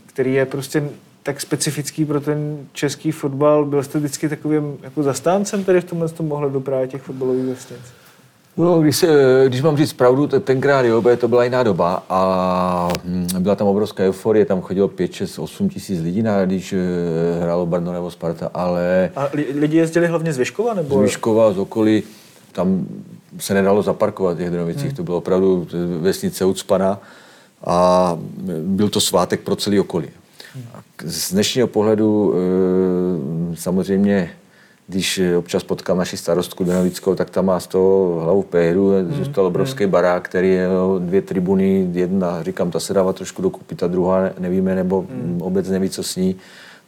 který 0.07 0.35
je 0.35 0.47
prostě 0.47 0.90
tak 1.23 1.40
specifický 1.40 2.05
pro 2.05 2.21
ten 2.21 2.66
český 2.73 3.12
fotbal. 3.12 3.64
Byl 3.64 3.83
jste 3.83 3.99
vždycky 3.99 4.29
takovým 4.29 4.79
jako 4.83 5.03
zastáncem 5.03 5.64
tady 5.64 5.81
v 5.81 5.85
tomhle 5.85 6.09
tom 6.09 6.33
ohledu 6.33 6.61
právě 6.61 6.88
těch 6.88 7.03
fotbalových 7.03 7.47
vesnic? 7.47 7.98
No, 8.59 8.81
když, 8.81 8.97
se, 8.97 9.44
když 9.49 9.62
mám 9.62 9.77
říct 9.77 9.92
pravdu, 9.92 10.27
tak 10.27 10.44
tenkrát 10.44 10.85
jo, 10.85 11.03
to 11.16 11.29
byla 11.29 11.44
jiná 11.44 11.62
doba 11.62 12.03
a 12.11 12.88
hm, 13.05 13.27
byla 13.38 13.55
tam 13.55 13.66
obrovská 13.66 14.03
euforie, 14.05 14.44
tam 14.44 14.61
chodilo 14.61 14.88
5, 14.88 15.12
6, 15.12 15.38
8 15.38 15.68
tisíc 15.68 16.01
lidí, 16.03 16.23
na, 16.23 16.44
když 16.44 16.73
eh, 16.73 16.79
hrálo 17.42 17.66
Brno 17.66 17.92
nebo 17.92 18.11
Sparta, 18.11 18.51
ale 18.55 19.11
A 19.16 19.29
li- 19.35 19.47
lidi 19.55 19.77
jezdili 19.77 20.07
hlavně 20.07 20.33
z 20.33 20.37
Věškova? 20.37 20.75
z 20.75 20.77
Nebo... 20.77 21.03
Výškova, 21.03 21.53
z 21.53 21.59
okolí, 21.59 22.03
tam 22.53 22.87
se 23.38 23.55
nedalo 23.55 23.83
zaparkovat 23.83 24.37
v 24.37 24.40
těch 24.40 24.83
hmm. 24.83 24.94
to 24.94 25.03
bylo 25.03 25.16
opravdu 25.16 25.66
vesnice 26.01 26.44
ucpaná 26.44 27.01
a 27.66 28.18
byl 28.62 28.88
to 28.88 29.01
svátek 29.01 29.40
pro 29.40 29.57
celý 29.57 29.81
okolí. 29.81 30.09
K- 30.97 31.05
z 31.07 31.33
dnešního 31.33 31.66
pohledu 31.66 32.35
eh, 32.35 33.57
samozřejmě 33.57 34.31
když 34.88 35.20
občas 35.38 35.62
potkám 35.62 35.98
naši 35.98 36.16
starostku 36.16 36.64
Donovickou, 36.64 37.14
tak 37.14 37.31
tam 37.31 37.46
má 37.46 37.61
z 37.61 37.66
toho 37.66 38.20
hlavu 38.20 38.42
péru, 38.42 38.92
zůstal 39.11 39.46
obrovský 39.46 39.87
barák, 39.87 40.24
který 40.24 40.48
je 40.48 40.62
jo, 40.62 40.98
dvě 40.98 41.22
tribuny, 41.22 41.88
jedna, 41.92 42.42
říkám, 42.42 42.70
ta 42.70 42.81
se 42.81 42.94
dává 42.94 43.12
trošku 43.12 43.42
dokupy, 43.42 43.74
ta 43.74 43.87
druhá 43.87 44.31
nevíme, 44.38 44.74
nebo 44.74 45.03
mm. 45.03 45.42
obec 45.42 45.68
neví, 45.68 45.90
co 45.90 46.03
s 46.03 46.16
ní, 46.16 46.37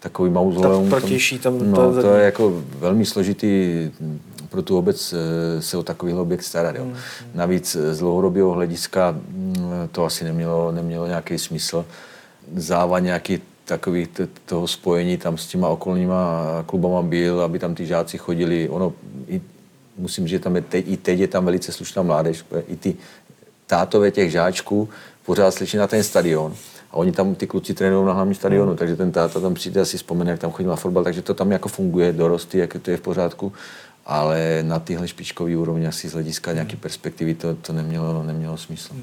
takový 0.00 0.30
mauzoleum. 0.30 0.90
Ta 0.90 0.96
protější 0.96 1.38
tam, 1.38 1.70
no, 1.70 1.92
ta 1.92 2.02
to 2.02 2.14
je 2.14 2.24
jako 2.24 2.62
velmi 2.78 3.06
složitý 3.06 3.90
pro 4.48 4.62
tu 4.62 4.78
obec 4.78 5.14
eh, 5.14 5.62
se 5.62 5.76
o 5.76 5.82
takový 5.82 6.12
objekt 6.12 6.42
starat. 6.42 6.76
Jo. 6.76 6.86
Navíc 7.34 7.76
z 7.90 7.98
dlouhodobého 7.98 8.50
hlediska 8.50 9.10
mm, 9.12 9.56
to 9.92 10.04
asi 10.04 10.24
nemělo, 10.24 10.72
nemělo 10.72 11.06
nějaký 11.06 11.38
smysl. 11.38 11.84
Záva 12.56 12.98
nějaký 12.98 13.40
takový 13.70 14.06
t- 14.06 14.28
toho 14.46 14.66
spojení 14.68 15.16
tam 15.16 15.38
s 15.38 15.46
těma 15.46 15.68
okolníma 15.68 16.42
klubama 16.66 17.02
byl, 17.02 17.40
aby 17.40 17.58
tam 17.58 17.74
ty 17.74 17.86
žáci 17.86 18.18
chodili. 18.18 18.68
Ono, 18.68 18.92
i, 19.28 19.40
musím 19.98 20.24
říct, 20.24 20.30
že 20.30 20.38
tam 20.38 20.56
je 20.56 20.62
teď, 20.62 20.84
i 20.88 20.96
teď 20.96 21.18
je 21.20 21.28
tam 21.28 21.44
velice 21.44 21.72
slušná 21.72 22.02
mládež. 22.02 22.44
I 22.68 22.76
ty 22.76 22.94
tátové 23.66 24.10
těch 24.10 24.30
žáčků 24.30 24.88
pořád 25.26 25.50
slyší 25.54 25.76
na 25.76 25.86
ten 25.86 26.02
stadion. 26.02 26.54
A 26.90 26.94
oni 26.96 27.12
tam, 27.12 27.34
ty 27.34 27.46
kluci 27.46 27.74
trénují 27.74 28.06
na 28.06 28.12
hlavním 28.12 28.34
stadionu, 28.34 28.74
takže 28.76 28.96
ten 28.96 29.12
táta 29.12 29.40
tam 29.40 29.54
přijde 29.54 29.80
asi 29.80 29.96
vzpomene, 29.96 30.30
jak 30.30 30.40
tam 30.40 30.50
chodil 30.50 30.70
na 30.70 30.76
fotbal, 30.76 31.04
takže 31.04 31.22
to 31.22 31.34
tam 31.34 31.50
jako 31.52 31.68
funguje, 31.68 32.12
dorosty, 32.12 32.58
jak 32.58 32.76
to 32.82 32.90
je 32.90 32.96
v 32.96 33.00
pořádku. 33.00 33.52
Ale 34.06 34.58
na 34.62 34.78
tyhle 34.78 35.08
špičkové 35.08 35.56
úrovni 35.56 35.86
asi 35.86 36.08
z 36.08 36.12
hlediska 36.12 36.52
nějaké 36.52 36.76
perspektivy 36.76 37.34
to, 37.34 37.54
to 37.54 37.72
nemělo, 37.72 38.22
nemělo 38.24 38.56
smysl. 38.56 38.94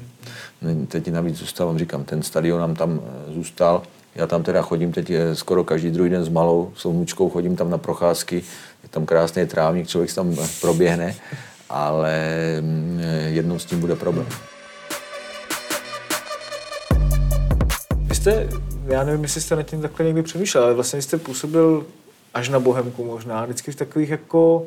Ne- 0.62 0.86
Teď 0.86 1.08
navíc 1.08 1.36
zůstávám, 1.36 1.78
říkám, 1.78 2.04
ten 2.04 2.22
stadion 2.22 2.60
nám 2.60 2.74
tam 2.74 3.00
eh, 3.00 3.32
zůstal. 3.32 3.82
Já 4.18 4.26
tam 4.26 4.42
teda 4.42 4.62
chodím 4.62 4.92
teď 4.92 5.10
eh, 5.10 5.34
skoro 5.34 5.64
každý 5.64 5.90
druhý 5.90 6.10
den 6.10 6.24
s 6.24 6.28
malou, 6.28 6.72
s 6.76 6.84
vnučkou, 6.84 7.30
chodím 7.30 7.56
tam 7.56 7.70
na 7.70 7.78
procházky, 7.78 8.36
je 8.82 8.88
tam 8.88 9.06
krásný 9.06 9.46
trávník, 9.46 9.88
člověk 9.88 10.10
se 10.10 10.16
tam 10.16 10.36
eh, 10.42 10.46
proběhne, 10.60 11.14
ale 11.68 12.16
mm, 12.60 13.00
eh, 13.02 13.28
jednou 13.28 13.58
s 13.58 13.64
tím 13.64 13.80
bude 13.80 13.96
problém. 13.96 14.26
Vy 18.00 18.14
jste, 18.14 18.48
já 18.86 19.04
nevím, 19.04 19.22
jestli 19.22 19.40
jste 19.40 19.56
nad 19.56 19.62
tím 19.62 19.82
takhle 19.82 20.06
někdy 20.06 20.22
přemýšlel, 20.22 20.64
ale 20.64 20.74
vlastně 20.74 21.02
jste 21.02 21.18
působil 21.18 21.86
až 22.34 22.48
na 22.48 22.60
Bohemku 22.60 23.04
možná, 23.04 23.44
vždycky 23.44 23.72
v 23.72 23.76
takových 23.76 24.10
jako 24.10 24.66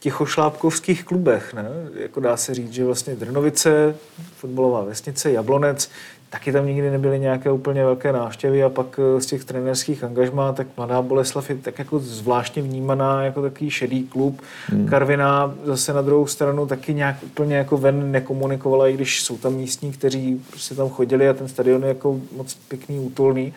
tichošlápkovských 0.00 1.04
klubech, 1.04 1.54
ne? 1.54 1.68
Jako 1.94 2.20
dá 2.20 2.36
se 2.36 2.54
říct, 2.54 2.72
že 2.72 2.84
vlastně 2.84 3.14
Drnovice, 3.14 3.94
fotbalová 4.36 4.84
vesnice, 4.84 5.32
Jablonec, 5.32 5.90
taky 6.30 6.52
tam 6.52 6.66
nikdy 6.66 6.90
nebyly 6.90 7.18
nějaké 7.18 7.50
úplně 7.50 7.84
velké 7.84 8.12
návštěvy 8.12 8.64
a 8.64 8.68
pak 8.68 9.00
eh, 9.16 9.20
z 9.20 9.26
těch 9.26 9.44
trenérských 9.44 10.04
angažmá, 10.04 10.52
tak 10.52 10.66
Mladá 10.76 11.02
Boleslav 11.02 11.50
je 11.50 11.56
tak 11.56 11.78
jako 11.78 11.98
zvláštně 11.98 12.62
vnímaná 12.62 13.24
jako 13.24 13.42
takový 13.42 13.70
šedý 13.70 14.02
klub. 14.04 14.40
Hmm. 14.66 14.88
Karviná 14.88 15.54
zase 15.64 15.92
na 15.92 16.02
druhou 16.02 16.26
stranu 16.26 16.66
taky 16.66 16.94
nějak 16.94 17.16
úplně 17.22 17.56
jako 17.56 17.76
ven 17.76 18.12
nekomunikovala, 18.12 18.88
i 18.88 18.92
když 18.92 19.22
jsou 19.22 19.36
tam 19.36 19.54
místní, 19.54 19.92
kteří 19.92 20.42
prostě 20.50 20.74
tam 20.74 20.88
chodili 20.88 21.28
a 21.28 21.34
ten 21.34 21.48
stadion 21.48 21.82
je 21.82 21.88
jako 21.88 22.20
moc 22.36 22.54
pěkný, 22.68 22.98
útulný. 22.98 23.54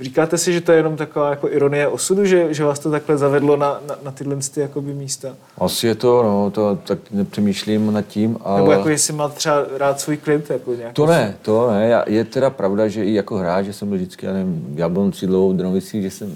Říkáte 0.00 0.38
si, 0.38 0.52
že 0.52 0.60
to 0.60 0.72
je 0.72 0.78
jenom 0.78 0.96
taková 0.96 1.30
jako 1.30 1.48
ironie 1.48 1.88
osudu, 1.88 2.24
že, 2.24 2.54
že 2.54 2.64
vás 2.64 2.78
to 2.78 2.90
takhle 2.90 3.18
zavedlo 3.18 3.56
na, 3.56 3.80
na, 3.88 3.94
na 4.02 4.10
tyhle 4.10 4.36
ty 4.54 4.60
jakoby 4.60 4.94
místa? 4.94 5.28
Asi 5.58 5.86
je 5.86 5.94
to, 5.94 6.22
no, 6.22 6.50
to 6.50 6.78
tak 6.84 6.98
nepřemýšlím 7.10 7.92
nad 7.92 8.02
tím, 8.02 8.38
ale... 8.44 8.60
Nebo 8.60 8.72
jako 8.72 8.88
jestli 8.88 9.12
má 9.12 9.28
třeba 9.28 9.64
rád 9.76 10.00
svůj 10.00 10.16
klid? 10.16 10.50
Jako 10.50 10.74
nějaký 10.74 10.94
To 10.94 11.06
ne, 11.06 11.36
to 11.42 11.70
ne. 11.70 11.88
Já, 11.96 12.04
je 12.06 12.24
teda 12.24 12.50
pravda, 12.50 12.88
že 12.88 13.04
i 13.04 13.14
jako 13.14 13.36
hráč, 13.36 13.64
že 13.64 13.72
jsem 13.72 13.88
byl 13.88 13.96
vždycky, 13.96 14.26
já 14.26 14.32
nevím, 14.32 14.66
v 14.74 14.78
Jablonci 14.78 15.26
dlouho 15.26 15.52
v 15.52 15.56
Dronovicích, 15.56 16.02
že 16.02 16.10
jsem 16.10 16.34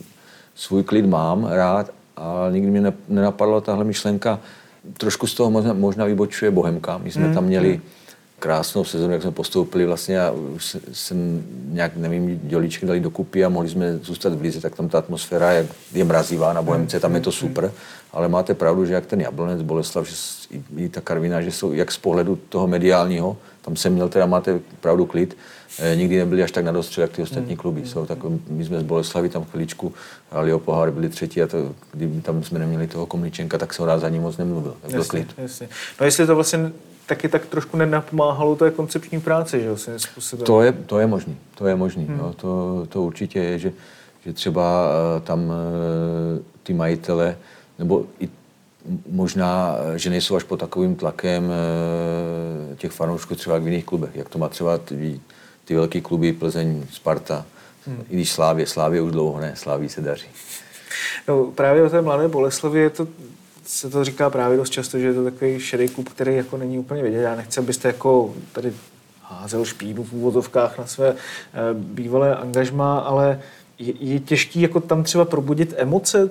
svůj 0.55 0.83
klid 0.83 1.07
mám 1.07 1.45
rád, 1.45 1.91
ale 2.17 2.53
nikdy 2.53 2.71
mě 2.71 2.81
ne, 2.81 2.93
nenapadla 3.09 3.61
tahle 3.61 3.85
myšlenka. 3.85 4.41
Trošku 4.99 5.27
z 5.27 5.35
toho 5.35 5.51
možná, 5.51 5.73
možná 5.73 6.05
vybočuje 6.05 6.51
Bohemka. 6.51 6.99
My 6.99 7.11
jsme 7.11 7.35
tam 7.35 7.45
měli 7.45 7.81
krásnou 8.39 8.85
sezonu, 8.85 9.13
jak 9.13 9.23
jsme 9.23 9.31
postoupili 9.31 9.87
vlastně 9.87 10.21
a 10.21 10.31
už 10.31 10.65
se- 10.65 10.81
jsem 10.93 11.45
nějak, 11.69 11.97
nevím, 11.97 12.41
dělíčky 12.45 12.87
dali 12.87 13.01
dokupy 13.01 13.45
a 13.45 13.49
mohli 13.49 13.69
jsme 13.69 13.99
zůstat 13.99 14.35
v 14.35 14.41
Lize, 14.41 14.61
tak 14.61 14.75
tam 14.77 14.89
ta 14.89 14.99
atmosféra 14.99 15.53
je, 15.53 15.69
je 15.93 16.05
mrazivá 16.05 16.53
na 16.53 16.63
Bohemce, 16.63 17.01
tam 17.01 17.15
je 17.15 17.21
to 17.21 17.33
super, 17.33 17.73
ale 18.13 18.29
máte 18.29 18.55
pravdu, 18.55 18.87
že 18.87 18.95
jak 18.95 19.07
ten 19.07 19.21
Jablonec, 19.21 19.63
Boleslav, 19.63 20.09
že 20.09 20.15
i, 20.51 20.85
i 20.85 20.89
ta 20.89 21.01
Karvina, 21.01 21.41
že 21.41 21.53
jsou 21.53 21.73
jak 21.73 21.93
z 21.93 21.99
pohledu 21.99 22.39
toho 22.49 22.67
mediálního, 22.67 23.37
tam 23.63 23.77
jsem 23.77 23.93
měl 23.93 24.09
teda, 24.09 24.27
máte 24.27 24.61
pravdu, 24.81 25.07
klid, 25.07 25.37
eh, 25.79 25.97
nikdy 25.97 26.19
nebyli 26.19 26.43
až 26.43 26.53
tak 26.53 26.65
na 26.65 26.73
dostřel, 26.73 27.03
jak 27.03 27.11
ty 27.11 27.23
ostatní 27.23 27.57
kluby 27.57 27.87
jsou. 27.87 28.07
Tak 28.07 28.19
my 28.49 28.65
jsme 28.65 28.81
z 28.81 28.83
Boleslavy 28.83 29.29
tam 29.29 29.45
chviličku 29.45 29.93
hráli 30.31 30.53
o 30.53 30.59
pohár, 30.59 30.91
byli 30.91 31.09
třetí 31.09 31.43
a 31.43 31.47
to, 31.47 31.75
kdyby 31.93 32.21
tam 32.21 32.43
jsme 32.45 32.59
neměli 32.59 32.87
toho 32.87 33.07
Komličenka, 33.07 33.59
tak 33.59 33.75
se 33.75 33.83
o 33.83 33.87
nás 33.87 34.01
za 34.01 34.09
ní 34.09 34.19
moc 34.19 34.37
nemluvil. 34.37 34.77
Tak 34.83 34.91
byl 34.91 35.01
Jasně, 35.01 35.11
klid. 35.11 35.35
jasně. 35.39 35.69
No 36.01 36.07
jestli 36.07 36.27
to 36.27 36.35
vlastně 36.35 36.73
taky 37.07 37.29
tak 37.29 37.47
trošku 37.47 37.77
nenapomáhalo 37.77 38.57
té 38.57 38.71
koncepční 38.71 39.21
práci, 39.21 39.61
že 39.61 39.67
jo, 39.67 39.77
svým 39.77 39.99
způsobem. 39.99 40.47
To 40.47 40.63
je, 40.63 40.73
to 40.73 40.99
je 40.99 41.07
možný, 41.07 41.37
to 41.55 41.67
je 41.67 41.77
možný. 41.77 42.05
Hmm. 42.05 42.19
Jo, 42.19 42.35
to, 42.37 42.87
to 42.89 43.03
určitě 43.03 43.39
je, 43.39 43.59
že, 43.59 43.73
že 44.25 44.33
třeba 44.33 44.89
eh, 45.17 45.21
tam 45.21 45.53
eh, 45.53 46.43
ty 46.63 46.75
majitele, 46.75 47.37
nebo 47.79 48.05
i 48.21 48.29
možná, 49.11 49.77
že 49.97 50.11
nejsou 50.11 50.37
až 50.37 50.43
pod 50.43 50.61
takovým 50.61 50.97
tlakem 50.97 51.51
eh, 51.53 52.77
těch 52.77 52.93
fanoušků 52.93 53.35
třeba 53.35 53.57
jak 53.57 53.63
v 53.63 53.67
jiných 53.67 53.85
klubech, 53.85 54.11
jak 54.15 54.29
to 54.29 54.39
má 54.39 54.49
třeba 54.49 54.79
ty, 54.79 55.21
ty 55.65 55.75
velké 55.75 56.01
kluby 56.01 56.33
Plzeň, 56.33 56.87
Sparta, 56.93 57.47
hmm. 57.87 58.05
i 58.11 58.15
když 58.15 58.33
Slávě, 58.33 58.67
Slávě 58.67 59.01
už 59.01 59.13
dlouho 59.13 59.41
ne, 59.41 59.53
Sláví 59.57 59.89
se 59.89 60.01
daří. 60.01 60.27
No, 61.29 61.45
právě 61.45 61.83
o 61.83 61.91
té 61.91 62.01
mladé 62.01 62.29
Boleslavě 62.29 62.83
je 62.83 62.91
to, 62.91 63.09
se 63.67 63.91
to 63.91 64.05
říká 64.05 64.31
právě 64.31 64.57
dost 64.57 64.71
často, 64.71 64.99
že 64.99 65.07
je 65.07 65.15
to 65.15 65.25
takový 65.25 65.61
šedý 65.61 65.89
klub, 65.89 66.09
který 66.09 66.37
jako 66.37 66.57
není 66.57 66.79
úplně 66.79 67.03
vidět. 67.03 67.21
Já 67.21 67.37
nechci, 67.37 67.61
abyste 67.61 67.89
jako 67.89 68.35
tady 68.53 68.73
házel 69.23 69.65
špínu 69.65 70.05
v 70.05 70.13
úvozovkách 70.13 70.79
na 70.79 70.87
své 70.87 71.09
eh, 71.11 71.17
bývalé 71.75 72.37
angažma, 72.37 72.99
ale 72.99 73.41
je, 73.81 73.95
je 74.01 74.21
těžký 74.21 74.61
jako 74.61 74.81
tam 74.81 75.03
třeba 75.03 75.25
probudit 75.25 75.75
emoce, 75.77 76.31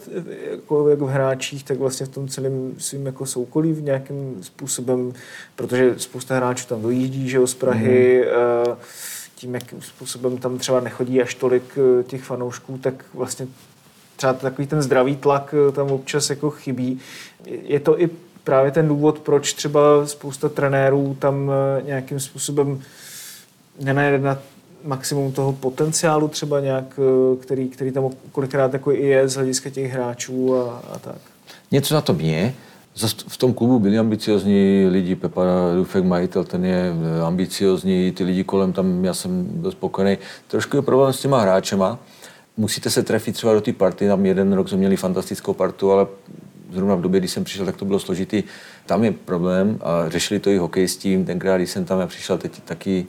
jako 0.52 0.90
jak 0.90 1.00
v 1.00 1.06
hráčích, 1.06 1.64
tak 1.64 1.78
vlastně 1.78 2.06
v 2.06 2.10
tom 2.10 2.28
celém 2.28 2.74
svým 2.78 3.06
jako 3.06 3.26
soukolí 3.26 3.74
v 3.74 3.82
nějakým 3.84 4.38
způsobem, 4.42 5.14
protože 5.56 5.94
spousta 5.98 6.36
hráčů 6.36 6.68
tam 6.68 6.82
dojíždí, 6.82 7.30
že 7.30 7.38
jo, 7.38 7.48
z 7.48 7.54
Prahy, 7.54 8.26
mm. 8.26 8.76
tím, 9.36 9.54
jakým 9.54 9.82
způsobem 9.82 10.38
tam 10.38 10.58
třeba 10.58 10.80
nechodí 10.80 11.22
až 11.22 11.36
tolik 11.36 11.78
eh, 11.78 12.04
těch 12.04 12.24
fanoušků, 12.24 12.78
tak 12.78 13.06
vlastně 13.14 13.48
třeba 14.16 14.34
takový 14.34 14.68
ten 14.68 14.82
zdravý 14.82 15.16
tlak 15.16 15.56
eh, 15.70 15.72
tam 15.72 15.92
občas 15.92 16.30
jako 16.30 16.50
chybí. 16.50 17.00
Je 17.46 17.80
to 17.80 18.02
i 18.02 18.10
právě 18.44 18.72
ten 18.72 18.88
důvod, 18.88 19.20
proč 19.20 19.54
třeba 19.54 20.08
spousta 20.08 20.50
trenérů 20.50 21.18
tam 21.20 21.52
nějakým 21.86 22.20
způsobem 22.20 22.82
nenajde 23.80 24.20
na 24.20 24.40
maximum 24.84 25.32
toho 25.32 25.54
potenciálu 25.54 26.28
třeba 26.28 26.60
nějak, 26.60 27.00
eh, 27.00 27.36
který, 27.38 27.70
který 27.70 27.92
tam 27.92 28.10
kolikrát 28.32 28.74
jako 28.74 28.92
i 28.92 29.06
je 29.08 29.28
z 29.28 29.36
hlediska 29.36 29.70
těch 29.70 29.92
hráčů 29.92 30.58
a, 30.58 30.84
a 30.94 31.00
tak. 31.00 31.18
Něco 31.72 31.94
na 31.94 32.02
tom 32.02 32.20
je. 32.20 32.54
V 33.28 33.38
tom 33.38 33.54
klubu 33.54 33.80
byli 33.80 33.98
ambiciozní 33.98 34.88
lidi, 34.90 35.16
Pepa 35.16 35.44
Dufek, 35.76 36.04
majitel, 36.04 36.44
ten 36.44 36.66
je 36.66 36.94
eh, 37.20 37.22
ambiciozní, 37.26 38.12
ty 38.12 38.24
lidi 38.24 38.44
kolem 38.44 38.74
tam, 38.74 39.06
já 39.06 39.14
jsem 39.14 39.44
byl 39.44 39.72
spokojený. 39.72 40.18
Trošku 40.48 40.76
je 40.76 40.82
problém 40.82 41.14
s 41.14 41.20
těma 41.20 41.42
hráčema. 41.42 42.00
Musíte 42.58 42.90
se 42.90 43.04
trefit 43.04 43.36
třeba 43.36 43.54
do 43.54 43.62
té 43.62 43.74
party, 43.74 44.08
tam 44.08 44.26
jeden 44.26 44.54
rok 44.54 44.70
jsme 44.70 44.78
měli 44.78 44.96
fantastickou 44.96 45.54
partu, 45.54 45.92
ale 45.92 46.08
zrovna 46.72 46.96
v 46.96 47.02
době, 47.02 47.20
kdy 47.20 47.28
jsem 47.28 47.44
přišel, 47.44 47.66
tak 47.66 47.78
to 47.78 47.86
bylo 47.86 48.00
složitý. 48.00 48.44
Tam 48.86 49.04
je 49.04 49.12
problém 49.12 49.80
a 49.82 50.10
řešili 50.10 50.40
to 50.40 50.50
i 50.50 50.58
hokejisti. 50.58 51.24
Tenkrát, 51.26 51.58
když 51.58 51.70
jsem 51.70 51.86
tam 51.86 52.00
já 52.00 52.08
přišel, 52.08 52.38
teď 52.38 52.62
taky 52.66 53.08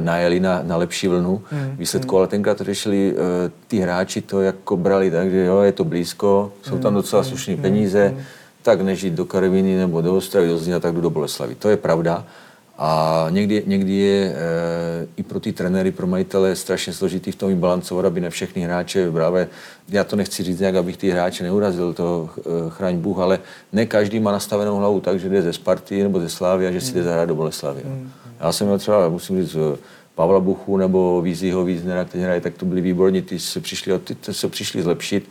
najeli 0.00 0.40
na, 0.40 0.60
na 0.62 0.76
lepší 0.76 1.08
vlnu 1.08 1.42
Hmm, 1.50 1.76
výsledku, 1.78 2.18
ale 2.18 2.26
tenkrát 2.26 2.58
to 2.58 2.64
řešili 2.64 3.14
e, 3.16 3.50
ty 3.68 3.78
hráči, 3.78 4.20
to 4.20 4.40
jako 4.40 4.76
brali 4.76 5.10
tak, 5.10 5.30
že 5.30 5.44
jo, 5.44 5.60
je 5.60 5.72
to 5.72 5.84
blízko, 5.84 6.52
jsou 6.62 6.78
tam 6.78 6.94
docela 6.94 7.24
slušné 7.24 7.56
peníze, 7.56 8.14
tak 8.62 8.80
než 8.80 9.02
jít 9.02 9.14
do 9.14 9.24
Karviny 9.24 9.76
nebo 9.76 10.00
do 10.00 10.16
Ostravy, 10.16 10.48
do 10.48 10.58
Zlína, 10.58 10.80
tak 10.80 10.94
jdu 10.94 11.00
do 11.00 11.10
Boleslavy. 11.10 11.54
To 11.54 11.68
je 11.68 11.76
pravda. 11.76 12.24
A 12.78 13.26
někdy, 13.30 13.62
někdy 13.66 13.92
je 13.92 14.26
e, 14.26 14.34
i 15.16 15.22
pro 15.22 15.40
ty 15.40 15.52
trenéry, 15.52 15.92
pro 15.92 16.06
majitele 16.06 16.56
strašně 16.56 16.92
složitý 16.92 17.32
v 17.32 17.36
tom 17.36 17.48
vybalancovat, 17.48 18.04
aby 18.04 18.20
ne 18.20 18.30
všechny 18.30 18.62
hráče 18.62 19.10
právě, 19.10 19.48
já 19.88 20.04
to 20.04 20.16
nechci 20.16 20.42
říct 20.42 20.60
nějak, 20.60 20.74
abych 20.74 20.96
ty 20.96 21.10
hráče 21.10 21.44
neurazil, 21.44 21.92
to 21.92 22.30
e, 22.38 22.42
chraň 22.68 22.96
Bůh, 22.96 23.18
ale 23.18 23.38
ne 23.72 23.86
každý 23.86 24.20
má 24.20 24.32
nastavenou 24.32 24.76
hlavu 24.76 25.00
tak, 25.00 25.20
že 25.20 25.28
jde 25.28 25.42
ze 25.42 25.52
Sparty 25.52 26.02
nebo 26.02 26.20
ze 26.20 26.28
Slávy 26.28 26.66
a 26.66 26.70
že 26.70 26.80
si 26.80 26.92
jde 26.92 27.02
zahrát 27.02 27.28
do 27.28 27.34
Boleslavy. 27.34 27.82
Mm. 27.84 28.10
Já 28.40 28.52
jsem 28.52 28.66
měl 28.66 28.78
třeba, 28.78 29.08
musím 29.08 29.42
říct, 29.42 29.54
eh, 29.74 29.78
Pavla 30.14 30.40
Buchu 30.40 30.76
nebo 30.76 31.22
Vízího 31.22 31.64
Víznera, 31.64 32.04
kteří 32.04 32.24
hrají, 32.24 32.40
tak 32.40 32.54
to 32.54 32.66
byli 32.66 32.80
výborní, 32.80 33.22
ty 33.22 33.38
se 33.38 33.60
přišli, 33.60 33.98
ty, 33.98 34.34
se 34.34 34.48
přišli 34.48 34.82
zlepšit, 34.82 35.30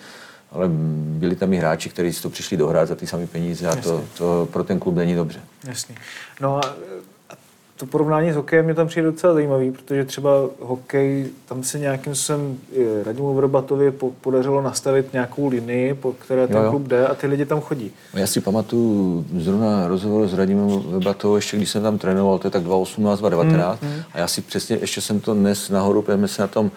ale 0.52 0.66
byli 1.20 1.36
tam 1.36 1.54
i 1.54 1.58
hráči, 1.58 1.90
kteří 1.90 2.14
si 2.14 2.22
to 2.22 2.30
přišli 2.30 2.58
dohrát 2.58 2.88
za 2.88 2.96
ty 2.96 3.08
samé 3.08 3.28
peníze 3.28 3.68
a 3.68 3.76
to, 3.76 4.04
to 4.18 4.48
pro 4.52 4.64
ten 4.64 4.80
klub 4.80 4.96
není 4.96 5.16
dobře. 5.16 5.40
Jasně. 5.68 5.96
No 6.42 6.58
a 6.58 6.76
to 7.78 7.86
porovnání 7.86 8.32
s 8.32 8.36
hokejem 8.36 8.66
mě 8.66 8.74
tam 8.74 8.88
přijde 8.88 9.08
docela 9.08 9.34
zajímavý, 9.34 9.72
protože 9.72 10.06
třeba 10.06 10.32
hokej, 10.62 11.26
tam 11.46 11.64
se 11.64 11.80
nějakým 11.80 12.16
způsobem 12.16 12.58
eh, 12.78 13.04
Radimu 13.04 13.34
Vrobatovi 13.34 13.92
po- 13.92 14.12
podařilo 14.12 14.62
nastavit 14.62 15.14
nějakou 15.14 15.48
linii, 15.48 15.94
po 15.94 16.12
které 16.14 16.48
ten 16.48 16.58
Jo, 16.58 16.64
jo. 16.64 16.70
klub 16.70 16.88
jde 16.88 17.08
a 17.08 17.16
ty 17.16 17.28
lidi 17.28 17.46
tam 17.46 17.62
chodí. 17.62 17.92
Já 18.14 18.28
si 18.28 18.42
pamatuju 18.42 19.26
zrovna 19.38 19.88
rozhovor 19.88 20.28
s 20.28 20.34
Radimem 20.34 20.80
Webatou, 20.92 21.36
ještě 21.36 21.58
když 21.58 21.70
jsem 21.70 21.84
tam 21.84 21.98
trénoval, 21.98 22.40
to 22.40 22.48
je 22.48 22.52
tak 22.52 22.64
2018, 22.64 23.20
2019, 23.20 23.82
mm, 23.82 23.90
mm. 23.90 23.96
a 24.14 24.20
já 24.20 24.28
si 24.28 24.42
přesně, 24.42 24.78
ještě 24.82 25.02
jsem 25.02 25.20
to 25.20 25.34
dnes 25.34 25.70
nahoru, 25.70 26.02
jsme 26.16 26.28
se 26.28 26.42
na 26.42 26.48
tom 26.48 26.72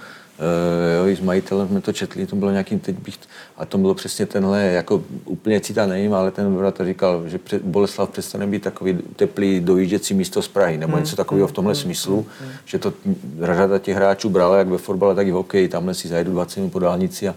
jo, 0.99 1.07
i 1.07 1.17
s 1.17 1.21
majitelem 1.21 1.69
jsme 1.69 1.81
to 1.81 1.93
četli, 1.93 2.27
to 2.27 2.37
bylo 2.37 2.51
nějakým, 2.51 2.79
teď 2.79 2.97
bych, 2.97 3.19
a 3.57 3.65
to 3.65 3.79
bylo 3.79 3.95
přesně 3.95 4.27
tenhle, 4.27 4.63
jako 4.63 5.03
úplně 5.25 5.61
cita 5.61 5.87
nevím, 5.87 6.15
ale 6.15 6.31
ten 6.31 6.57
bratr 6.57 6.85
říkal, 6.85 7.23
že 7.29 7.41
Boleslav 7.63 8.11
přestane 8.11 8.47
být 8.47 8.63
takový 8.63 8.99
teplý 9.17 9.61
dojížděcí 9.61 10.15
místo 10.15 10.43
z 10.43 10.49
Prahy, 10.49 10.77
nebo 10.77 10.99
něco 10.99 11.17
takového 11.17 11.49
v 11.49 11.53
tomhle 11.53 11.75
smyslu, 11.75 12.27
že 12.65 12.79
to 12.79 12.93
řada 13.41 13.79
těch 13.79 13.97
hráčů 13.97 14.29
brala 14.29 14.59
jak 14.59 14.69
ve 14.69 14.79
fotbale, 14.79 15.15
tak 15.15 15.27
i 15.27 15.31
v 15.31 15.35
hokeji, 15.35 15.69
tamhle 15.69 15.95
si 15.95 16.09
zajedu 16.09 16.33
20 16.33 16.61
minut 16.61 16.73
po 16.73 16.79
dálnici 16.79 17.29
a, 17.29 17.35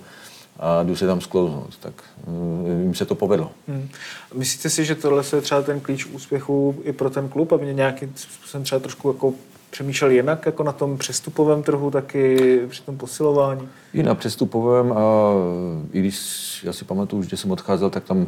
a 0.60 0.84
jdu 0.84 0.96
se 0.96 1.08
tam 1.08 1.22
sklouznout, 1.22 1.78
tak 1.80 1.94
uh, 2.26 2.82
jim 2.82 2.96
se 2.96 3.06
to 3.06 3.16
povedlo. 3.16 3.52
Hmm. 3.68 3.90
Myslíte 4.34 4.70
si, 4.70 4.86
že 4.86 4.96
tohle 4.96 5.24
je 5.36 5.42
třeba 5.42 5.62
ten 5.62 5.80
klíč 5.80 6.06
úspěchu 6.06 6.76
i 6.84 6.94
pro 6.94 7.10
ten 7.10 7.30
klub, 7.30 7.52
aby 7.52 7.74
nějakým 7.74 8.14
způsobem 8.16 8.64
třeba 8.64 8.80
trošku 8.80 9.08
jako 9.08 9.34
přemýšlel 9.72 10.12
jinak 10.12 10.46
jako 10.46 10.64
na 10.64 10.72
tom 10.72 10.98
přestupovém 10.98 11.64
trhu, 11.64 11.92
taky 11.92 12.60
při 12.70 12.82
tom 12.82 12.98
posilování? 12.98 13.70
I 13.94 14.04
na 14.04 14.16
přestupovém 14.16 14.92
a 14.92 15.32
i 15.92 16.00
když 16.00 16.64
já 16.64 16.74
si 16.74 16.86
pamatuju, 16.86 17.24
že 17.24 17.38
jsem 17.38 17.52
odcházel, 17.52 17.90
tak 17.90 18.04
tam 18.04 18.18
uh, 18.18 18.28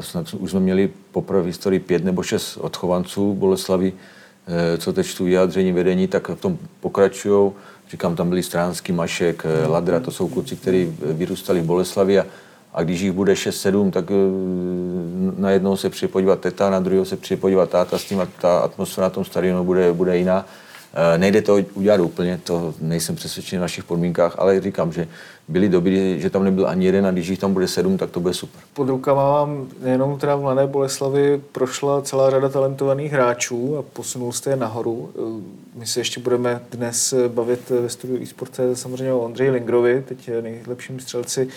snad 0.00 0.34
už 0.34 0.50
jsme 0.50 0.60
měli 0.60 0.90
poprvé 1.12 1.42
v 1.42 1.46
historii 1.46 1.80
pět 1.80 2.04
nebo 2.04 2.22
šest 2.22 2.56
odchovanců 2.56 3.34
Boleslavy, 3.34 3.92
uh, 3.92 4.78
co 4.78 4.92
teď 4.92 5.06
čtu 5.06 5.24
vyjádření 5.24 5.72
vedení, 5.72 6.08
tak 6.08 6.28
v 6.28 6.40
tom 6.40 6.58
pokračují. 6.80 7.52
Říkám, 7.90 8.16
tam 8.16 8.28
byli 8.28 8.42
Stránský, 8.42 8.92
Mašek, 8.92 9.44
uh, 9.44 9.70
Ladra, 9.70 10.00
to 10.00 10.10
jsou 10.10 10.28
kluci, 10.28 10.56
kteří 10.56 10.96
vyrůstali 11.00 11.60
v 11.60 11.64
Boleslavi 11.64 12.18
a 12.18 12.26
a 12.74 12.82
když 12.82 13.00
jich 13.00 13.12
bude 13.12 13.34
6-7, 13.34 13.90
tak 13.90 14.04
na 15.36 15.50
jednoho 15.50 15.76
se 15.76 15.90
přijde 15.90 16.12
podívat 16.12 16.40
teta, 16.40 16.70
na 16.70 16.80
druhého 16.80 17.04
se 17.04 17.16
přijde 17.16 17.40
podívat 17.40 17.70
táta, 17.70 17.98
s 17.98 18.04
tím 18.04 18.20
a 18.20 18.26
ta 18.40 18.58
atmosféra 18.58 19.06
na 19.06 19.10
tom 19.10 19.24
stadionu 19.24 19.64
bude, 19.64 19.92
bude 19.92 20.18
jiná. 20.18 20.46
Nejde 21.16 21.42
to 21.42 21.58
udělat 21.74 22.00
úplně, 22.00 22.40
to 22.44 22.74
nejsem 22.80 23.16
přesvědčený 23.16 23.58
v 23.58 23.60
našich 23.60 23.84
podmínkách, 23.84 24.34
ale 24.38 24.60
říkám, 24.60 24.92
že 24.92 25.08
byly 25.48 25.68
doby, 25.68 26.20
že 26.20 26.30
tam 26.30 26.44
nebyl 26.44 26.68
ani 26.68 26.86
jeden 26.86 27.06
a 27.06 27.10
když 27.10 27.28
jich 27.28 27.38
tam 27.38 27.52
bude 27.52 27.68
sedm, 27.68 27.96
tak 27.96 28.10
to 28.10 28.20
bude 28.20 28.34
super. 28.34 28.62
Pod 28.74 28.88
rukama 28.88 29.30
vám 29.30 29.66
nejenom 29.82 30.18
teda 30.18 30.36
v 30.36 30.40
Mladé 30.40 30.66
Boleslavi 30.66 31.42
prošla 31.52 32.02
celá 32.02 32.30
řada 32.30 32.48
talentovaných 32.48 33.12
hráčů 33.12 33.78
a 33.78 33.82
posunul 33.82 34.32
jste 34.32 34.50
je 34.50 34.56
nahoru. 34.56 35.10
My 35.74 35.86
se 35.86 36.00
ještě 36.00 36.20
budeme 36.20 36.60
dnes 36.70 37.14
bavit 37.28 37.70
ve 37.70 37.88
studiu 37.88 38.22
eSport 38.22 38.60
samozřejmě 38.74 39.12
o 39.12 39.20
Ondřeji 39.20 39.50
Lingrovi, 39.50 40.04
teď 40.08 40.30
nejlepším 40.40 41.00
střelci 41.00 41.48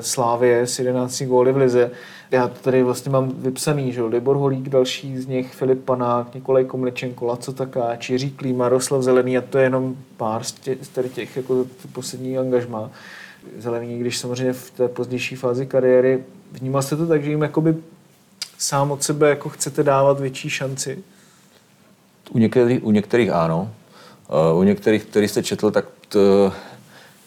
Slávie 0.00 0.66
s 0.66 0.78
11 0.78 1.22
góly 1.22 1.52
v 1.52 1.56
Lize. 1.56 1.90
Já 2.30 2.48
to 2.48 2.54
tady 2.60 2.82
vlastně 2.82 3.12
mám 3.12 3.32
vypsaný, 3.36 3.92
že 3.92 4.02
Libor 4.02 4.36
Holík, 4.36 4.68
další 4.68 5.18
z 5.18 5.26
nich, 5.26 5.54
Filip 5.54 5.84
Panák, 5.84 6.34
Nikolaj 6.34 6.64
Komličenko, 6.64 7.26
Laco 7.26 7.52
Takáč, 7.52 8.10
Jiří 8.10 8.30
Klíma, 8.30 8.68
Roslav 8.68 9.02
Zelený 9.02 9.38
a 9.38 9.40
to 9.40 9.58
je 9.58 9.64
jenom 9.64 9.96
pár 10.16 10.44
z 10.44 10.52
těch, 10.52 10.78
z 10.82 10.88
těch 11.14 11.36
jako 11.36 11.66
poslední 11.92 12.38
angažmá. 12.38 12.90
Zelený, 13.58 13.98
když 13.98 14.18
samozřejmě 14.18 14.52
v 14.52 14.70
té 14.70 14.88
pozdější 14.88 15.36
fázi 15.36 15.66
kariéry, 15.66 16.24
vnímal 16.52 16.82
jste 16.82 16.96
to 16.96 17.06
tak, 17.06 17.24
že 17.24 17.30
jim 17.30 17.42
jakoby 17.42 17.76
sám 18.58 18.90
od 18.90 19.02
sebe 19.02 19.28
jako 19.28 19.48
chcete 19.48 19.82
dávat 19.82 20.20
větší 20.20 20.50
šanci? 20.50 20.98
U 22.30 22.38
některých, 22.38 22.84
u 22.84 22.90
některých 22.90 23.30
ano. 23.30 23.70
U 24.54 24.62
některých, 24.62 25.04
který 25.04 25.28
jste 25.28 25.42
četl, 25.42 25.70
tak 25.70 25.84
to, 26.08 26.52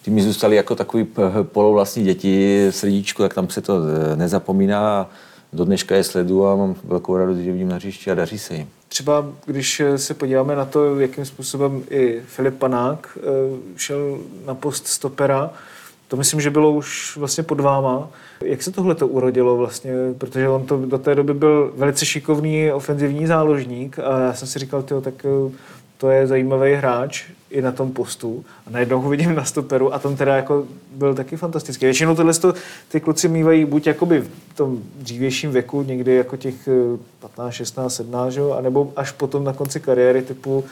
ty 0.02 0.12
mi 0.12 0.22
zůstaly 0.22 0.56
jako 0.56 0.76
takový 0.76 1.08
polovlastní 1.44 2.04
děti, 2.04 2.68
srdíčku, 2.70 3.22
tak 3.22 3.34
tam 3.34 3.50
se 3.50 3.62
to 3.62 3.78
e, 3.78 4.16
nezapomíná. 4.16 5.10
Do 5.54 5.66
dneška 5.66 5.96
je 5.96 6.04
sledu 6.04 6.48
a 6.48 6.56
mám 6.56 6.76
velkou 6.84 7.18
radost, 7.18 7.38
že 7.38 7.52
vidím 7.52 7.68
na 7.68 7.76
hřišti 7.76 8.12
a 8.12 8.16
daří 8.16 8.40
se 8.40 8.56
jim. 8.56 8.70
Třeba 8.88 9.26
když 9.46 9.82
se 9.96 10.14
podíváme 10.14 10.56
na 10.56 10.66
to, 10.66 11.00
jakým 11.00 11.26
způsobem 11.26 11.84
i 11.90 12.22
Filip 12.26 12.58
Panák 12.58 13.18
šel 13.76 14.20
na 14.46 14.56
post 14.56 14.88
stopera, 14.88 15.54
to 16.14 16.18
myslím, 16.18 16.42
že 16.42 16.50
bylo 16.50 16.72
už 16.72 17.18
vlastně 17.18 17.44
pod 17.44 17.60
váma. 17.60 18.10
Jak 18.44 18.64
se 18.64 18.72
tohle 18.72 18.96
to 18.96 19.08
urodilo 19.08 19.58
vlastně? 19.58 19.92
Protože 20.18 20.50
on 20.50 20.66
to 20.66 20.78
do 20.78 20.98
té 20.98 21.16
doby 21.16 21.34
byl 21.34 21.74
velice 21.76 22.06
šikovný 22.06 22.72
ofenzivní 22.72 23.28
záložník 23.28 24.00
a 24.00 24.20
já 24.20 24.34
jsem 24.34 24.48
si 24.48 24.60
říkal, 24.60 24.84
tyjo, 24.84 25.02
tak 25.02 25.14
eh, 25.26 25.52
to 25.98 26.10
je 26.10 26.28
zajímavý 26.28 26.74
hráč 26.74 27.24
i 27.50 27.62
na 27.62 27.72
tom 27.72 27.92
postu. 27.92 28.46
A 28.68 28.70
najednou 28.70 29.02
ho 29.02 29.10
vidím 29.10 29.36
na 29.36 29.44
stoperu 29.44 29.94
a 29.94 30.00
tam 30.00 30.16
teda 30.16 30.36
jako 30.36 30.66
byl 30.96 31.16
taky 31.16 31.38
fantastický. 31.38 31.86
Většinou 31.86 32.16
tohle 32.16 32.34
ty 32.92 33.00
kluci 33.00 33.28
mývají 33.28 33.66
buď 33.66 33.88
jakoby 33.88 34.22
v 34.22 34.56
tom 34.56 34.80
dřívějším 34.96 35.52
věku, 35.52 35.84
někdy 35.84 36.16
jako 36.16 36.38
těch 36.38 36.70
15, 37.20 37.54
16, 37.54 37.96
17, 37.96 38.34
že? 38.34 38.42
anebo 38.58 38.94
až 38.96 39.12
potom 39.12 39.44
na 39.44 39.54
konci 39.54 39.80
kariéry 39.80 40.22
typu 40.22 40.58
uh, 40.58 40.66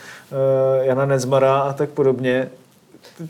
Jana 0.82 1.06
Nezmara 1.06 1.60
a 1.60 1.74
tak 1.74 1.90
podobně. 1.90 2.50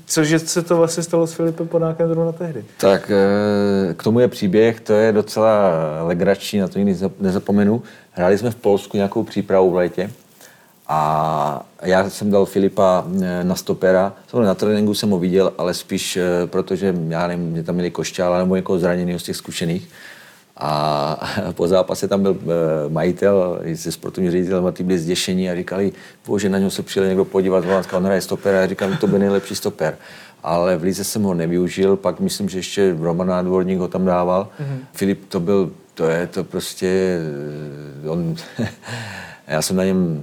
Cože 0.06 0.40
se 0.40 0.62
to 0.62 0.78
vlastně 0.78 1.04
stalo 1.04 1.28
s 1.28 1.34
Filipem 1.34 1.68
Ponákem 1.68 2.08
zrovna 2.08 2.32
tehdy? 2.32 2.66
Tak 2.78 3.12
eh, 3.12 3.94
k 3.94 4.04
tomu 4.04 4.20
je 4.20 4.28
příběh, 4.28 4.80
to 4.80 4.94
je 4.94 5.12
docela 5.12 5.72
legrační, 6.02 6.60
na 6.60 6.68
to 6.68 6.80
nikdy 6.80 7.10
nezapomenu. 7.20 7.84
Hráli 8.12 8.38
jsme 8.38 8.52
v 8.52 8.56
Polsku 8.56 8.98
nějakou 8.98 9.24
přípravu 9.24 9.72
v 9.72 9.76
létě 9.76 10.12
a 10.94 11.66
já 11.82 12.10
jsem 12.10 12.32
dal 12.32 12.46
Filipa 12.46 13.06
eh, 13.22 13.44
na 13.44 13.56
stopera. 13.56 14.14
Samozřejmě 14.28 14.46
na 14.46 14.56
tréninku 14.56 14.94
jsem 14.94 15.10
ho 15.10 15.20
viděl, 15.20 15.54
ale 15.58 15.74
spíš 15.74 16.18
eh, 16.18 16.48
protože, 16.48 16.96
já 17.08 17.28
nevím, 17.28 17.46
mě 17.46 17.64
tam 17.64 17.76
měli 17.76 17.92
košťála 17.92 18.38
nebo 18.38 18.56
někoho 18.56 18.80
zraněného 18.80 19.20
z 19.20 19.24
těch 19.24 19.36
zkušených. 19.36 19.90
A 20.58 21.20
po 21.52 21.68
zápase 21.68 22.08
tam 22.08 22.22
byl 22.22 22.38
majitel 22.90 23.62
se 23.76 23.92
sportovní 23.92 24.32
ředitelem 24.32 24.66
a 24.66 24.72
ty 24.72 24.84
byli 24.84 25.00
zděšení 25.00 25.50
a 25.50 25.56
říkali, 25.56 25.92
bože, 26.28 26.50
na 26.50 26.58
něho 26.58 26.72
se 26.72 26.84
přijel 26.84 27.08
někdo 27.08 27.26
podívat, 27.26 27.66
on 27.66 27.98
on 27.98 28.06
hraje 28.06 28.22
stoper 28.22 28.56
a 28.56 28.60
já 28.60 28.68
říkám, 28.68 28.98
to 28.98 29.08
by 29.08 29.20
nejlepší 29.20 29.56
stoper. 29.56 29.98
Ale 30.44 30.78
v 30.78 30.84
Lize 30.84 31.04
jsem 31.04 31.24
ho 31.24 31.34
nevyužil, 31.34 31.96
pak 31.96 32.20
myslím, 32.20 32.50
že 32.50 32.58
ještě 32.58 32.96
Roman 33.00 33.28
Nádvorník 33.28 33.80
ho 33.80 33.88
tam 33.88 34.06
dával. 34.06 34.50
Mm-hmm. 34.60 34.78
Filip 34.94 35.26
to 35.28 35.40
byl, 35.40 35.72
to 35.94 36.06
je 36.06 36.28
to 36.28 36.44
prostě, 36.44 37.20
on, 38.08 38.36
já 39.48 39.62
jsem 39.62 39.76
na 39.76 39.84
něm 39.84 40.22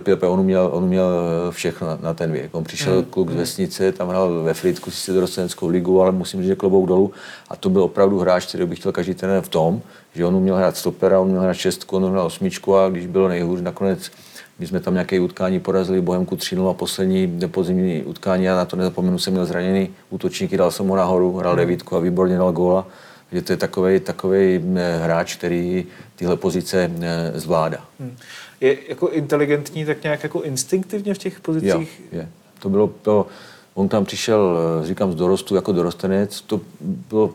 trpěl, 0.00 0.32
on 0.32 0.40
uměl, 0.40 0.68
on 0.72 0.84
uměl 0.84 1.06
všechno 1.50 1.86
na, 1.86 1.98
na 2.02 2.14
ten 2.14 2.32
věk. 2.32 2.54
On 2.54 2.64
přišel 2.64 2.96
mm. 2.96 3.04
kluk 3.04 3.30
z 3.30 3.34
vesnice, 3.34 3.92
tam 3.92 4.08
hrál 4.08 4.42
ve 4.42 4.54
Frýdku, 4.54 4.90
si 4.90 5.12
dorostenskou 5.12 5.68
ligu, 5.68 6.02
ale 6.02 6.12
musím 6.12 6.40
říct, 6.40 6.48
že 6.48 6.56
klobouk 6.56 6.88
dolů. 6.88 7.12
A 7.48 7.56
to 7.56 7.70
byl 7.70 7.82
opravdu 7.82 8.18
hráč, 8.18 8.46
který 8.46 8.66
bych 8.66 8.78
chtěl 8.78 8.92
každý 8.92 9.14
ten 9.14 9.42
v 9.42 9.48
tom, 9.48 9.82
že 10.14 10.26
on 10.26 10.34
uměl 10.34 10.56
hrát 10.56 10.76
stopera, 10.76 11.20
on 11.20 11.26
uměl 11.26 11.42
hrát 11.42 11.54
šestku, 11.54 11.96
on 11.96 12.04
uměl 12.04 12.12
hrát 12.12 12.24
osmičku 12.24 12.76
a 12.76 12.88
když 12.88 13.06
bylo 13.06 13.28
nejhůř, 13.28 13.60
nakonec 13.60 14.10
my 14.58 14.66
jsme 14.66 14.80
tam 14.80 14.94
nějaké 14.94 15.20
utkání 15.20 15.60
porazili 15.60 16.00
Bohemku 16.00 16.36
3 16.36 16.56
a 16.70 16.72
poslední 16.72 17.40
podzimní 17.46 18.02
utkání, 18.02 18.44
já 18.44 18.56
na 18.56 18.64
to 18.64 18.76
nezapomenu, 18.76 19.18
jsem 19.18 19.32
měl 19.32 19.46
zraněný 19.46 19.90
útočníky, 20.10 20.56
dal 20.56 20.70
jsem 20.70 20.88
ho 20.88 20.96
nahoru, 20.96 21.36
hrál 21.36 21.56
devítku 21.56 21.96
a 21.96 22.00
výborně 22.00 22.36
dal 22.36 22.52
góla. 22.52 22.86
Že 23.32 23.42
to 23.42 23.52
je 23.52 23.56
takový, 24.00 24.60
eh, 24.76 24.98
hráč, 25.02 25.36
který 25.36 25.84
tyhle 26.16 26.36
pozice 26.36 26.90
eh, 27.00 27.32
zvládá. 27.34 27.84
Hmm 28.00 28.16
je 28.62 28.76
jako 28.88 29.08
inteligentní 29.08 29.84
tak 29.84 30.02
nějak 30.02 30.22
jako 30.22 30.42
instinktivně 30.42 31.14
v 31.14 31.18
těch 31.18 31.40
pozicích? 31.40 32.02
Jo, 32.12 32.18
je. 32.18 32.28
To 32.58 32.68
bylo 32.68 32.90
to, 33.02 33.26
on 33.74 33.88
tam 33.88 34.04
přišel, 34.04 34.58
eh, 34.82 34.86
říkám, 34.86 35.12
z 35.12 35.14
dorostu 35.14 35.54
jako 35.54 35.72
dorostenec, 35.72 36.40
to 36.40 36.60
bylo 36.80 37.28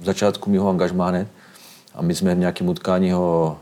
v 0.00 0.04
začátku 0.04 0.50
mého 0.50 0.68
angažmáne 0.68 1.26
a 1.94 2.02
my 2.02 2.14
jsme 2.14 2.34
v 2.34 2.38
nějakém 2.38 2.68
utkání 2.68 3.12
ho 3.12 3.58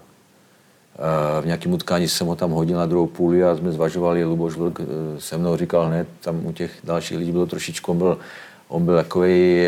eh, 0.95 1.43
v 1.43 1.47
nějakém 1.47 1.73
utkání 1.73 2.09
jsem 2.09 2.27
ho 2.27 2.37
tam 2.37 2.51
hodil 2.51 2.79
na 2.79 2.87
druhou 2.87 3.07
půli 3.07 3.45
a 3.45 3.57
jsme 3.57 3.73
zvažovali, 3.73 4.25
Luboš 4.25 4.57
Vlk 4.57 4.81
eh, 4.81 4.85
se 5.21 5.39
mnou 5.39 5.57
říkal 5.57 5.87
hned, 5.87 6.09
tam 6.21 6.47
u 6.47 6.53
těch 6.53 6.71
dalších 6.85 7.19
lidí 7.19 7.33
bylo 7.33 7.47
trošičku, 7.47 7.91
on 7.91 7.99
byl, 7.99 8.19
on 8.69 8.85
byl 8.85 8.97
takový, 8.97 9.65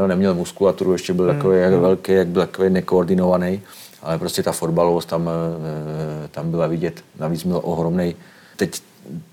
no, 0.00 0.06
neměl 0.06 0.34
muskulaturu, 0.34 0.92
ještě 0.92 1.14
byl 1.14 1.26
takový 1.26 1.54
hmm. 1.54 1.72
jak 1.72 1.80
velký, 1.80 2.12
jak 2.12 2.28
byl 2.28 2.42
takový 2.42 2.70
nekoordinovaný 2.70 3.62
ale 4.04 4.18
prostě 4.18 4.42
ta 4.42 4.52
fotbalovost 4.52 5.08
tam, 5.08 5.30
eh, 5.30 6.28
tam 6.28 6.50
byla 6.50 6.66
vidět. 6.66 7.04
Navíc 7.18 7.44
měl 7.44 7.60
ohromný. 7.64 8.16
Teď 8.56 8.82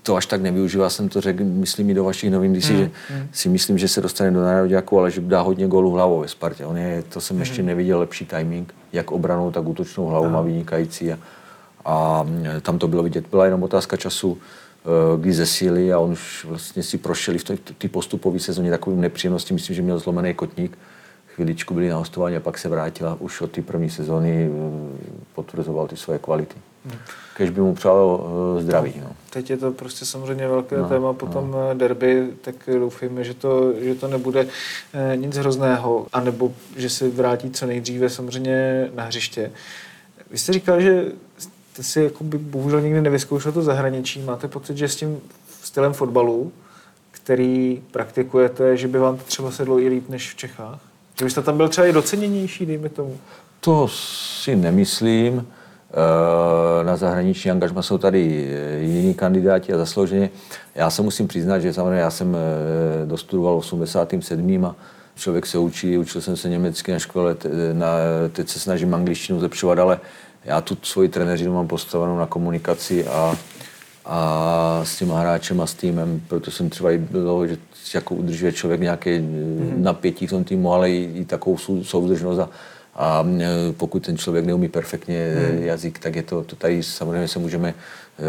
to 0.02 0.16
až 0.16 0.26
tak 0.26 0.42
nevyužívá, 0.42 0.90
jsem 0.90 1.08
to 1.08 1.20
řekl, 1.20 1.44
myslím 1.44 1.90
i 1.90 1.94
do 1.94 2.04
vašich 2.04 2.30
novin, 2.30 2.52
když 2.52 2.64
si, 2.64 2.72
mm, 2.72 2.78
že 2.78 2.90
mm. 3.10 3.28
si 3.32 3.48
myslím, 3.48 3.78
že 3.78 3.88
se 3.88 4.00
dostane 4.00 4.30
do 4.30 4.42
národňáku, 4.42 4.98
ale 4.98 5.10
že 5.10 5.20
dá 5.20 5.40
hodně 5.40 5.66
gólů 5.66 5.90
hlavou 5.90 6.20
ve 6.20 6.28
Spartě. 6.28 6.66
On 6.66 6.76
je, 6.76 7.02
to 7.02 7.20
jsem 7.20 7.36
mm. 7.36 7.42
ještě 7.42 7.62
neviděl 7.62 7.98
lepší 7.98 8.26
timing, 8.26 8.74
jak 8.92 9.10
obranou, 9.10 9.50
tak 9.50 9.68
útočnou 9.68 10.06
hlavu 10.06 10.30
má 10.30 10.40
vynikající. 10.40 11.12
A, 11.12 11.18
a 11.84 12.24
tam 12.62 12.78
to 12.78 12.88
bylo 12.88 13.02
vidět. 13.02 13.24
Byla 13.30 13.44
jenom 13.44 13.62
otázka 13.62 13.96
času, 13.96 14.38
eh, 14.38 15.20
kdy 15.20 15.32
zesíli 15.32 15.92
a 15.92 15.98
on 15.98 16.12
už 16.12 16.44
vlastně 16.48 16.82
si 16.82 16.98
prošel 16.98 17.38
v 17.38 17.44
té 17.78 17.88
postupové 17.88 18.38
sezóně 18.38 18.70
takovým 18.70 19.00
nepříjemností. 19.00 19.54
Myslím, 19.54 19.76
že 19.76 19.82
měl 19.82 19.98
zlomený 19.98 20.34
kotník 20.34 20.78
chvíličku 21.34 21.74
byli 21.74 21.88
na 21.88 21.96
hostování 21.96 22.36
a 22.36 22.40
pak 22.40 22.58
se 22.58 22.68
vrátila 22.68 23.16
už 23.20 23.40
od 23.40 23.50
té 23.50 23.62
první 23.62 23.90
sezóny, 23.90 24.50
eh, 24.50 25.12
potvrzoval 25.34 25.88
ty 25.88 25.96
svoje 25.96 26.18
kvality. 26.18 26.56
Hmm. 26.86 26.98
Kež 27.36 27.50
by 27.50 27.60
mu 27.60 27.74
přál 27.74 28.20
eh, 28.58 28.62
zdraví. 28.62 28.94
No. 29.00 29.10
Teď 29.30 29.50
je 29.50 29.56
to 29.56 29.72
prostě 29.72 30.06
samozřejmě 30.06 30.48
velké 30.48 30.78
no, 30.78 30.88
téma, 30.88 31.12
potom 31.12 31.50
no. 31.50 31.70
Eh, 31.70 31.74
derby, 31.74 32.28
tak 32.40 32.54
doufejme, 32.78 33.24
že 33.24 33.34
to, 33.34 33.72
že 33.80 33.94
to 33.94 34.08
nebude 34.08 34.46
nic 35.16 35.36
hrozného, 35.36 36.06
anebo 36.12 36.52
že 36.76 36.90
se 36.90 37.08
vrátí 37.08 37.50
co 37.50 37.66
nejdříve 37.66 38.10
samozřejmě 38.10 38.88
na 38.94 39.04
hřiště. 39.04 39.52
Vy 40.30 40.38
jste 40.38 40.52
říkal, 40.52 40.80
že 40.80 41.12
jste 41.38 41.82
si 41.82 42.02
jakoby 42.02 42.38
bohužel 42.38 42.80
nikdy 42.80 43.00
nevyzkoušel 43.00 43.52
to 43.52 43.62
zahraničí. 43.62 44.22
Máte 44.22 44.48
pocit, 44.48 44.76
že 44.76 44.88
s 44.88 44.96
tím 44.96 45.20
stylem 45.62 45.92
fotbalu 45.92 46.52
který 47.22 47.82
praktikujete, 47.90 48.76
že 48.76 48.88
by 48.88 48.98
vám 48.98 49.16
to 49.16 49.24
třeba 49.24 49.50
sedlo 49.50 49.78
i 49.78 49.88
líp 49.88 50.08
než 50.08 50.30
v 50.30 50.36
Čechách? 50.36 50.91
Že 51.22 51.26
byste 51.26 51.42
tam 51.42 51.56
byl 51.56 51.68
třeba 51.68 51.86
i 51.86 51.92
doceněnější, 51.92 52.66
dejme 52.66 52.88
tomu? 52.88 53.16
To 53.60 53.88
si 53.88 54.56
nemyslím. 54.56 55.46
Eh, 55.90 56.84
Na 56.84 56.96
zahraniční 56.96 57.50
angažma 57.50 57.82
jsou 57.82 57.98
tady 57.98 58.50
eh, 58.50 58.78
jiní 58.78 59.14
kandidáti 59.14 59.72
a 59.72 59.78
zaslouženě. 59.78 60.30
Já 60.74 60.90
se 60.90 61.02
musím 61.02 61.28
přiznat, 61.28 61.58
že 61.58 61.72
samozřejmě 61.72 62.00
já 62.00 62.10
jsem 62.10 62.36
eh, 62.36 63.06
dostudoval 63.06 63.56
87. 63.56 64.64
a 64.64 64.76
člověk 65.14 65.46
se 65.46 65.58
učí, 65.58 65.98
učil 65.98 66.20
jsem 66.20 66.36
se 66.36 66.48
německy 66.48 66.92
na 66.92 66.98
škole, 66.98 67.36
na, 67.72 67.88
teď 68.32 68.48
se 68.48 68.60
snažím 68.60 68.94
angličtinu 68.94 69.38
zlepšovat, 69.38 69.78
ale 69.78 70.00
já 70.44 70.60
tu 70.60 70.76
svoji 70.82 71.08
trenéřinu 71.08 71.54
mám 71.54 71.68
postavenou 71.68 72.18
na 72.18 72.26
komunikaci 72.26 73.06
a, 73.06 73.36
a 74.04 74.80
s 74.84 74.98
těma 74.98 75.20
hráčem 75.20 75.60
a 75.60 75.66
s 75.66 75.74
týmem, 75.74 76.22
proto 76.28 76.50
jsem 76.50 76.70
třeba 76.70 76.90
i 76.90 76.98
bylo, 76.98 77.46
že 77.46 77.56
jako 77.94 78.14
udržuje 78.14 78.52
člověk 78.52 78.80
nějaké 78.80 79.20
mm. 79.20 79.74
napětí 79.76 80.26
v 80.26 80.30
tom 80.30 80.44
týmu, 80.44 80.72
ale 80.72 80.90
i, 80.90 81.10
i 81.14 81.24
takovou 81.24 81.56
sou- 81.56 81.84
soudržnost 81.84 82.40
a, 82.40 82.48
a 82.94 83.24
e, 83.40 83.72
pokud 83.72 84.06
ten 84.06 84.18
člověk 84.18 84.44
neumí 84.44 84.68
perfektně 84.68 85.34
hmm. 85.36 85.62
jazyk, 85.62 85.98
tak 85.98 86.16
je 86.16 86.22
to, 86.22 86.42
to 86.42 86.56
tady 86.56 86.82
samozřejmě 86.82 87.28
se 87.28 87.38
můžeme 87.38 87.74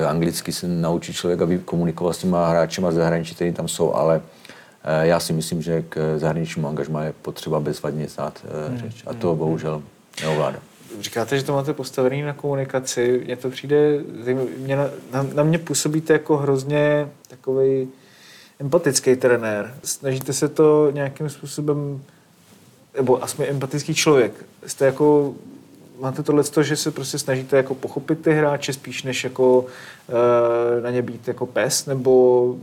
anglicky 0.08 0.52
se 0.52 0.68
naučit 0.68 1.14
člověk, 1.14 1.42
aby 1.42 1.60
komunikoval 1.60 2.14
s 2.14 2.18
těma 2.18 2.50
hráčema 2.50 2.92
z 2.92 2.96
zahraničí, 2.96 3.36
který 3.36 3.54
tam 3.54 3.68
jsou, 3.68 3.94
ale 3.94 4.22
já 5.02 5.20
si 5.20 5.34
myslím, 5.34 5.62
že 5.62 5.84
k 5.90 6.16
zahraničnímu 6.18 6.68
angažmá 6.68 7.04
je 7.04 7.14
potřeba 7.22 7.60
bezvadně 7.60 8.08
znát 8.08 8.46
hmm. 8.70 8.78
řeč 8.78 9.04
a 9.08 9.14
to 9.14 9.36
bohužel 9.36 9.84
neovládám. 10.22 10.62
Říkáte, 11.00 11.38
že 11.38 11.44
to 11.44 11.54
máte 11.54 11.74
postavený 11.74 12.22
na 12.22 12.34
komunikaci. 12.34 13.22
Mně 13.26 13.36
to 13.36 13.50
přijde, 13.50 14.00
mě 14.58 14.76
na, 14.76 14.90
na, 15.12 15.24
na 15.34 15.44
mě 15.44 15.58
působíte 15.58 16.14
jako 16.14 16.38
hrozně 16.38 17.10
takový 17.28 17.88
empatický 18.60 19.16
trenér. 19.16 19.74
Snažíte 19.84 20.34
se 20.34 20.48
to 20.48 20.92
nějakým 20.92 21.30
způsobem, 21.30 22.02
nebo 22.98 23.24
aspoň 23.24 23.46
empatický 23.50 23.96
člověk. 23.96 24.46
Jste 24.66 24.86
jako, 24.86 25.36
máte 26.00 26.24
tohle 26.24 26.44
to, 26.44 26.64
že 26.64 26.76
se 26.76 26.92
prostě 26.92 27.20
snažíte 27.20 27.58
jako 27.58 27.76
pochopit 27.76 28.22
ty 28.22 28.34
hráče 28.34 28.74
spíš 28.74 29.04
než 29.04 29.24
jako 29.24 29.66
e, 30.78 30.82
na 30.82 30.90
ně 30.90 31.02
být 31.02 31.28
jako 31.28 31.46
pes, 31.46 31.86
nebo 31.86 32.56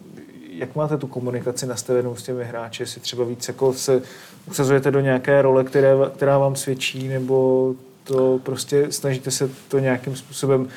jak 0.51 0.76
máte 0.76 0.97
tu 0.97 1.07
komunikaci 1.07 1.66
nastavenou 1.66 2.16
s 2.16 2.22
těmi 2.22 2.45
hráči, 2.45 2.83
jestli 2.83 3.01
třeba 3.01 3.24
víc 3.24 3.49
jako 3.49 3.72
se 3.72 4.03
usazujete 4.51 4.91
do 4.91 5.01
nějaké 5.01 5.43
role, 5.43 5.64
které, 5.64 5.95
která 6.16 6.39
vám 6.39 6.57
svědčí, 6.57 7.09
nebo 7.09 7.74
to 8.12 8.40
prostě 8.42 8.92
snažíte 8.92 9.30
se 9.30 9.50
to 9.68 9.78
nějakým 9.78 10.16
způsobem 10.16 10.68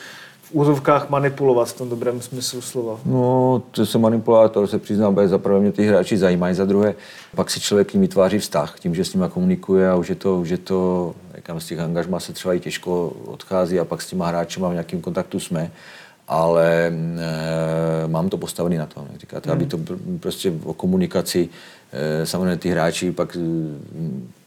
v 0.42 0.50
úzovkách 0.52 1.10
manipulovat 1.10 1.70
v 1.70 1.78
tom 1.78 1.90
dobrém 1.90 2.22
smyslu 2.22 2.62
slova. 2.62 3.00
No, 3.06 3.64
to 3.72 3.86
se 3.86 3.98
manipulátor, 3.98 4.68
se 4.68 4.80
přiznám, 4.80 5.14
bude 5.14 5.28
za 5.28 5.38
prvé 5.38 5.60
mě 5.60 5.72
ty 5.72 5.88
hráči 5.88 6.18
zajímají, 6.18 6.56
za 6.56 6.66
druhé 6.66 6.94
pak 7.36 7.50
si 7.50 7.60
člověk 7.60 7.90
k 7.90 7.94
ním 7.94 8.02
vytváří 8.02 8.40
vztah, 8.40 8.80
tím, 8.80 8.96
že 8.96 9.06
s 9.06 9.14
nimi 9.14 9.26
komunikuje 9.30 9.90
a 9.90 9.96
už 9.96 10.10
je 10.10 10.16
to, 10.16 10.40
už 10.40 10.50
je 10.50 10.58
to 10.58 11.14
jakám 11.34 11.60
z 11.60 11.66
těch 11.66 11.80
angažmá 11.80 12.20
se 12.20 12.34
třeba 12.34 12.54
i 12.54 12.60
těžko 12.60 13.14
odchází 13.26 13.80
a 13.80 13.86
pak 13.86 14.02
s 14.02 14.08
těma 14.08 14.28
hráči 14.28 14.60
v 14.60 14.72
nějakém 14.72 15.02
kontaktu 15.02 15.40
jsme, 15.40 15.72
ale 16.28 16.88
e, 16.88 18.08
mám 18.08 18.30
to 18.30 18.38
postavený 18.38 18.78
na 18.78 18.86
tom, 18.86 19.08
jak 19.12 19.22
říkáte, 19.22 19.50
hmm. 19.50 19.58
aby 19.58 19.66
to 19.66 19.78
pr- 19.78 20.20
prostě 20.20 20.54
o 20.64 20.74
komunikaci, 20.74 21.50
e, 21.92 22.26
samozřejmě 22.26 22.58
ty 22.58 22.70
hráči 22.70 23.12
pak 23.12 23.38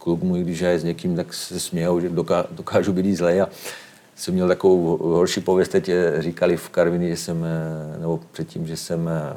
klub 0.06 0.22
můj, 0.22 0.40
když 0.40 0.60
je 0.60 0.78
s 0.78 0.84
někým, 0.84 1.16
tak 1.16 1.34
se 1.34 1.60
smějou, 1.60 2.00
že 2.00 2.08
doká, 2.08 2.46
dokážu 2.50 2.92
být 2.92 3.16
zlej 3.16 3.42
a 3.42 3.48
jsem 4.16 4.34
měl 4.34 4.48
takovou 4.48 4.96
horší 4.96 5.40
pověst, 5.40 5.68
teď 5.68 5.88
eh, 5.88 6.22
říkali 6.22 6.56
v 6.56 6.68
Karvini, 6.68 7.08
že 7.08 7.16
jsem, 7.16 7.44
eh, 7.44 7.98
nebo 8.00 8.20
předtím, 8.32 8.66
že 8.66 8.76
jsem, 8.76 9.08
eh, 9.08 9.36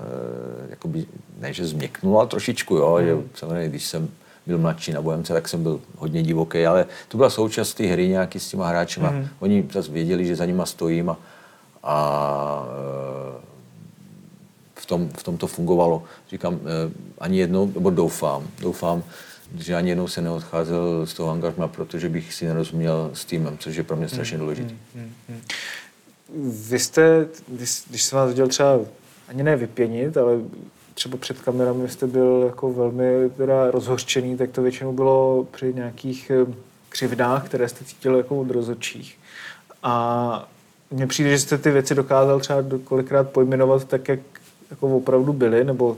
jakoby, 0.70 1.06
ne, 1.40 1.54
že 1.54 1.68
změknul, 1.68 2.18
ale 2.18 2.28
trošičku, 2.28 2.76
jo, 2.76 2.98
mm. 3.02 3.06
že 3.06 3.18
samozřejmě, 3.36 3.70
když 3.70 3.86
jsem 3.86 4.10
byl 4.46 4.58
mladší 4.58 4.92
na 4.92 5.02
Bohemce, 5.02 5.34
tak 5.34 5.50
jsem 5.50 5.64
byl 5.64 5.82
hodně 5.98 6.24
divoký, 6.24 6.66
ale 6.66 6.86
to 7.08 7.18
byla 7.18 7.30
součást 7.30 7.74
té 7.74 7.84
hry 7.84 8.08
nějaký 8.08 8.40
s 8.40 8.50
těma 8.50 8.68
hráči. 8.68 9.00
Mm. 9.00 9.28
Oni 9.40 9.66
zase 9.74 9.92
věděli, 9.92 10.26
že 10.26 10.36
za 10.36 10.46
nima 10.46 10.66
stojím 10.66 11.10
a, 11.10 11.18
a 11.84 11.96
v 14.76 14.86
tom, 14.86 15.10
v 15.18 15.24
tom 15.24 15.38
to 15.38 15.48
fungovalo. 15.48 16.04
Říkám, 16.30 16.60
ani 17.20 17.40
jednou, 17.40 17.72
nebo 17.76 17.90
doufám, 17.90 18.44
doufám, 18.62 19.04
že 19.58 19.76
ani 19.76 19.90
jednou 19.90 20.08
se 20.08 20.22
neodcházel 20.22 21.06
z 21.06 21.14
toho 21.14 21.32
angažma, 21.32 21.68
protože 21.68 22.10
bych 22.10 22.34
si 22.34 22.46
nerozuměl 22.46 23.12
s 23.14 23.26
týmem, 23.26 23.58
což 23.58 23.76
je 23.76 23.84
pro 23.84 23.96
mě 23.96 24.10
strašně 24.10 24.38
důležité. 24.38 24.74
Hmm, 24.96 25.14
hmm, 25.30 25.42
Vy 26.70 26.80
jste, 26.80 27.28
když, 27.48 27.84
když 27.90 28.04
jsem 28.04 28.18
vás 28.18 28.30
viděl 28.30 28.48
třeba 28.48 28.80
ani 29.28 29.44
ne 29.44 29.56
vypěnit, 29.56 30.18
ale 30.18 30.38
třeba 30.94 31.18
před 31.18 31.42
kamerami 31.42 31.90
jste 31.90 32.08
byl 32.08 32.44
jako 32.46 32.74
velmi 32.74 33.30
teda 33.38 33.72
rozhořčený, 33.72 34.38
tak 34.38 34.52
to 34.52 34.62
většinou 34.62 34.94
bylo 34.94 35.48
při 35.52 35.74
nějakých 35.74 36.32
křivdách, 36.90 37.46
které 37.46 37.70
jste 37.70 37.86
cítil 37.86 38.16
jako 38.16 38.40
od 38.40 38.52
rozhodčích. 38.52 39.18
A 39.84 40.50
mně 40.92 41.08
přijde, 41.08 41.30
že 41.30 41.40
jste 41.40 41.58
ty 41.58 41.72
věci 41.72 41.96
dokázal 41.96 42.40
třeba 42.40 42.64
kolikrát 42.84 43.30
pojmenovat 43.30 43.86
tak, 43.86 44.08
jak 44.08 44.20
jako 44.72 44.98
opravdu 44.98 45.34
byly, 45.34 45.64
nebo 45.64 45.98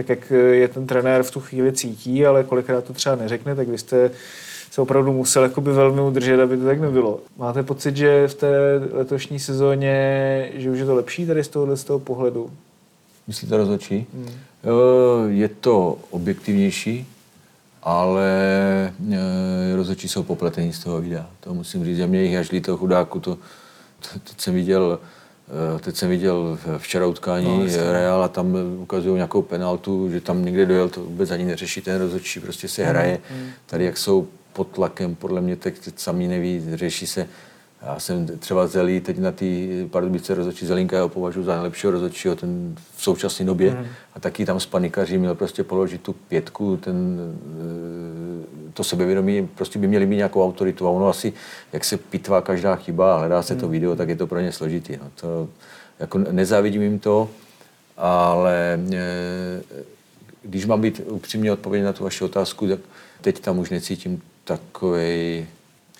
tak, 0.00 0.08
jak 0.08 0.32
je 0.52 0.68
ten 0.68 0.86
trenér 0.86 1.22
v 1.22 1.30
tu 1.30 1.40
chvíli 1.40 1.72
cítí, 1.72 2.26
ale 2.26 2.44
kolikrát 2.44 2.84
to 2.84 2.92
třeba 2.92 3.16
neřekne, 3.16 3.54
tak 3.54 3.68
vy 3.68 3.78
jste 3.78 4.10
se 4.70 4.80
opravdu 4.80 5.12
musel 5.12 5.42
jakoby 5.42 5.72
velmi 5.72 6.00
udržet, 6.00 6.40
aby 6.40 6.56
to 6.56 6.64
tak 6.64 6.80
nebylo. 6.80 7.20
Máte 7.36 7.62
pocit, 7.62 7.96
že 7.96 8.28
v 8.28 8.34
té 8.34 8.48
letošní 8.92 9.38
sezóně, 9.38 10.52
že 10.54 10.70
už 10.70 10.78
je 10.78 10.84
to 10.84 10.94
lepší 10.94 11.26
tady 11.26 11.44
z 11.44 11.48
tohohle 11.48 11.76
z 11.76 11.84
toho 11.84 11.98
pohledu? 11.98 12.50
Myslíte 13.26 13.56
rozhodčí? 13.56 14.06
Hmm. 14.14 14.28
Je 15.28 15.48
to 15.48 15.98
objektivnější, 16.10 17.06
ale 17.82 18.30
rozhodčí 19.76 20.08
jsou 20.08 20.22
popletení 20.22 20.72
z 20.72 20.84
toho 20.84 21.00
videa. 21.00 21.26
To 21.40 21.54
musím 21.54 21.84
říct, 21.84 21.96
že 21.96 22.06
mě 22.06 22.22
jich 22.22 22.36
až 22.36 22.50
líto 22.50 22.76
chudáku, 22.76 23.20
to, 23.20 23.34
to, 23.34 24.18
to 24.24 24.32
jsem 24.38 24.54
viděl 24.54 24.98
Teď 25.80 25.96
jsem 25.96 26.08
viděl 26.08 26.58
včera 26.78 27.06
utkání 27.06 27.66
no, 27.76 27.92
Real 27.92 28.24
a 28.24 28.28
tam 28.28 28.56
ukazují 28.78 29.14
nějakou 29.14 29.42
penaltu, 29.42 30.10
že 30.10 30.20
tam 30.20 30.44
někde 30.44 30.66
dojel, 30.66 30.88
to 30.88 31.00
vůbec 31.00 31.30
ani 31.30 31.44
neřeší 31.44 31.80
ten 31.80 31.98
rozhodčí, 31.98 32.40
prostě 32.40 32.68
se 32.68 32.84
hraje. 32.84 33.18
Mm. 33.30 33.50
Tady 33.66 33.84
jak 33.84 33.96
jsou 33.96 34.28
pod 34.52 34.68
tlakem, 34.68 35.14
podle 35.14 35.40
mě 35.40 35.56
teď, 35.56 35.78
teď 35.78 35.98
sami 35.98 36.28
neví, 36.28 36.62
řeší 36.74 37.06
se. 37.06 37.26
Já 37.82 37.98
jsem 37.98 38.26
třeba 38.26 38.66
Zelí, 38.66 39.00
teď 39.00 39.18
na 39.18 39.32
té 39.32 39.44
Pardubice 39.90 40.34
rozhodčí 40.34 40.66
Zelinka, 40.66 40.96
já 40.96 41.02
ho 41.02 41.08
považuji 41.08 41.44
za 41.44 41.54
nejlepšího 41.54 41.90
rozhodčího 41.90 42.36
ten 42.36 42.74
v 42.96 43.02
současné 43.02 43.46
době. 43.46 43.70
Mm. 43.70 43.86
A 44.14 44.20
taky 44.20 44.46
tam 44.46 44.60
spanikaří 44.60 45.18
měl 45.18 45.34
prostě 45.34 45.64
položit 45.64 46.00
tu 46.00 46.12
pětku, 46.12 46.76
ten, 46.76 47.18
to 48.74 48.84
sebevědomí, 48.84 49.48
prostě 49.54 49.78
by 49.78 49.86
měli 49.86 50.06
mít 50.06 50.16
nějakou 50.16 50.44
autoritu. 50.44 50.86
A 50.86 50.90
ono 50.90 51.08
asi, 51.08 51.32
jak 51.72 51.84
se 51.84 51.96
pitvá 51.96 52.40
každá 52.40 52.76
chyba 52.76 53.14
a 53.14 53.18
hledá 53.18 53.42
se 53.42 53.56
to 53.56 53.68
video, 53.68 53.96
tak 53.96 54.08
je 54.08 54.16
to 54.16 54.26
pro 54.26 54.40
ně 54.40 54.52
složitý. 54.52 54.96
No. 54.96 55.10
To, 55.20 55.48
jako 55.98 56.18
nezávidím 56.18 56.82
jim 56.82 56.98
to, 56.98 57.30
ale 57.96 58.80
když 60.42 60.66
mám 60.66 60.80
být 60.80 61.00
upřímně 61.08 61.52
odpovědět 61.52 61.86
na 61.86 61.92
tu 61.92 62.04
vaši 62.04 62.24
otázku, 62.24 62.68
tak 62.68 62.78
teď 63.20 63.40
tam 63.40 63.58
už 63.58 63.70
necítím 63.70 64.22
takový 64.44 65.46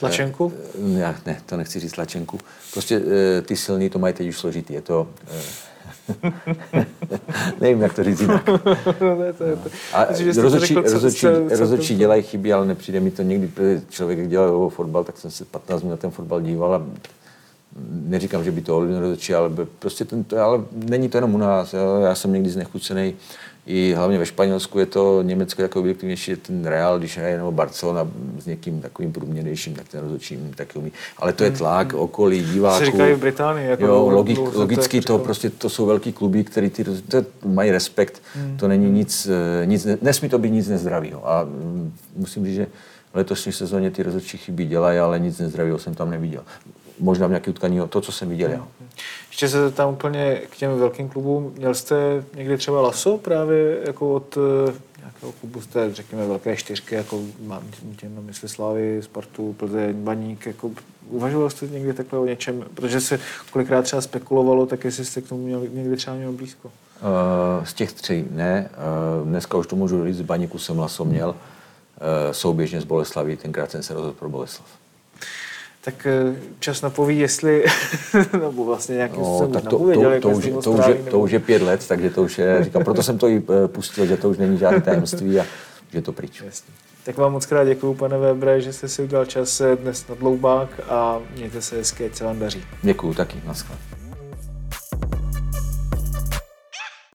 Tlačenku? 0.00 0.52
Já, 0.96 1.14
ne, 1.26 1.40
to 1.46 1.56
nechci 1.56 1.80
říct 1.80 1.92
tlačenku. 1.92 2.38
Prostě 2.72 3.02
ty 3.46 3.56
silní 3.56 3.90
to 3.90 3.98
mají 3.98 4.14
teď 4.14 4.28
už 4.28 4.38
složitý. 4.38 4.74
Je 4.74 4.80
to... 4.80 5.08
Nevím, 7.60 7.82
jak 7.82 7.94
to 7.94 8.04
říct 8.04 8.20
jinak. 8.20 8.48
Rozhodčí, 10.36 10.74
rozhodčí, 10.74 11.26
rozhodčí 11.58 11.94
dělají 11.94 12.22
chyby, 12.22 12.52
ale 12.52 12.66
nepřijde 12.66 13.00
mi 13.00 13.10
to 13.10 13.22
někdy, 13.22 13.50
člověk 13.88 14.28
dělal 14.28 14.68
fotbal, 14.68 15.04
tak 15.04 15.18
jsem 15.18 15.30
se 15.30 15.44
15 15.44 15.82
minut 15.82 15.90
na 15.90 15.96
ten 15.96 16.10
fotbal 16.10 16.40
díval 16.40 16.74
a 16.74 16.82
neříkám, 17.90 18.44
že 18.44 18.52
by 18.52 18.60
to 18.60 18.84
rozhodčí, 19.00 19.34
ale 19.34 19.50
prostě 19.78 20.04
ten, 20.04 20.24
to, 20.24 20.38
ale 20.38 20.64
není 20.72 21.08
to 21.08 21.16
jenom 21.16 21.34
u 21.34 21.38
nás. 21.38 21.74
Já 22.02 22.14
jsem 22.14 22.32
někdy 22.32 22.50
znechucený 22.50 23.14
i 23.70 23.94
hlavně 23.94 24.18
ve 24.18 24.26
Španělsku 24.26 24.78
je 24.78 24.86
to 24.86 25.22
Německo 25.22 25.62
jako 25.62 25.80
objektivnější, 25.80 26.36
ten 26.36 26.64
Real, 26.64 26.98
když 26.98 27.18
hraje 27.18 27.36
nebo 27.36 27.52
Barcelona 27.52 28.08
s 28.38 28.46
někým 28.46 28.80
takovým 28.80 29.12
průměrnějším, 29.12 29.74
tak 29.74 29.88
ten 29.88 30.00
rozhodčím 30.00 30.52
taky 30.56 30.78
umí. 30.78 30.92
Ale 31.16 31.32
to 31.32 31.44
je 31.44 31.50
tlak, 31.50 31.92
hmm. 31.92 32.02
okolí, 32.02 32.44
diváků. 32.44 32.78
Se 32.78 32.84
říkají 32.84 33.14
v 33.14 33.18
Británii. 33.18 33.68
Jako 33.68 33.86
jo, 33.86 34.08
logik, 34.08 34.38
logicky 34.54 35.00
to 35.00 35.18
prostě 35.18 35.50
to 35.50 35.68
jsou 35.70 35.86
velký 35.86 36.12
kluby, 36.12 36.44
který 36.44 36.70
ty, 36.70 36.84
to 36.84 37.24
mají 37.44 37.70
respekt. 37.70 38.22
Hmm. 38.34 38.56
To 38.56 38.68
není 38.68 38.90
nic, 38.90 39.28
nic, 39.64 39.86
nesmí 40.02 40.28
to 40.28 40.38
být 40.38 40.50
nic 40.50 40.68
nezdravého. 40.68 41.28
A 41.28 41.48
musím 42.16 42.44
říct, 42.44 42.54
že 42.54 42.66
v 43.12 43.16
letošní 43.16 43.52
sezóně 43.52 43.90
ty 43.90 44.02
rozhodčí 44.02 44.38
chyby 44.38 44.64
dělají, 44.64 44.98
ale 44.98 45.18
nic 45.18 45.38
nezdravého 45.38 45.78
jsem 45.78 45.94
tam 45.94 46.10
neviděl. 46.10 46.42
Možná 47.00 47.26
v 47.26 47.30
nějaké 47.30 47.50
utkání, 47.50 47.80
to, 47.88 48.00
co 48.00 48.12
jsem 48.12 48.28
viděl. 48.28 48.50
Hmm. 48.50 48.88
Ještě 49.28 49.48
se 49.48 49.70
tam 49.70 49.92
úplně 49.92 50.42
k 50.50 50.56
těm 50.56 50.78
velkým 50.78 51.08
klubům. 51.08 51.52
Měl 51.56 51.74
jste 51.74 52.24
někdy 52.36 52.56
třeba 52.56 52.80
laso 52.80 53.18
právě 53.18 53.78
jako 53.86 54.14
od 54.14 54.38
nějakého 54.98 55.32
klubu 55.32 55.60
z 55.60 55.66
té, 55.66 55.94
řekněme, 55.94 56.26
velké 56.26 56.56
čtyřky, 56.56 56.94
jako 56.94 57.20
mám 57.46 57.62
tím 57.96 58.14
na 58.14 58.20
mysli 58.20 58.48
Slavy, 58.48 59.00
Spartu, 59.02 59.52
Plzeň, 59.52 59.96
Baník, 59.96 60.46
jako 60.46 60.70
uvažoval 61.08 61.50
jste 61.50 61.66
někdy 61.66 61.92
takhle 61.92 62.18
o 62.18 62.24
něčem, 62.24 62.64
protože 62.74 63.00
se 63.00 63.20
kolikrát 63.50 63.82
třeba 63.82 64.02
spekulovalo, 64.02 64.66
tak 64.66 64.84
jestli 64.84 65.04
jste 65.04 65.20
k 65.20 65.28
tomu 65.28 65.42
měl, 65.42 65.62
někdy 65.72 65.96
třeba 65.96 66.16
měl 66.16 66.32
blízko. 66.32 66.68
Uh, 66.68 67.64
z 67.64 67.74
těch 67.74 67.92
tří 67.92 68.24
ne. 68.30 68.70
Uh, 69.20 69.28
dneska 69.28 69.58
už 69.58 69.66
to 69.66 69.76
můžu 69.76 70.04
říct, 70.04 70.16
z 70.16 70.22
Baníku 70.22 70.58
jsem 70.58 70.78
laso 70.78 71.04
měl. 71.04 71.28
Uh, 71.28 71.36
souběžně 72.32 72.80
z 72.80 72.84
Boleslaví, 72.84 73.36
tenkrát 73.36 73.70
jsem 73.70 73.82
se 73.82 73.94
rozhodl 73.94 74.16
pro 74.18 74.28
Boleslav. 74.28 74.79
Tak 75.84 76.06
eh, 76.06 76.36
čas 76.58 76.82
napoví, 76.82 77.18
jestli, 77.18 77.64
nebo 78.40 78.64
vlastně 78.64 78.96
nějakým 78.96 79.20
No, 79.20 79.48
tak 79.52 79.62
to, 79.62 79.68
to, 79.70 80.20
to, 80.20 80.28
už, 80.28 80.48
to 80.64 80.72
už 80.72 80.86
je, 80.86 80.94
to 80.94 81.18
už 81.18 81.30
je 81.30 81.38
pět 81.38 81.62
let, 81.62 81.88
takže 81.88 82.10
to 82.10 82.22
už 82.22 82.38
je, 82.38 82.64
říkám, 82.64 82.84
proto 82.84 83.02
jsem 83.02 83.18
to 83.18 83.28
i 83.28 83.42
eh, 83.64 83.68
pustil, 83.68 84.06
že 84.06 84.16
to 84.16 84.30
už 84.30 84.38
není 84.38 84.58
žádné 84.58 84.80
tajemství 84.80 85.40
a 85.40 85.44
že 85.92 85.98
je 85.98 86.02
to 86.02 86.12
pryč. 86.12 86.42
Jasně. 86.44 86.74
Tak 87.04 87.16
vám 87.16 87.32
moc 87.32 87.46
krát 87.46 87.64
děkuju, 87.64 87.94
pane 87.94 88.18
Webre, 88.18 88.60
že 88.60 88.72
jste 88.72 88.88
si 88.88 89.02
udělal 89.02 89.26
čas 89.26 89.60
eh, 89.60 89.76
dnes 89.76 90.08
na 90.08 90.14
dloubák 90.14 90.68
a 90.88 91.20
mějte 91.36 91.62
se 91.62 91.76
hezky, 91.76 92.06
ať 92.06 92.14
se 92.14 92.24
vám 92.24 92.38
daří. 92.38 92.64
Děkuju 92.82 93.14
taky, 93.14 93.42
naschle. 93.46 93.76